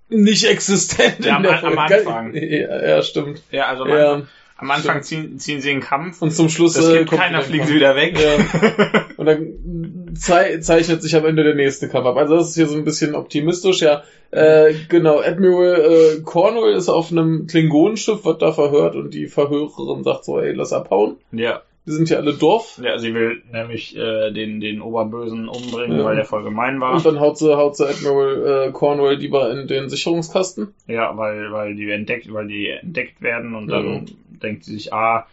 nicht 0.08 0.44
existent 0.46 1.24
Ja, 1.24 1.36
in 1.36 1.42
der 1.42 1.62
am- 1.62 1.72
am. 1.72 1.78
Anfang. 1.78 2.34
Ja, 2.34 2.86
ja, 2.86 3.02
stimmt. 3.02 3.42
Ja, 3.50 3.66
also 3.66 3.84
am, 3.84 3.90
Ja. 3.90 4.12
Anfang, 4.14 4.28
am 4.56 4.70
Anfang 4.70 5.02
ziehen, 5.02 5.38
ziehen 5.38 5.60
sie 5.60 5.70
in 5.70 5.80
den 5.80 5.84
Kampf 5.86 6.22
Und 6.22 6.30
zum 6.32 6.48
Schluss 6.48 6.74
das 6.74 6.88
äh, 6.88 7.04
keiner, 7.04 7.42
sie 7.42 7.52
wieder 7.68 7.94
weg. 7.94 8.18
Ja. 8.18 9.04
Dann 9.28 10.14
zei 10.14 10.58
zeichnet 10.58 11.02
sich 11.02 11.14
am 11.16 11.24
Ende 11.26 11.44
der 11.44 11.54
nächste 11.54 11.88
Kampf 11.88 12.06
ab. 12.06 12.16
Also 12.16 12.36
das 12.36 12.48
ist 12.50 12.54
hier 12.56 12.66
so 12.66 12.76
ein 12.76 12.84
bisschen 12.84 13.14
optimistisch, 13.14 13.80
ja. 13.82 14.02
Äh, 14.30 14.74
genau, 14.88 15.20
Admiral 15.20 15.80
äh, 16.18 16.20
Cornwell 16.22 16.74
ist 16.74 16.88
auf 16.88 17.10
einem 17.12 17.46
Klingonenschiff, 17.46 18.24
wird 18.24 18.42
da 18.42 18.52
verhört 18.52 18.94
und 18.96 19.14
die 19.14 19.26
Verhörerin 19.26 20.04
sagt 20.04 20.24
so, 20.24 20.38
ey, 20.38 20.52
lass 20.52 20.72
abhauen. 20.72 21.16
ja. 21.32 21.62
Wir 21.84 21.94
sind 21.94 22.10
ja 22.10 22.18
alle 22.18 22.34
Dorf. 22.34 22.78
Ja, 22.84 22.98
sie 22.98 23.14
will 23.14 23.40
nämlich 23.50 23.96
äh, 23.96 24.30
den, 24.30 24.60
den 24.60 24.82
Oberbösen 24.82 25.48
umbringen, 25.48 25.96
Ja. 25.98 26.04
weil 26.04 26.16
der 26.16 26.26
voll 26.26 26.42
gemein 26.44 26.78
war. 26.82 26.92
Und 26.96 27.06
dann 27.06 27.18
haut 27.18 27.38
sie, 27.38 27.56
haut 27.56 27.78
sie 27.78 27.88
Admiral 27.88 28.66
äh, 28.68 28.72
Cornwell 28.72 29.16
lieber 29.16 29.50
in 29.50 29.66
den 29.68 29.88
Sicherungskasten. 29.88 30.74
Ja, 30.86 31.16
weil, 31.16 31.50
weil 31.50 31.74
die 31.76 31.90
entdeckt, 31.90 32.30
weil 32.30 32.46
die 32.46 32.68
entdeckt 32.68 33.22
werden 33.22 33.54
und 33.54 33.70
Ja. 33.70 33.80
dann 33.80 34.04
denkt 34.42 34.64
sie 34.64 34.74
sich, 34.74 34.92
ah, 34.92 35.26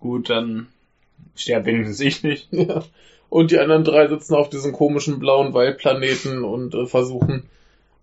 gut, 0.00 0.28
dann 0.28 0.66
sterbt 1.34 1.64
wenigstens 1.64 2.00
ich 2.00 2.22
nicht. 2.22 2.48
Ja. 2.50 2.84
Und 3.32 3.50
die 3.50 3.58
anderen 3.58 3.82
drei 3.82 4.08
sitzen 4.08 4.34
auf 4.34 4.50
diesem 4.50 4.72
komischen 4.74 5.18
blauen 5.18 5.54
Waldplaneten 5.54 6.44
und 6.44 6.74
äh, 6.74 6.84
versuchen 6.84 7.44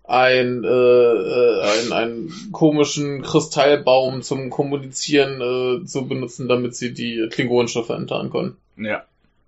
ein, 0.02 0.64
äh, 0.64 0.66
äh, 0.66 1.62
einen, 1.62 1.92
einen 1.92 2.32
komischen 2.50 3.22
Kristallbaum 3.22 4.22
zum 4.22 4.50
Kommunizieren 4.50 5.40
äh, 5.40 5.86
zu 5.86 6.08
benutzen, 6.08 6.48
damit 6.48 6.74
sie 6.74 6.92
die 6.92 7.28
Klingonenschiffe 7.30 7.92
enttarnen 7.92 8.32
können. 8.32 8.56
Ja. 8.76 9.04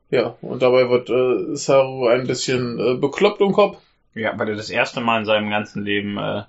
Ja, 0.08 0.36
und 0.40 0.62
dabei 0.62 0.88
wird 0.88 1.10
äh, 1.10 1.56
Saru 1.56 2.06
ein 2.06 2.28
bisschen 2.28 2.78
äh, 2.78 2.94
bekloppt 2.94 3.40
im 3.40 3.50
Kopf. 3.50 3.78
Ja, 4.14 4.38
weil 4.38 4.50
er 4.50 4.54
das 4.54 4.70
erste 4.70 5.00
Mal 5.00 5.18
in 5.18 5.24
seinem 5.24 5.50
ganzen 5.50 5.82
Leben 5.82 6.16
äh, 6.16 6.42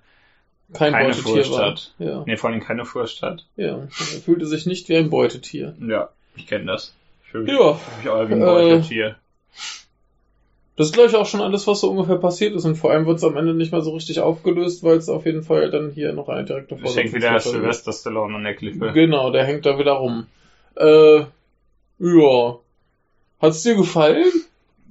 Kein 0.73 0.93
Keine 0.93 1.13
Furcht 1.15 1.57
hat. 1.57 1.95
Ja, 1.97 2.21
nee, 2.27 2.37
vor 2.37 2.51
allem 2.51 2.59
keine 2.59 2.85
Furcht 2.85 3.23
hat. 3.23 3.47
ja. 3.55 3.79
Er 3.79 3.87
fühlte 4.23 4.45
sich 4.45 4.67
nicht 4.67 4.89
wie 4.89 4.97
ein 4.97 5.09
Beutetier. 5.09 5.73
Ja, 5.79 6.09
ich 6.35 6.45
kenne 6.45 6.65
das. 6.65 6.93
Ich 7.23 7.31
fühle 7.31 7.45
mich, 7.45 7.53
Ja, 7.53 7.79
mich 7.97 8.09
auch 8.09 8.29
wie 8.29 8.33
ein 8.33 8.41
äh, 8.43 8.45
Beutetier. 8.45 9.15
Das 10.75 10.87
ist, 10.87 10.93
glaube 10.93 11.09
ich, 11.09 11.15
auch 11.15 11.27
schon 11.27 11.41
alles, 11.41 11.67
was 11.67 11.81
so 11.81 11.89
ungefähr 11.89 12.15
passiert 12.15 12.55
ist. 12.55 12.65
Und 12.65 12.75
vor 12.75 12.91
allem 12.91 13.05
wird 13.05 13.17
es 13.17 13.23
am 13.23 13.37
Ende 13.37 13.53
nicht 13.53 13.71
mehr 13.71 13.81
so 13.81 13.91
richtig 13.91 14.19
aufgelöst, 14.21 14.83
weil 14.83 14.97
es 14.97 15.07
auf 15.07 15.25
jeden 15.25 15.43
Fall 15.43 15.69
dann 15.69 15.91
hier 15.91 16.13
noch 16.13 16.29
eine 16.29 16.45
direkte 16.45 16.77
Es 16.83 16.95
hängt 16.95 17.13
wieder. 17.13 17.39
Sylvester 17.39 17.93
Stallone 17.93 18.35
an 18.35 18.43
der 18.43 18.55
Klippe. 18.55 18.91
Genau, 18.91 19.31
der 19.31 19.45
hängt 19.45 19.65
da 19.67 19.77
wieder 19.77 19.93
rum. 19.93 20.25
Äh, 20.75 21.25
ja. 21.99 22.57
Hat's 23.39 23.61
dir 23.61 23.75
gefallen? 23.75 24.31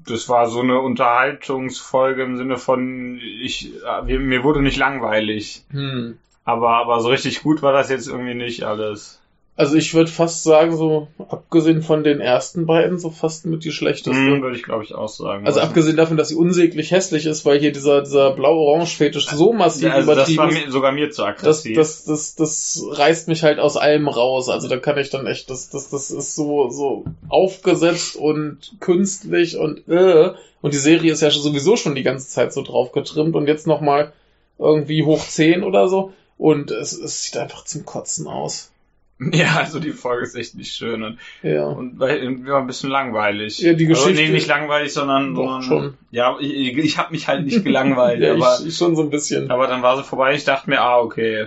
Das 0.07 0.29
war 0.29 0.49
so 0.49 0.61
eine 0.61 0.81
Unterhaltungsfolge 0.81 2.23
im 2.23 2.37
Sinne 2.37 2.59
von, 2.59 3.21
ich, 3.21 3.73
äh, 3.85 4.19
mir 4.19 4.45
wurde 4.45 4.63
nicht 4.63 4.77
langweilig. 4.77 5.65
Hm. 5.71 6.19
Aber, 6.45 6.77
aber 6.77 7.01
so 7.01 7.09
richtig 7.09 7.43
gut 7.43 7.63
war 7.63 7.73
das 7.73 7.91
jetzt 7.91 8.09
irgendwie 8.09 8.35
nicht 8.35 8.65
alles. 8.65 9.22
Also 9.55 9.77
ich 9.77 9.93
würde 9.93 10.11
fast 10.11 10.45
sagen, 10.45 10.75
so 10.75 11.09
abgesehen 11.29 11.83
von 11.83 12.03
den 12.03 12.21
ersten 12.21 12.65
beiden, 12.65 12.99
so 12.99 13.11
fast 13.11 13.45
mit 13.45 13.65
die 13.65 13.71
schlechteste. 13.71 14.19
Mhm, 14.19 14.43
würde 14.43 14.57
ich 14.57 14.63
glaube 14.63 14.83
ich 14.83 14.95
auch 14.95 15.11
sagen. 15.11 15.47
Also 15.47 15.61
abgesehen 15.61 15.97
davon, 15.99 16.17
dass 16.17 16.29
sie 16.29 16.37
unsäglich 16.37 16.91
hässlich 16.91 17.27
ist, 17.27 17.45
weil 17.45 17.61
hier 17.61 17.71
dieser, 17.71 18.01
dieser 18.01 18.31
blau-orange-Fetisch 18.31 19.27
so 19.29 19.53
massiv 19.53 19.85
ja, 19.85 19.93
also 19.93 20.15
das 20.15 20.31
übertrieben 20.31 20.39
war 20.39 20.49
ist. 20.49 20.67
mir, 20.67 20.73
sogar 20.73 20.93
mir 20.93 21.11
zu 21.11 21.21
Das, 21.23 21.29
aggressiv. 21.29 21.77
das, 21.77 22.05
das, 22.05 22.35
das 22.35 22.83
reißt 22.93 23.29
mich 23.29 23.43
halt 23.43 23.59
aus 23.59 23.77
allem 23.77 24.09
raus. 24.09 24.49
Also 24.49 24.69
da 24.69 24.79
kann 24.79 24.97
ich 24.97 25.11
dann 25.11 25.27
echt, 25.27 25.51
das, 25.51 25.69
das, 25.69 25.91
das 25.91 26.11
ist 26.11 26.35
so, 26.35 26.71
so 26.71 27.05
aufgesetzt 27.29 28.17
und 28.17 28.77
künstlich 28.81 29.59
und 29.59 29.87
äh. 29.89 30.33
Und 30.63 30.73
die 30.73 30.79
Serie 30.79 31.13
ist 31.13 31.21
ja 31.23 31.31
sowieso 31.31 31.77
schon 31.77 31.95
die 31.95 32.05
ganze 32.05 32.29
Zeit 32.29 32.53
so 32.55 32.63
drauf 32.63 32.93
getrimmt 32.93 33.35
und 33.35 33.49
jetzt 33.49 33.67
nochmal 33.67 34.13
irgendwie 34.59 35.05
hoch 35.05 35.21
10 35.27 35.63
oder 35.63 35.89
so. 35.89 36.13
Und 36.39 36.71
es, 36.71 36.93
es 36.93 37.25
sieht 37.25 37.37
einfach 37.37 37.65
zum 37.65 37.85
Kotzen 37.85 38.27
aus. 38.29 38.72
ja, 39.33 39.57
also 39.59 39.79
die 39.79 39.93
Folge 39.93 40.25
ist 40.25 40.35
echt 40.35 40.55
nicht 40.57 40.75
schön 40.75 41.03
und, 41.03 41.19
Ja. 41.43 41.67
und 41.67 42.01
war 42.01 42.09
ein 42.09 42.67
bisschen 42.67 42.91
langweilig. 42.91 43.59
Ja, 43.61 43.73
die 43.73 43.87
Also, 43.87 44.05
Geschichte- 44.07 44.25
nee, 44.27 44.33
nicht 44.33 44.49
langweilig, 44.49 44.93
sondern, 44.93 45.35
Doch, 45.35 45.43
sondern 45.43 45.63
schon. 45.63 45.95
ja, 46.11 46.37
ich, 46.41 46.77
ich 46.77 46.99
habe 46.99 47.13
mich 47.13 47.29
halt 47.29 47.45
nicht 47.45 47.63
gelangweilt, 47.65 48.21
ja, 48.23 48.33
aber, 48.35 48.59
ich, 48.61 48.69
ich 48.69 48.77
schon 48.77 48.97
so 48.97 49.03
ein 49.03 49.11
bisschen. 49.11 49.51
aber 49.51 49.69
dann 49.69 49.83
war 49.83 49.97
sie 49.97 50.03
vorbei. 50.05 50.35
Ich 50.35 50.45
dachte 50.45 50.69
mir, 50.71 50.81
ah, 50.81 50.99
okay, 50.99 51.47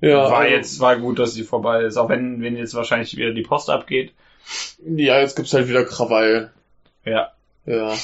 Ja, 0.00 0.30
war 0.30 0.38
also- 0.38 0.54
jetzt 0.54 0.80
war 0.80 0.96
gut, 0.96 1.18
dass 1.18 1.34
sie 1.34 1.42
vorbei 1.44 1.82
ist, 1.82 1.96
auch 1.98 2.08
wenn 2.08 2.40
wenn 2.40 2.56
jetzt 2.56 2.74
wahrscheinlich 2.74 3.14
wieder 3.16 3.32
die 3.32 3.42
Post 3.42 3.68
abgeht. 3.68 4.12
Ja, 4.84 5.20
jetzt 5.20 5.36
gibt's 5.36 5.52
halt 5.54 5.68
wieder 5.68 5.84
Krawall. 5.84 6.50
Ja, 7.04 7.32
Ja. 7.66 7.94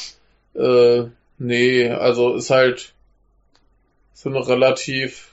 Äh, 0.55 1.09
nee, 1.39 1.89
also 1.91 2.35
ist 2.35 2.51
halt 2.51 2.93
so 4.13 4.29
eine 4.29 4.47
relativ 4.47 5.28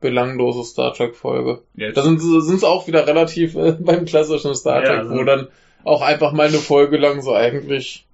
belanglose 0.00 0.64
Star 0.64 0.92
Trek 0.94 1.14
Folge. 1.16 1.62
jetzt 1.74 1.96
Da 1.96 2.02
sind 2.02 2.18
sind's 2.20 2.64
auch 2.64 2.86
wieder 2.86 3.06
relativ 3.06 3.54
äh, 3.56 3.72
beim 3.80 4.04
klassischen 4.04 4.54
Star 4.54 4.82
Ja, 4.82 4.88
Trek, 4.88 4.98
also- 5.00 5.14
wo 5.16 5.24
dann 5.24 5.48
auch 5.84 6.02
einfach 6.02 6.32
mal 6.32 6.48
eine 6.48 6.58
Folge 6.58 6.96
lang 6.96 7.22
so 7.22 7.32
eigentlich 7.32 8.04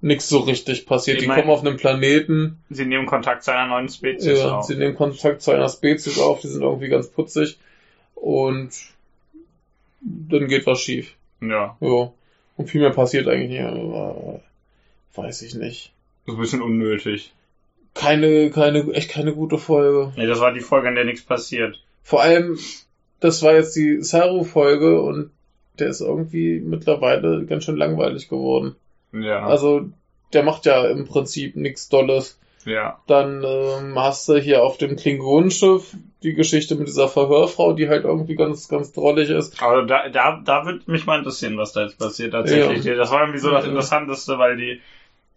nichts 0.00 0.28
so 0.28 0.38
richtig 0.40 0.86
passiert. 0.86 1.20
Die 1.20 1.26
mein- 1.26 1.40
kommen 1.40 1.50
auf 1.50 1.60
einem 1.62 1.76
Planeten, 1.76 2.58
sie 2.70 2.84
nehmen 2.86 3.06
Kontakt 3.06 3.42
zu 3.42 3.52
einer 3.52 3.66
neuen 3.66 3.88
Spezies 3.88 4.38
ja, 4.38 4.58
auf. 4.58 4.64
sie 4.66 4.76
nehmen 4.76 4.94
Kontakt 4.94 5.42
zu 5.42 5.50
einer 5.50 5.68
Spezies 5.68 6.18
auf, 6.20 6.40
die 6.40 6.48
sind 6.48 6.62
irgendwie 6.62 6.88
ganz 6.88 7.08
putzig 7.08 7.58
und 8.14 8.70
dann 10.00 10.46
geht 10.48 10.66
was 10.66 10.80
schief. 10.80 11.14
Ja, 11.40 11.76
Ja. 11.80 12.12
Und 12.56 12.68
viel 12.70 12.80
mehr 12.80 12.90
passiert 12.90 13.26
eigentlich 13.28 13.50
nicht. 13.50 13.62
aber, 13.62 14.40
weiß 15.14 15.42
ich 15.42 15.54
nicht. 15.54 15.92
das 16.26 16.34
ist 16.34 16.38
ein 16.38 16.40
bisschen 16.42 16.62
unnötig. 16.62 17.32
Keine, 17.98 18.50
keine, 18.50 18.92
echt 18.92 19.10
keine 19.10 19.34
gute 19.34 19.58
Folge. 19.58 20.12
Nee, 20.16 20.26
das 20.26 20.38
war 20.40 20.52
die 20.52 20.60
Folge, 20.60 20.88
in 20.88 20.94
der 20.94 21.04
nichts 21.04 21.24
passiert. 21.24 21.82
Vor 22.04 22.22
allem, 22.22 22.56
das 23.18 23.42
war 23.42 23.54
jetzt 23.54 23.74
die 23.74 24.00
Saru-Folge 24.02 25.00
und 25.02 25.30
der 25.80 25.88
ist 25.88 26.00
irgendwie 26.00 26.60
mittlerweile 26.60 27.44
ganz 27.44 27.64
schön 27.64 27.76
langweilig 27.76 28.28
geworden. 28.28 28.76
Ja, 29.12 29.44
Also, 29.46 29.86
der 30.32 30.44
macht 30.44 30.64
ja 30.64 30.86
im 30.86 31.06
Prinzip 31.06 31.56
nichts 31.56 31.88
Dolles. 31.88 32.38
ja. 32.64 33.00
Dann 33.08 33.42
ähm, 33.44 33.98
hast 33.98 34.28
du 34.28 34.38
hier 34.38 34.62
auf 34.62 34.78
dem 34.78 34.94
Klingonenschiff 34.94 35.96
die 36.22 36.34
Geschichte 36.34 36.76
mit 36.76 36.86
dieser 36.86 37.08
Verhörfrau, 37.08 37.72
die 37.72 37.88
halt 37.88 38.04
irgendwie 38.04 38.36
ganz, 38.36 38.68
ganz 38.68 38.92
drollig 38.92 39.30
ist. 39.30 39.60
Aber 39.60 39.86
da, 39.86 40.08
da, 40.08 40.40
da 40.44 40.64
würde 40.66 40.82
mich 40.86 41.04
mal 41.06 41.18
interessieren, 41.18 41.56
was 41.58 41.72
da 41.72 41.82
jetzt 41.82 41.98
passiert 41.98 42.32
tatsächlich. 42.32 42.84
Das 42.96 43.10
war 43.10 43.22
irgendwie 43.22 43.40
so 43.40 43.50
das 43.50 43.64
Ja. 43.64 43.70
Interessanteste, 43.70 44.38
weil 44.38 44.56
die, 44.56 44.80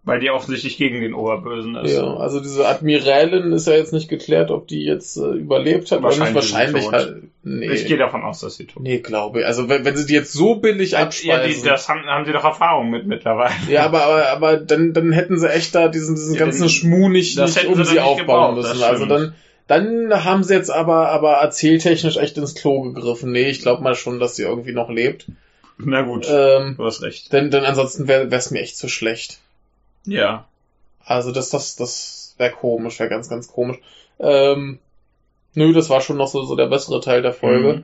weil 0.03 0.19
die 0.19 0.31
offensichtlich 0.31 0.77
gegen 0.77 0.99
den 1.01 1.13
Oberbösen 1.13 1.75
ist. 1.75 1.93
Ja, 1.95 2.15
also 2.17 2.39
diese 2.39 2.67
Admiralin 2.67 3.51
ist 3.51 3.67
ja 3.67 3.73
jetzt 3.73 3.93
nicht 3.93 4.09
geklärt, 4.09 4.49
ob 4.49 4.67
die 4.67 4.83
jetzt 4.83 5.15
äh, 5.17 5.21
überlebt 5.33 5.91
hat 5.91 6.01
Wahrscheinlich 6.01 6.31
oder 6.31 6.41
nicht. 6.41 6.53
Wahrscheinlich 6.53 6.83
tot. 6.85 6.93
halt. 6.93 7.23
Nee. 7.43 7.71
Ich 7.71 7.85
gehe 7.85 7.97
davon 7.97 8.23
aus, 8.23 8.39
dass 8.39 8.55
sie 8.55 8.65
tut. 8.65 8.81
Nee, 8.81 8.97
glaube 8.99 9.41
ich. 9.41 9.45
Also 9.45 9.69
wenn, 9.69 9.85
wenn 9.85 9.95
sie 9.95 10.05
die 10.07 10.13
jetzt 10.13 10.33
so 10.33 10.55
billig 10.55 10.91
Ja, 10.91 10.99
abspeisen. 11.03 11.61
die, 11.61 11.67
das 11.69 11.87
haben, 11.87 12.03
haben 12.05 12.25
sie 12.25 12.31
doch 12.33 12.43
Erfahrung 12.43 12.89
mit 12.89 13.05
mittlerweile. 13.05 13.53
ja, 13.69 13.85
aber, 13.85 14.03
aber, 14.03 14.27
aber 14.29 14.57
dann, 14.57 14.93
dann 14.93 15.11
hätten 15.11 15.37
sie 15.39 15.51
echt 15.51 15.75
da 15.75 15.87
diesen, 15.87 16.15
diesen 16.15 16.33
Ja, 16.33 16.39
ganzen 16.45 16.67
Schmuh 16.69 17.09
nicht, 17.09 17.37
das 17.37 17.55
nicht 17.55 17.67
um 17.67 17.75
sie 17.75 17.85
sie 17.85 17.91
nicht 17.93 18.01
aufbauen 18.01 18.55
gebraucht, 18.55 18.57
das 18.57 18.73
müssen. 18.73 18.83
Also 18.83 19.05
dann, 19.05 19.35
Dann 19.67 20.23
haben 20.25 20.43
sie 20.43 20.55
jetzt 20.55 20.71
aber, 20.71 21.09
aber 21.09 21.33
erzähltechnisch 21.33 22.17
echt 22.17 22.37
ins 22.37 22.55
Klo 22.55 22.81
gegriffen. 22.81 23.31
Nee, 23.31 23.49
ich 23.49 23.61
glaube 23.61 23.83
mal 23.83 23.93
schon, 23.95 24.19
dass 24.19 24.35
sie 24.35 24.43
irgendwie 24.43 24.73
noch 24.73 24.89
lebt. 24.89 25.27
Na 25.77 26.01
gut, 26.01 26.27
Ähm, 26.29 26.73
du 26.77 26.85
hast 26.85 27.01
recht. 27.03 27.31
denn, 27.33 27.51
denn 27.51 27.63
ansonsten 27.63 28.07
wäre 28.07 28.27
es 28.31 28.49
mir 28.51 28.61
echt 28.61 28.77
zu 28.77 28.87
schlecht. 28.87 29.39
Ja. 30.05 30.45
Also 31.03 31.31
das, 31.31 31.49
das, 31.49 31.75
das 31.75 32.35
wäre 32.37 32.51
komisch, 32.51 32.99
wäre 32.99 33.09
ganz, 33.09 33.29
ganz 33.29 33.47
komisch. 33.47 33.77
Ähm, 34.19 34.79
nö, 35.55 35.73
das 35.73 35.89
war 35.89 36.01
schon 36.01 36.17
noch 36.17 36.27
so, 36.27 36.43
so 36.43 36.55
der 36.55 36.67
bessere 36.67 37.01
Teil 37.01 37.21
der 37.21 37.33
Folge. 37.33 37.83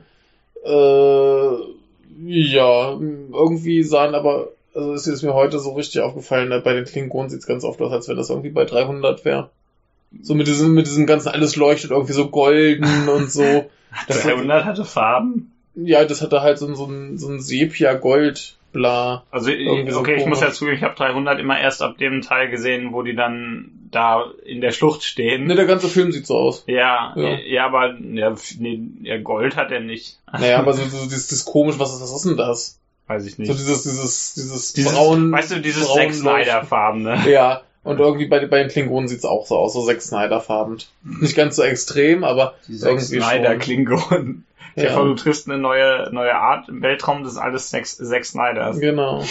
Äh, 0.64 2.30
ja, 2.30 2.90
irgendwie 2.92 3.82
sahen 3.82 4.14
aber, 4.14 4.48
also 4.74 4.92
es 4.92 5.06
ist 5.06 5.22
mir 5.22 5.34
heute 5.34 5.58
so 5.58 5.72
richtig 5.74 6.00
aufgefallen, 6.02 6.48
ne, 6.48 6.60
bei 6.60 6.74
den 6.74 6.84
Klingonen 6.84 7.30
sieht's 7.30 7.46
ganz 7.46 7.64
oft 7.64 7.80
aus, 7.80 7.92
als 7.92 8.08
wenn 8.08 8.16
das 8.16 8.30
irgendwie 8.30 8.50
bei 8.50 8.64
300 8.64 9.24
wäre. 9.24 9.50
So 10.22 10.34
mit 10.34 10.46
diesem, 10.46 10.74
mit 10.74 10.86
diesem 10.86 11.06
ganzen, 11.06 11.28
alles 11.28 11.56
leuchtet 11.56 11.90
irgendwie 11.90 12.12
so 12.12 12.28
golden 12.28 13.08
und 13.08 13.30
so. 13.30 13.66
Das- 14.06 14.22
300 14.22 14.64
hatte 14.64 14.84
Farben. 14.84 15.52
Ja, 15.74 16.04
das 16.04 16.22
hatte 16.22 16.42
halt 16.42 16.58
so, 16.58 16.66
ein- 16.66 16.74
so 16.74 16.86
ein, 16.86 17.18
so 17.18 17.28
ein 17.28 17.40
Sepia-Gold, 17.40 18.56
bla. 18.72 19.24
Also, 19.30 19.50
Irgendwie 19.50 19.90
so 19.92 20.00
okay, 20.00 20.16
ich 20.16 20.26
muss 20.26 20.40
ja 20.40 20.50
zugeben, 20.50 20.76
ich 20.76 20.82
habe 20.82 20.94
300 20.94 21.38
immer 21.40 21.58
erst 21.58 21.82
ab 21.82 21.98
dem 21.98 22.22
Teil 22.22 22.50
gesehen, 22.50 22.92
wo 22.92 23.02
die 23.02 23.14
dann 23.14 23.70
da 23.90 24.24
in 24.44 24.60
der 24.60 24.72
Schlucht 24.72 25.02
stehen. 25.02 25.46
Ne, 25.46 25.54
der 25.54 25.64
ganze 25.66 25.88
Film 25.88 26.12
sieht 26.12 26.26
so 26.26 26.36
aus. 26.36 26.64
ja, 26.66 27.12
Ja. 27.16 27.38
ja, 27.38 27.66
aber 27.66 27.96
ja, 27.98 28.34
nee, 28.58 29.18
Gold 29.22 29.56
hat 29.56 29.70
er 29.70 29.80
nicht. 29.80 30.18
Naja, 30.32 30.58
aber 30.58 30.74
so, 30.74 30.82
so 30.88 31.04
dieses, 31.04 31.28
dieses 31.28 31.44
komisch, 31.44 31.78
was 31.78 31.94
ist, 31.94 32.02
was 32.02 32.12
ist 32.14 32.24
denn 32.26 32.36
das? 32.36 32.78
Weiß 33.06 33.24
ich 33.24 33.36
So 33.36 33.42
nicht. 33.42 33.54
dieses, 33.54 33.82
dieses, 33.84 34.34
dieses, 34.34 34.72
Dieses, 34.74 34.92
braun. 34.94 35.32
weißt 35.32 35.52
du, 35.52 35.60
dieses 35.60 35.92
Zack 35.92 36.12
Snyder-Farben, 36.12 37.02
ne? 37.02 37.22
Ja, 37.30 37.62
und 37.84 37.98
irgendwie 38.00 38.26
bei, 38.26 38.44
bei 38.46 38.58
den 38.58 38.68
Klingonen 38.68 39.08
sieht's 39.08 39.24
auch 39.24 39.46
so 39.46 39.56
aus, 39.56 39.72
so 39.72 39.86
Zack 39.86 40.02
Snyder-farben. 40.02 40.76
Nicht 41.20 41.34
ganz 41.34 41.56
so 41.56 41.62
extrem, 41.62 42.22
aber 42.22 42.54
Die 42.68 42.76
Zack 42.76 42.90
irgendwie 42.90 43.20
Snyder 43.20 43.60
schon. 43.62 44.44
Ich 44.76 44.82
Ja. 44.84 44.90
ja. 44.90 45.02
du 45.04 45.14
triffst 45.14 45.48
eine 45.48 45.58
neue, 45.58 46.08
neue 46.12 46.34
Art 46.34 46.68
im 46.68 46.82
Weltraum, 46.82 47.22
das 47.24 47.32
ist 47.32 47.38
alles 47.38 47.70
Zack, 47.70 47.86
Zack 47.86 48.24
Snyders. 48.24 48.78
Genau. 48.80 49.22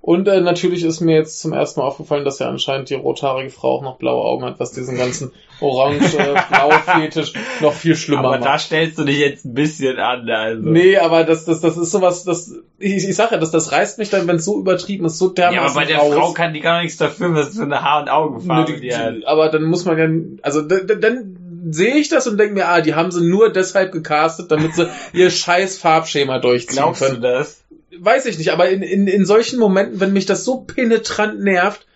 Und 0.00 0.28
äh, 0.28 0.40
natürlich 0.40 0.84
ist 0.84 1.00
mir 1.00 1.16
jetzt 1.16 1.40
zum 1.40 1.52
ersten 1.52 1.80
Mal 1.80 1.86
aufgefallen, 1.86 2.24
dass 2.24 2.38
ja 2.38 2.48
anscheinend 2.48 2.90
die 2.90 2.94
rothaarige 2.94 3.50
Frau 3.50 3.78
auch 3.78 3.82
noch 3.82 3.96
blaue 3.98 4.24
Augen 4.24 4.44
hat, 4.44 4.60
was 4.60 4.70
diesen 4.70 4.96
ganzen 4.96 5.32
orange-blau-Fetisch 5.60 7.32
noch 7.60 7.72
viel 7.72 7.96
schlimmer 7.96 8.20
Aber 8.28 8.30
macht. 8.38 8.44
da 8.44 8.58
stellst 8.58 8.98
du 8.98 9.04
dich 9.04 9.18
jetzt 9.18 9.44
ein 9.44 9.54
bisschen 9.54 9.98
an, 9.98 10.28
also. 10.28 10.62
Nee, 10.68 10.96
aber 10.98 11.24
das, 11.24 11.44
das, 11.44 11.60
das 11.60 11.76
ist 11.76 11.90
sowas, 11.90 12.24
das, 12.24 12.54
ich, 12.78 13.08
ich 13.08 13.16
sag 13.16 13.32
ja, 13.32 13.38
das, 13.38 13.50
das 13.50 13.72
reißt 13.72 13.98
mich 13.98 14.10
dann, 14.10 14.26
wenn 14.28 14.36
es 14.36 14.44
so 14.44 14.58
übertrieben 14.58 15.06
ist, 15.06 15.18
so 15.18 15.28
ja, 15.28 15.50
dermaßen 15.50 15.64
aber 15.64 15.74
bei 15.74 15.84
der 15.86 15.98
raus. 15.98 16.14
Frau 16.14 16.32
kann 16.32 16.52
die 16.54 16.60
gar 16.60 16.82
nichts 16.82 16.96
dafür, 16.98 17.34
was 17.34 17.56
für 17.56 17.62
eine 17.62 17.82
Haar- 17.82 18.02
und 18.02 18.08
Augenfarbe 18.08 18.70
Nö, 18.72 18.76
die, 18.78 18.88
die, 18.88 18.96
hat. 18.96 19.14
die, 19.16 19.26
aber 19.26 19.48
dann 19.48 19.64
muss 19.64 19.84
man 19.84 19.98
ja, 19.98 20.08
also 20.42 20.62
d- 20.62 20.84
d- 20.86 21.00
dann 21.00 21.36
sehe 21.68 21.96
ich 21.96 22.08
das 22.08 22.26
und 22.26 22.38
denke 22.38 22.54
mir, 22.54 22.68
ah, 22.68 22.80
die 22.80 22.94
haben 22.94 23.10
sie 23.10 23.22
nur 23.26 23.52
deshalb 23.52 23.92
gecastet, 23.92 24.50
damit 24.50 24.74
sie 24.74 24.88
ihr 25.12 25.30
scheiß 25.30 25.78
Farbschema 25.78 26.38
durchziehen 26.38 26.76
Glaubst 26.76 27.02
du 27.02 27.06
können. 27.06 27.22
das? 27.22 27.62
Weiß 27.98 28.26
ich 28.26 28.38
nicht, 28.38 28.52
aber 28.52 28.68
in, 28.68 28.82
in, 28.82 29.06
in 29.08 29.24
solchen 29.24 29.58
Momenten, 29.58 30.00
wenn 30.00 30.12
mich 30.12 30.26
das 30.26 30.44
so 30.44 30.58
penetrant 30.60 31.40
nervt, 31.42 31.86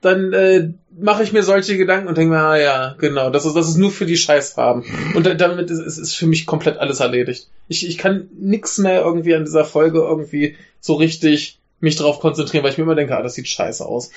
dann 0.00 0.32
äh, 0.32 0.70
mache 0.96 1.22
ich 1.24 1.32
mir 1.32 1.42
solche 1.42 1.76
Gedanken 1.76 2.06
und 2.08 2.16
denke 2.16 2.32
mir, 2.34 2.40
ah 2.40 2.56
ja, 2.56 2.94
genau, 2.98 3.30
das 3.30 3.44
ist, 3.44 3.54
das 3.56 3.68
ist 3.68 3.76
nur 3.76 3.90
für 3.90 4.06
die 4.06 4.16
Scheißfarben. 4.16 4.84
Und 5.14 5.26
da- 5.26 5.34
damit 5.34 5.70
ist, 5.70 5.80
ist, 5.80 5.98
ist 5.98 6.14
für 6.14 6.26
mich 6.26 6.46
komplett 6.46 6.76
alles 6.78 7.00
erledigt. 7.00 7.48
Ich, 7.66 7.86
ich 7.88 7.98
kann 7.98 8.28
nix 8.38 8.78
mehr 8.78 9.02
irgendwie 9.02 9.34
an 9.34 9.44
dieser 9.44 9.64
Folge 9.64 9.98
irgendwie 9.98 10.56
so 10.80 10.94
richtig 10.94 11.58
mich 11.80 11.96
drauf 11.96 12.20
konzentrieren, 12.20 12.62
weil 12.62 12.70
ich 12.72 12.78
mir 12.78 12.84
immer 12.84 12.94
denke, 12.94 13.16
ah, 13.16 13.22
das 13.22 13.34
sieht 13.34 13.48
scheiße 13.48 13.84
aus. 13.84 14.10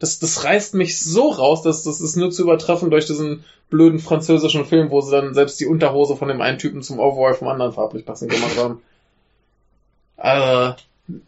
Das, 0.00 0.18
das 0.18 0.44
reißt 0.44 0.74
mich 0.74 0.98
so 0.98 1.28
raus, 1.28 1.62
dass 1.62 1.84
das 1.84 2.00
ist 2.00 2.16
nur 2.16 2.30
zu 2.30 2.42
übertreffen 2.42 2.90
durch 2.90 3.06
diesen 3.06 3.44
blöden 3.68 4.00
französischen 4.00 4.64
Film, 4.64 4.90
wo 4.90 5.00
sie 5.02 5.12
dann 5.12 5.34
selbst 5.34 5.60
die 5.60 5.66
Unterhose 5.66 6.16
von 6.16 6.26
dem 6.28 6.40
einen 6.40 6.58
Typen 6.58 6.82
zum 6.82 6.98
Overall 6.98 7.34
vom 7.34 7.48
anderen 7.48 7.72
farblich 7.74 8.04
passend 8.04 8.32
gemacht 8.32 8.56
haben. 8.58 8.82
Also, 10.16 10.74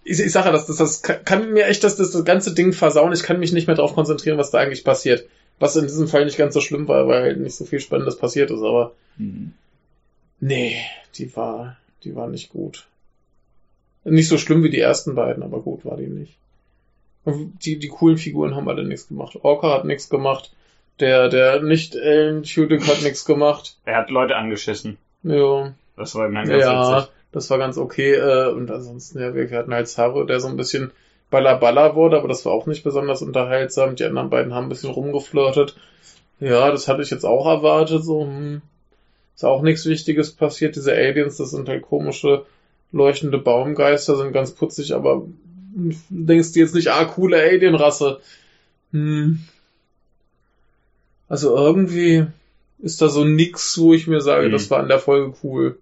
ich, 0.05 0.19
ich 0.21 0.33
sage 0.33 0.47
ja, 0.47 0.53
das, 0.53 0.67
das, 0.67 0.79
das 0.79 1.03
kann, 1.03 1.25
kann 1.25 1.53
mir 1.53 1.67
echt 1.67 1.85
das, 1.85 1.97
das, 1.97 2.11
das 2.13 2.25
ganze 2.25 2.55
Ding 2.55 2.73
versauen. 2.73 3.13
Ich 3.13 3.23
kann 3.23 3.39
mich 3.39 3.53
nicht 3.53 3.67
mehr 3.67 3.77
darauf 3.77 3.95
konzentrieren, 3.95 4.39
was 4.39 4.51
da 4.51 4.59
eigentlich 4.59 4.85
passiert. 4.85 5.29
Was 5.59 5.77
in 5.77 5.87
diesem 5.87 6.09
Fall 6.09 6.25
nicht 6.25 6.39
ganz 6.39 6.55
so 6.55 6.61
schlimm 6.61 6.89
war, 6.89 7.07
weil 7.07 7.23
halt 7.23 7.41
nicht 7.41 7.55
so 7.55 7.65
viel 7.65 7.79
Spannendes 7.79 8.17
passiert 8.17 8.51
ist, 8.51 8.63
aber 8.63 8.95
Hm. 9.19 9.53
nee, 10.41 10.77
die 11.17 11.37
war, 11.37 11.77
die 12.05 12.17
war 12.17 12.27
nicht 12.27 12.51
gut. 12.51 12.87
Nicht 14.05 14.29
so 14.29 14.39
schlimm 14.39 14.65
wie 14.65 14.71
die 14.71 14.81
ersten 14.81 15.15
beiden, 15.15 15.43
aber 15.43 15.61
gut 15.61 15.85
war 15.85 15.99
die 15.99 16.07
nicht. 16.07 16.37
Die, 17.25 17.79
die 17.79 17.89
coolen 17.89 18.19
Figuren 18.19 18.57
haben 18.57 18.69
alle 18.69 18.85
nichts 18.85 19.09
gemacht. 19.09 19.39
Orca 19.43 19.73
hat 19.73 19.85
nichts 19.85 20.09
gemacht. 20.09 20.53
Der, 21.01 21.29
der 21.29 21.63
nicht 21.63 21.97
Alan 21.97 22.43
Tudyk 22.43 22.87
hat 22.87 23.03
nichts 23.03 23.25
gemacht. 23.25 23.77
Er 23.85 23.97
hat 23.97 24.11
Leute 24.11 24.37
angeschissen. 24.37 24.99
Ja, 25.23 25.73
Das 25.97 26.15
war 26.15 26.27
immerhin 26.27 26.51
ganz 26.51 26.65
ja, 26.65 26.97
witzig. 26.97 27.13
das 27.31 27.51
war 27.51 27.59
ganz 27.59 27.79
okay. 27.79 28.15
Äh, 28.15 28.51
und 28.53 28.71
ansonsten, 28.71 29.21
ja, 29.21 29.35
wir 29.35 29.51
hatten 29.51 29.73
halt 29.73 29.89
Saru, 29.89 30.25
der 30.25 30.41
so 30.41 30.49
ein 30.49 30.57
bisschen 30.57 30.91
Balla 31.31 31.95
wurde, 31.95 32.19
aber 32.19 32.29
das 32.29 32.45
war 32.45 32.53
auch 32.53 32.67
nicht 32.67 32.85
besonders 32.85 33.23
unterhaltsam. 33.23 33.97
Die 33.97 34.05
anderen 34.05 34.29
beiden 34.29 34.53
haben 34.53 34.67
ein 34.67 34.69
bisschen 34.69 34.91
rumgeflirtet. 34.91 35.77
Ja, 36.41 36.71
das 36.71 36.89
hatte 36.89 37.03
ich 37.03 37.11
jetzt 37.11 37.25
auch 37.25 37.47
erwartet. 37.47 38.05
So, 38.05 38.23
hm, 38.23 38.63
ist 39.35 39.45
auch 39.45 39.63
nichts 39.63 39.87
Wichtiges 39.87 40.33
passiert. 40.33 40.77
Diese 40.77 40.93
Aliens, 40.93 41.37
das 41.39 41.51
sind 41.51 41.69
halt 41.69 41.83
komische 41.83 42.45
leuchtende 42.91 43.39
Baumgeister, 43.39 44.17
sind 44.17 44.33
ganz 44.33 44.53
putzig, 44.53 44.95
aber 44.95 45.25
denkst 45.75 46.53
du 46.53 46.61
jetzt 46.61 46.75
nicht, 46.75 46.89
ah, 46.89 47.05
coole 47.05 47.37
Alienrasse. 47.39 48.21
Hm. 48.93 49.41
Also 51.29 51.57
irgendwie 51.57 52.27
ist 52.79 53.01
da 53.01 53.09
so 53.09 53.25
nix, 53.25 53.79
wo 53.79 53.95
ich 53.95 54.07
mir 54.07 54.21
sage, 54.21 54.47
Hm. 54.47 54.53
das 54.53 54.71
war 54.71 54.83
in 54.83 54.89
der 54.89 54.99
Folge 54.99 55.35
cool. 55.43 55.79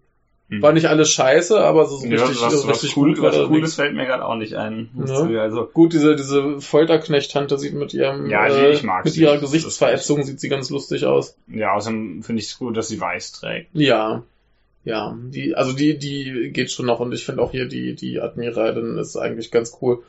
Hm. 0.49 0.63
War 0.63 0.73
nicht 0.73 0.87
alles 0.87 1.11
scheiße, 1.11 1.61
aber 1.61 1.87
so, 1.87 1.97
so 1.99 2.07
Ja, 2.07 2.23
richtig, 2.25 2.43
was, 2.43 2.53
so 2.63 2.69
was, 2.69 2.83
richtig 2.83 2.97
cool, 2.97 3.15
gut 3.15 3.23
was 3.23 3.37
Cooles 3.47 3.75
fällt 3.77 3.95
mir 3.95 4.05
gerade 4.07 4.25
auch 4.25 4.35
nicht 4.35 4.55
ein. 4.55 4.91
Ja. 5.07 5.43
Also, 5.43 5.67
Gut, 5.73 5.93
diese, 5.93 6.17
diese 6.17 6.61
Folterknecht-Tante 6.61 7.57
sieht 7.59 7.75
mit 7.75 7.95
ihrem, 7.95 8.29
Ja, 8.29 8.49
die- 8.49 8.79
äh, 8.79 8.83
mag 8.83 9.05
mit 9.05 9.17
ihrer 9.17 9.39
Gesichtsverätzung 9.39 10.23
sieht 10.25 10.41
sie 10.41 10.49
ganz 10.49 10.69
lustig 10.71 11.05
aus. 11.07 11.37
ja, 11.47 11.73
außerdem 11.75 12.23
finde 12.25 12.41
ich 12.43 12.49
es 12.49 12.59
gut, 12.59 12.77
dass 12.77 12.89
sie 12.89 13.01
weiß 13.01 13.33
trägt. 13.33 13.69
Ja. 13.75 14.23
Ja, 14.85 15.17
die, 15.19 15.55
also 15.55 15.73
die, 15.73 15.99
die 15.99 16.51
geht 16.53 16.71
schon 16.71 16.87
noch 16.87 17.01
und 17.01 17.13
ich 17.13 17.25
finde 17.25 17.43
auch 17.43 17.51
hier 17.51 17.69
die, 17.69 17.95
die 17.95 18.21
Admiralin 18.21 18.97
ist 18.97 19.17
eigentlich 19.17 19.51
ganz 19.51 19.77
cool. 19.81 20.03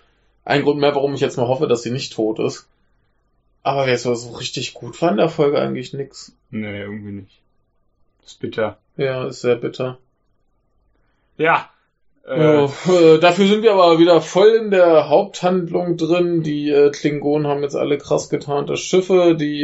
Ein 0.45 0.63
Grund 0.63 0.79
mehr, 0.79 0.95
warum 0.95 1.13
ich 1.13 1.21
jetzt 1.21 1.37
mal 1.37 1.47
hoffe, 1.47 1.67
dass 1.67 1.83
sie 1.83 1.91
nicht 1.91 2.13
tot 2.13 2.39
ist. 2.39 2.67
Aber 3.63 3.87
jetzt 3.87 4.03
so, 4.03 4.15
so 4.15 4.31
richtig 4.31 4.73
gut 4.73 4.99
war 5.01 5.11
in 5.11 5.17
der 5.17 5.29
Folge 5.29 5.59
eigentlich 5.59 5.93
nix. 5.93 6.35
Nee, 6.49 6.81
irgendwie 6.81 7.11
nicht. 7.11 7.41
ist 8.25 8.39
bitter. 8.39 8.77
Ja, 8.97 9.27
ist 9.27 9.41
sehr 9.41 9.55
bitter. 9.55 9.97
Ja. 11.37 11.69
Äh, 12.27 12.63
äh, 12.65 13.19
dafür 13.19 13.47
sind 13.47 13.63
wir 13.63 13.73
aber 13.73 13.99
wieder 13.99 14.21
voll 14.21 14.49
in 14.49 14.71
der 14.71 15.09
Haupthandlung 15.09 15.97
drin. 15.97 16.43
Die 16.43 16.69
äh, 16.69 16.91
Klingonen 16.91 17.47
haben 17.47 17.63
jetzt 17.63 17.75
alle 17.75 17.97
krass 17.97 18.29
getarnte 18.29 18.77
Schiffe. 18.77 19.35
Die 19.35 19.63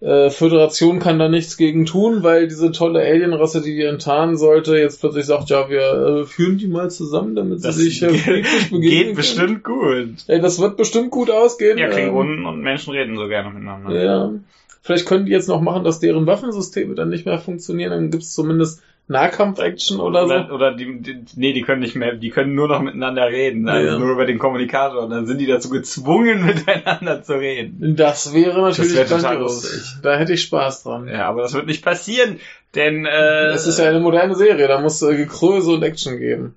äh, 0.00 0.30
Föderation 0.30 1.00
kann 1.00 1.18
da 1.18 1.28
nichts 1.28 1.56
gegen 1.56 1.84
tun, 1.84 2.22
weil 2.22 2.46
diese 2.46 2.70
tolle 2.70 3.00
Alienrasse, 3.00 3.60
die 3.60 3.74
die 3.74 3.82
enttarnen 3.82 4.36
sollte, 4.36 4.76
jetzt 4.76 5.00
plötzlich 5.00 5.26
sagt, 5.26 5.50
ja, 5.50 5.68
wir 5.68 6.20
äh, 6.22 6.24
führen 6.24 6.58
die 6.58 6.68
mal 6.68 6.90
zusammen, 6.90 7.34
damit 7.34 7.60
sie 7.60 7.66
das 7.66 7.76
sich 7.76 8.02
äh, 8.02 8.08
friedlich 8.14 8.70
begegnen 8.70 8.80
geht 8.80 9.02
können. 9.04 9.14
bestimmt 9.16 9.64
gut. 9.64 10.08
Ey, 10.28 10.40
das 10.40 10.60
wird 10.60 10.76
bestimmt 10.76 11.10
gut 11.10 11.30
ausgehen. 11.30 11.78
Ja, 11.78 11.86
Ähm, 11.86 11.92
Klingonen 11.92 12.46
und 12.46 12.60
Menschen 12.60 12.92
reden 12.92 13.16
so 13.16 13.26
gerne 13.28 13.50
miteinander. 13.50 14.02
ja. 14.02 14.32
Vielleicht 14.80 15.06
können 15.06 15.26
die 15.26 15.32
jetzt 15.32 15.48
noch 15.48 15.60
machen, 15.60 15.84
dass 15.84 15.98
deren 16.00 16.26
Waffensysteme 16.26 16.94
dann 16.94 17.10
nicht 17.10 17.26
mehr 17.26 17.38
funktionieren. 17.38 17.90
Dann 17.90 18.10
gibt's 18.10 18.32
zumindest 18.32 18.80
Nahkampf-Action 19.08 20.00
oder 20.00 20.26
so. 20.28 20.34
Oder, 20.34 20.52
oder 20.52 20.74
die, 20.74 21.00
die, 21.00 21.24
nee, 21.36 21.52
die 21.54 21.62
können 21.62 21.80
nicht 21.80 21.96
mehr, 21.96 22.14
die 22.14 22.28
können 22.30 22.54
nur 22.54 22.68
noch 22.68 22.80
miteinander 22.82 23.26
reden, 23.26 23.66
also 23.68 23.86
Ja. 23.86 23.98
nur 23.98 24.10
über 24.12 24.26
den 24.26 24.38
Kommunikator. 24.38 25.02
Und 25.04 25.10
dann 25.10 25.26
sind 25.26 25.38
die 25.38 25.46
dazu 25.46 25.70
gezwungen, 25.70 26.44
miteinander 26.46 27.22
zu 27.22 27.34
reden. 27.38 27.96
Das 27.96 28.34
wäre 28.34 28.60
natürlich 28.60 28.94
Das 28.94 29.10
wäre 29.10 29.20
total 29.20 29.38
lustig. 29.38 29.82
Da 30.02 30.16
hätte 30.18 30.34
ich 30.34 30.42
Spaß 30.42 30.82
dran. 30.82 31.08
Ja, 31.08 31.26
aber 31.26 31.42
das 31.42 31.54
wird 31.54 31.66
nicht 31.66 31.82
passieren, 31.84 32.38
denn 32.74 33.06
äh, 33.06 33.46
Es 33.48 33.66
ist 33.66 33.78
ja 33.78 33.88
eine 33.88 34.00
moderne 34.00 34.34
Serie, 34.34 34.68
da 34.68 34.80
muss 34.80 35.00
äh, 35.02 35.16
Gekröse 35.16 35.72
und 35.72 35.82
Action 35.82 36.18
geben. 36.18 36.54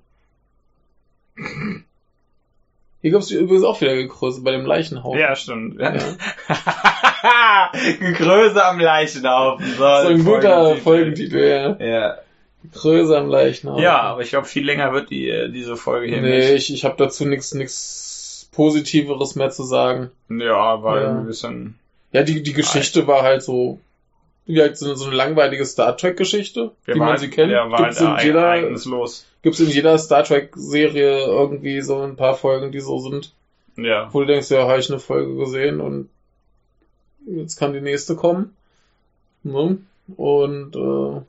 Hier 3.00 3.10
gibt's 3.10 3.30
übrigens 3.30 3.64
auch 3.64 3.80
wieder 3.80 3.94
Gekröse 3.96 4.42
bei 4.42 4.52
dem 4.52 4.64
Leichenhaufen. 4.66 5.18
ja, 5.18 5.34
stimmt. 5.34 5.80
Ja. 5.80 5.92
Größe 8.18 8.64
am 8.64 8.78
Leichenhaufen. 8.78 9.66
So, 9.66 9.74
So 9.78 10.08
ein 10.08 10.24
guter 10.24 10.76
Folgentitel, 10.76 11.38
ja. 11.38 11.76
Ja. 11.84 12.18
Gekröse 12.62 13.16
am 13.18 13.28
Leichenhaufen. 13.28 13.82
ja, 13.82 14.00
aber 14.00 14.22
ich 14.22 14.30
glaube, 14.30 14.46
viel 14.46 14.64
länger 14.64 14.92
wird 14.92 15.10
die 15.10 15.28
äh, 15.28 15.50
diese 15.50 15.76
Folge 15.76 16.06
hier 16.08 16.20
Nee, 16.22 16.52
nicht. 16.52 16.70
ich, 16.70 16.74
ich 16.74 16.84
habe 16.84 16.94
dazu 16.96 17.24
nichts 17.26 18.48
Positiveres 18.52 19.34
mehr 19.34 19.50
zu 19.50 19.64
sagen. 19.64 20.10
Ja, 20.28 20.82
weil 20.82 21.02
Ja. 21.02 21.10
ein 21.18 21.26
bisschen. 21.26 21.78
Ja, 22.12 22.22
die, 22.22 22.42
die 22.42 22.52
Geschichte 22.52 23.06
war 23.06 23.22
halt 23.22 23.42
so, 23.42 23.78
wie 24.46 24.60
halt 24.60 24.76
so, 24.76 24.86
eine- 24.86 24.96
so 24.96 25.06
eine 25.06 25.14
langweilige 25.16 25.64
Star 25.64 25.96
Trek 25.96 26.16
Geschichte, 26.18 26.72
Der 26.86 26.94
wie 26.94 26.98
man 26.98 27.08
halt- 27.10 27.20
sie 27.20 27.30
kennt. 27.30 27.52
War 27.52 27.84
Gibt's 27.84 28.00
halt 28.00 28.20
in 28.20 28.26
jeder, 28.26 28.40
ereignislos. 28.42 29.24
gibt's 29.42 29.60
in 29.60 29.68
jeder 29.70 29.96
Star 29.98 30.22
Trek 30.24 30.52
Serie 30.54 31.24
irgendwie 31.24 31.80
so 31.80 31.98
ein 32.00 32.16
paar 32.16 32.34
Folgen, 32.34 32.70
die 32.72 32.80
so 32.80 32.98
sind. 32.98 33.32
Ja. 33.76 34.10
wo 34.12 34.20
du 34.20 34.26
denkst, 34.26 34.50
ja, 34.50 34.68
habe 34.68 34.80
ich 34.80 34.90
eine 34.90 34.98
Folge 34.98 35.34
gesehen 35.36 35.80
und 35.80 36.10
jetzt 37.26 37.56
kann 37.56 37.72
die 37.72 37.80
nächste 37.80 38.16
kommen. 38.16 38.54
Ne? 39.44 39.78
Und 40.18 40.76
äh, 40.76 41.20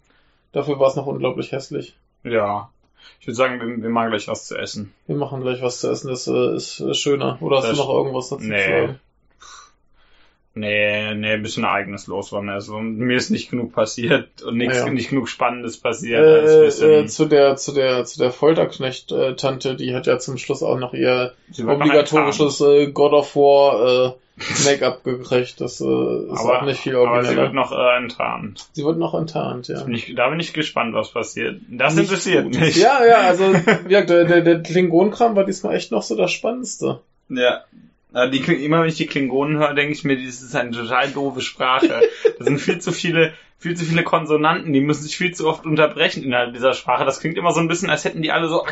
dafür 0.53 0.79
war 0.79 0.87
es 0.87 0.95
noch 0.95 1.05
unglaublich 1.07 1.51
hässlich. 1.51 1.95
Ja. 2.23 2.69
Ich 3.19 3.27
würde 3.27 3.35
sagen, 3.35 3.59
wir, 3.59 3.83
wir 3.83 3.89
machen 3.89 4.09
gleich 4.11 4.29
was 4.29 4.45
zu 4.47 4.57
essen. 4.57 4.93
Wir 5.07 5.17
machen 5.17 5.41
gleich 5.41 5.61
was 5.61 5.81
zu 5.81 5.89
essen, 5.91 6.07
das 6.07 6.25
äh, 6.27 6.55
ist 6.55 6.79
äh, 6.79 6.93
schöner. 6.93 7.37
Oder 7.41 7.57
hast 7.57 7.67
Das- 7.69 7.77
du 7.77 7.83
noch 7.83 7.93
irgendwas 7.93 8.29
dazu 8.29 8.45
Nee. 8.45 8.63
zu 8.63 8.69
sagen? 8.69 8.99
Nee, 10.55 11.15
nee, 11.15 11.31
ein 11.33 11.41
bisschen 11.41 11.63
ereignislos 11.63 12.31
war 12.31 12.43
mir 12.43 12.61
so. 12.61 12.77
Mir 12.77 13.17
ist 13.17 13.31
nicht 13.31 13.49
genug 13.49 13.73
passiert 13.73 14.43
und 14.43 14.55
nichts, 14.57 14.77
Ja. 14.77 14.89
nicht 14.89 15.09
genug 15.09 15.27
Spannendes 15.27 15.77
passiert. 15.79 16.23
Äh, 16.23 16.65
bisschen, 16.65 16.91
äh, 16.91 17.07
zu 17.07 17.25
der 17.25 17.55
zu 17.55 17.71
der 17.71 18.05
zu 18.05 18.19
der 18.19 18.31
Folterknecht-Tante, 18.31 19.75
die 19.75 19.95
hat 19.95 20.05
ja 20.05 20.19
zum 20.19 20.37
Schluss 20.37 20.61
auch 20.61 20.77
noch 20.77 20.93
ihr 20.93 21.33
obligatorisches 21.59 22.61
äh, 22.61 22.91
God 22.91 23.13
of 23.13 23.35
War 23.35 24.09
äh, 24.09 24.13
Make-up 24.65 25.03
gekriegt. 25.03 25.61
Das 25.61 25.79
äh, 25.79 25.83
ist 25.83 26.39
aber, 26.39 26.59
auch 26.59 26.65
nicht 26.65 26.81
viel 26.81 26.95
aber 26.95 27.05
sie 27.05 27.09
origineller. 27.11 27.41
wird 27.43 27.53
noch 27.53 27.71
äh, 27.71 27.97
enttarnt. 27.97 28.67
Sie 28.71 28.83
wird 28.83 28.97
noch 28.97 29.13
enttarnt, 29.13 29.67
ja. 29.67 29.83
Bin 29.83 29.93
ich, 29.93 30.13
da 30.15 30.29
bin 30.29 30.39
ich 30.39 30.53
gespannt, 30.53 30.93
was 30.93 31.11
passiert. 31.11 31.61
Das 31.69 31.95
Nicht 31.95 32.05
interessiert 32.05 32.45
gut. 32.45 32.59
mich. 32.59 32.75
Ja, 32.75 33.05
ja, 33.05 33.17
also 33.21 33.51
gesagt, 33.87 34.09
der, 34.09 34.25
der, 34.25 34.41
der 34.41 34.63
Klingonenkram 34.63 35.35
war 35.35 35.43
diesmal 35.45 35.75
echt 35.75 35.91
noch 35.91 36.01
so 36.03 36.15
das 36.15 36.31
Spannendste. 36.31 36.99
Ja. 37.29 37.63
Ja, 38.13 38.27
Die, 38.27 38.37
immer 38.63 38.81
wenn 38.81 38.89
ich 38.89 38.97
die 38.97 39.07
Klingonen 39.07 39.57
höre, 39.57 39.73
denke 39.73 39.93
ich 39.93 40.03
mir, 40.03 40.15
das 40.15 40.41
ist 40.41 40.55
eine 40.55 40.71
total 40.71 41.09
doofe 41.09 41.41
Sprache. 41.41 42.01
Da 42.39 42.45
sind 42.45 42.59
viel 42.59 42.79
zu 42.79 42.91
viele, 42.91 43.33
viel 43.59 43.75
zu 43.77 43.85
viele 43.85 44.03
Konsonanten, 44.03 44.73
die 44.73 44.81
müssen 44.81 45.03
sich 45.03 45.15
viel 45.15 45.33
zu 45.33 45.47
oft 45.47 45.65
unterbrechen 45.65 46.23
innerhalb 46.23 46.53
dieser 46.53 46.73
Sprache. 46.73 47.05
Das 47.05 47.19
klingt 47.19 47.37
immer 47.37 47.51
so 47.51 47.59
ein 47.59 47.67
bisschen, 47.67 47.89
als 47.91 48.03
hätten 48.03 48.21
die 48.23 48.31
alle 48.31 48.49
so, 48.49 48.65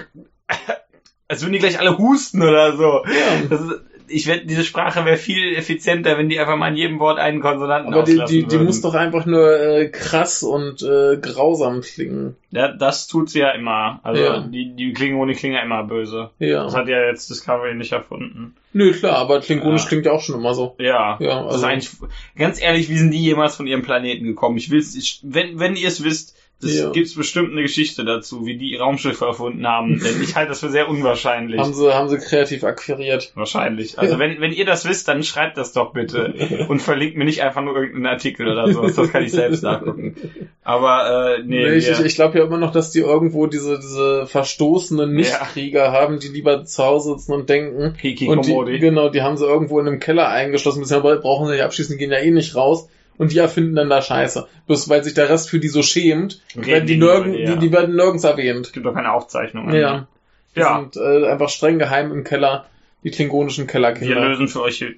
als 1.28 1.42
würden 1.42 1.54
die 1.54 1.60
gleich 1.60 1.80
alle 1.80 1.98
husten 1.98 2.42
oder 2.42 2.76
so. 2.76 3.04
Ja. 3.06 3.48
Das 3.50 3.62
ist, 3.62 3.82
ich 4.12 4.28
wette, 4.28 4.46
diese 4.46 4.64
Sprache 4.64 5.06
wäre 5.06 5.18
viel 5.18 5.56
effizienter, 5.56 6.18
wenn 6.18 6.30
die 6.30 6.40
einfach 6.40 6.56
mal 6.58 6.68
in 6.70 6.76
jedem 6.78 7.00
Wort 7.00 7.20
einen 7.20 7.40
Konsonanten 7.42 7.94
Aber 7.94 8.04
die, 8.04 8.14
auslassen 8.14 8.34
die, 8.36 8.44
die 8.44 8.52
würden. 8.52 8.66
muss 8.66 8.82
doch 8.82 8.94
einfach 8.94 9.26
nur 9.26 9.60
äh, 9.60 9.90
krass 9.90 10.44
und 10.44 10.82
äh, 10.84 11.18
grausam 11.22 11.82
klingen. 11.82 12.36
Ja, 12.52 12.68
das 12.68 13.08
tut 13.08 13.30
sie 13.30 13.40
ja 13.40 13.52
immer. 13.52 14.00
Also 14.04 14.22
Ja. 14.24 14.40
die, 14.42 14.74
die 14.76 14.94
Klingone 14.94 15.34
klingen 15.34 15.56
ja 15.56 15.62
immer 15.64 15.84
böse. 15.84 16.30
Ja. 16.40 16.64
Das 16.64 16.76
hat 16.76 16.88
ja 16.88 17.06
jetzt 17.06 17.30
Discovery 17.30 17.76
nicht 17.76 17.92
erfunden. 17.94 18.56
Nö, 18.74 18.92
klar, 18.94 19.18
aber 19.18 19.40
Klingonisch 19.40 19.84
Ja. 19.84 19.88
klingt 19.88 20.06
ja 20.06 20.12
auch 20.12 20.22
schon 20.22 20.36
immer 20.36 20.54
so. 20.54 20.76
Ja, 20.80 21.18
Ja, 21.20 21.44
das 21.44 21.46
ist 21.48 21.54
also- 21.54 21.66
eigentlich, 21.66 21.90
ganz 22.38 22.62
ehrlich, 22.62 22.90
wie 22.90 22.98
sind 22.98 23.12
die 23.12 23.24
jemals 23.24 23.56
von 23.56 23.68
ihrem 23.68 23.82
Planeten 23.84 24.26
gekommen? 24.26 24.58
Ich 24.58 24.70
will's, 24.72 24.96
ich, 24.96 25.20
wenn, 25.24 25.60
wenn 25.60 25.76
ihr 25.76 25.88
es 25.88 26.04
wisst, 26.04 26.36
das 26.62 26.78
Ja. 26.78 26.90
gibt's 26.92 27.16
bestimmt 27.16 27.52
eine 27.52 27.62
Geschichte 27.62 28.06
dazu, 28.06 28.46
wie 28.46 28.58
die 28.58 28.76
Raumschiffe 28.76 29.26
erfunden 29.26 29.66
haben, 29.68 30.00
denn 30.04 30.22
ich 30.22 30.36
halte 30.36 30.50
das 30.50 30.60
für 30.60 30.70
sehr 30.70 30.88
unwahrscheinlich. 30.90 31.60
Haben 31.60 31.74
sie, 31.74 31.94
haben 31.94 32.10
sie 32.10 32.18
kreativ 32.18 32.64
akquiriert. 32.64 33.32
Wahrscheinlich. 33.36 33.98
Also 34.00 34.14
Ja. 34.14 34.20
wenn, 34.20 34.40
wenn 34.42 34.52
ihr 34.54 34.66
das 34.66 34.88
wisst, 34.88 35.08
dann 35.08 35.24
schreibt 35.24 35.58
das 35.58 35.74
doch 35.74 35.94
bitte 35.94 36.34
und 36.70 36.82
verlinkt 36.82 37.18
mir 37.18 37.26
nicht 37.26 37.42
einfach 37.42 37.62
nur 37.62 37.76
irgendeinen 37.76 38.08
Artikel 38.08 38.48
oder 38.48 38.72
sowas, 38.72 38.96
das 38.96 39.12
kann 39.12 39.24
ich 39.24 39.32
selbst 39.32 39.64
nachgucken. 39.64 40.16
Aber 40.64 41.36
äh, 41.38 41.44
nee, 41.44 41.62
Nee, 41.70 41.76
ich 41.78 41.90
ich, 41.90 42.00
ich 42.00 42.16
glaube 42.16 42.38
ja 42.40 42.46
immer 42.46 42.58
noch, 42.58 42.72
dass 42.72 42.92
die 42.92 43.00
irgendwo 43.00 43.48
diese, 43.48 43.80
diese 43.80 44.26
verstoßenen 44.28 45.14
Nichtkrieger 45.14 45.92
haben, 45.92 46.20
die 46.20 46.28
lieber 46.28 46.66
zu 46.66 46.84
Hause 46.84 47.14
sitzen 47.18 47.34
und 47.34 47.50
denken. 47.50 47.96
Und 48.28 48.46
die, 48.46 48.80
genau, 48.80 49.10
die 49.10 49.22
haben 49.22 49.38
sie 49.38 49.46
irgendwo 49.46 49.80
in 49.80 49.88
einem 49.88 50.00
Keller 50.00 50.30
eingeschlossen, 50.30 50.82
bisher 50.82 51.02
brauchen 51.02 51.48
sie 51.48 51.54
nicht 51.54 51.64
abschließen, 51.64 51.98
gehen 51.98 52.12
ja 52.12 52.20
eh 52.20 52.32
nicht 52.32 52.56
raus. 52.56 52.88
Und 53.18 53.32
die 53.32 53.38
erfinden 53.38 53.76
dann 53.76 53.90
da 53.90 54.02
Scheiße. 54.02 54.48
Bloß 54.68 54.90
weil 54.90 55.04
sich 55.04 55.14
der 55.14 55.30
Rest 55.30 55.50
für 55.50 55.60
die 55.60 55.68
so 55.68 55.84
schämt, 55.84 56.42
Reden 56.56 56.66
werden 56.68 56.88
die, 56.88 56.98
nirgend, 56.98 57.36
ja. 57.38 57.54
die, 57.54 57.60
die 57.60 57.72
werden 57.72 57.96
nirgends 57.96 58.24
erwähnt. 58.24 58.66
Es 58.66 58.72
gibt 58.72 58.86
doch 58.86 58.94
keine 58.96 59.12
Aufzeichnungen. 59.12 59.76
Ja. 59.76 60.08
Die 60.56 60.60
Ja, 60.60 60.80
sind 60.80 60.98
äh, 60.98 61.28
einfach 61.30 61.50
streng 61.50 61.78
geheim 61.80 62.12
im 62.12 62.24
Keller, 62.24 62.66
die 63.04 63.12
klingonischen 63.12 63.66
wir 63.66 63.72
Kellerkinder. 63.72 64.22
lösen 64.28 64.48
für 64.48 64.62
euch. 64.62 64.78
hier- 64.80 64.96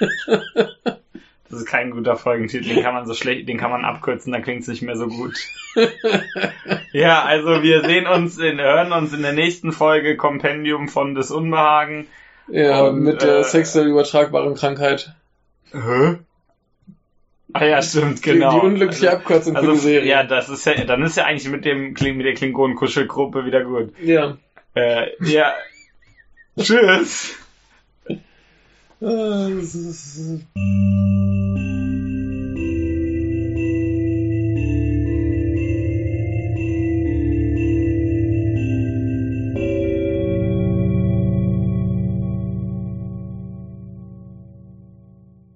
Das 1.50 1.60
ist 1.62 1.66
kein 1.68 1.92
guter 1.92 2.16
Folgentitel, 2.16 2.68
den 2.74 2.82
kann 2.82 2.94
man 2.94 3.06
so 3.06 3.14
schlecht, 3.14 3.48
den 3.48 3.58
kann 3.58 3.70
man 3.70 3.84
abkürzen, 3.84 4.32
dann 4.32 4.42
klingt 4.42 4.62
es 4.62 4.66
nicht 4.68 4.82
mehr 4.82 4.96
so 4.96 5.06
gut. 5.06 5.34
ja, 6.92 7.22
also 7.22 7.62
wir 7.62 7.84
sehen 7.84 8.08
uns, 8.08 8.38
in, 8.38 8.58
hören 8.60 8.90
uns 8.92 9.12
in 9.12 9.22
der 9.22 9.34
nächsten 9.34 9.70
Folge 9.70 10.16
Kompendium 10.16 10.88
von 10.88 11.14
des 11.14 11.30
Unbehagen. 11.30 12.08
Ja, 12.48 12.82
Und, 12.88 13.00
mit 13.02 13.22
der 13.22 13.38
äh, 13.38 13.44
sexuell 13.44 13.86
übertragbaren 13.86 14.54
Krankheit. 14.54 15.14
Hä? 15.74 16.16
Ah 17.52 17.64
ja, 17.64 17.82
stimmt, 17.82 18.24
Die- 18.24 18.30
genau. 18.32 18.60
Die, 18.60 18.66
unglückliche 18.66 19.12
Abkürzung 19.12 19.54
also, 19.56 19.68
für 19.68 19.74
die 19.74 19.78
Serie. 19.80 20.08
Ja, 20.08 20.24
das 20.24 20.48
ist 20.48 20.64
ja, 20.66 20.84
dann 20.84 21.02
ist 21.02 21.16
ja 21.16 21.24
eigentlich 21.24 21.48
mit 21.48 21.64
dem 21.64 21.94
Kling, 21.94 22.16
mit 22.16 22.26
der 22.26 22.34
Klingonen-Kuschelgruppe 22.34 23.44
wieder 23.44 23.62
gut. 23.64 23.92
ja. 24.00 24.36
Äh, 24.74 25.10
ja. 25.24 25.54
Tschüss. 26.58 27.36
Ist- 29.00 30.40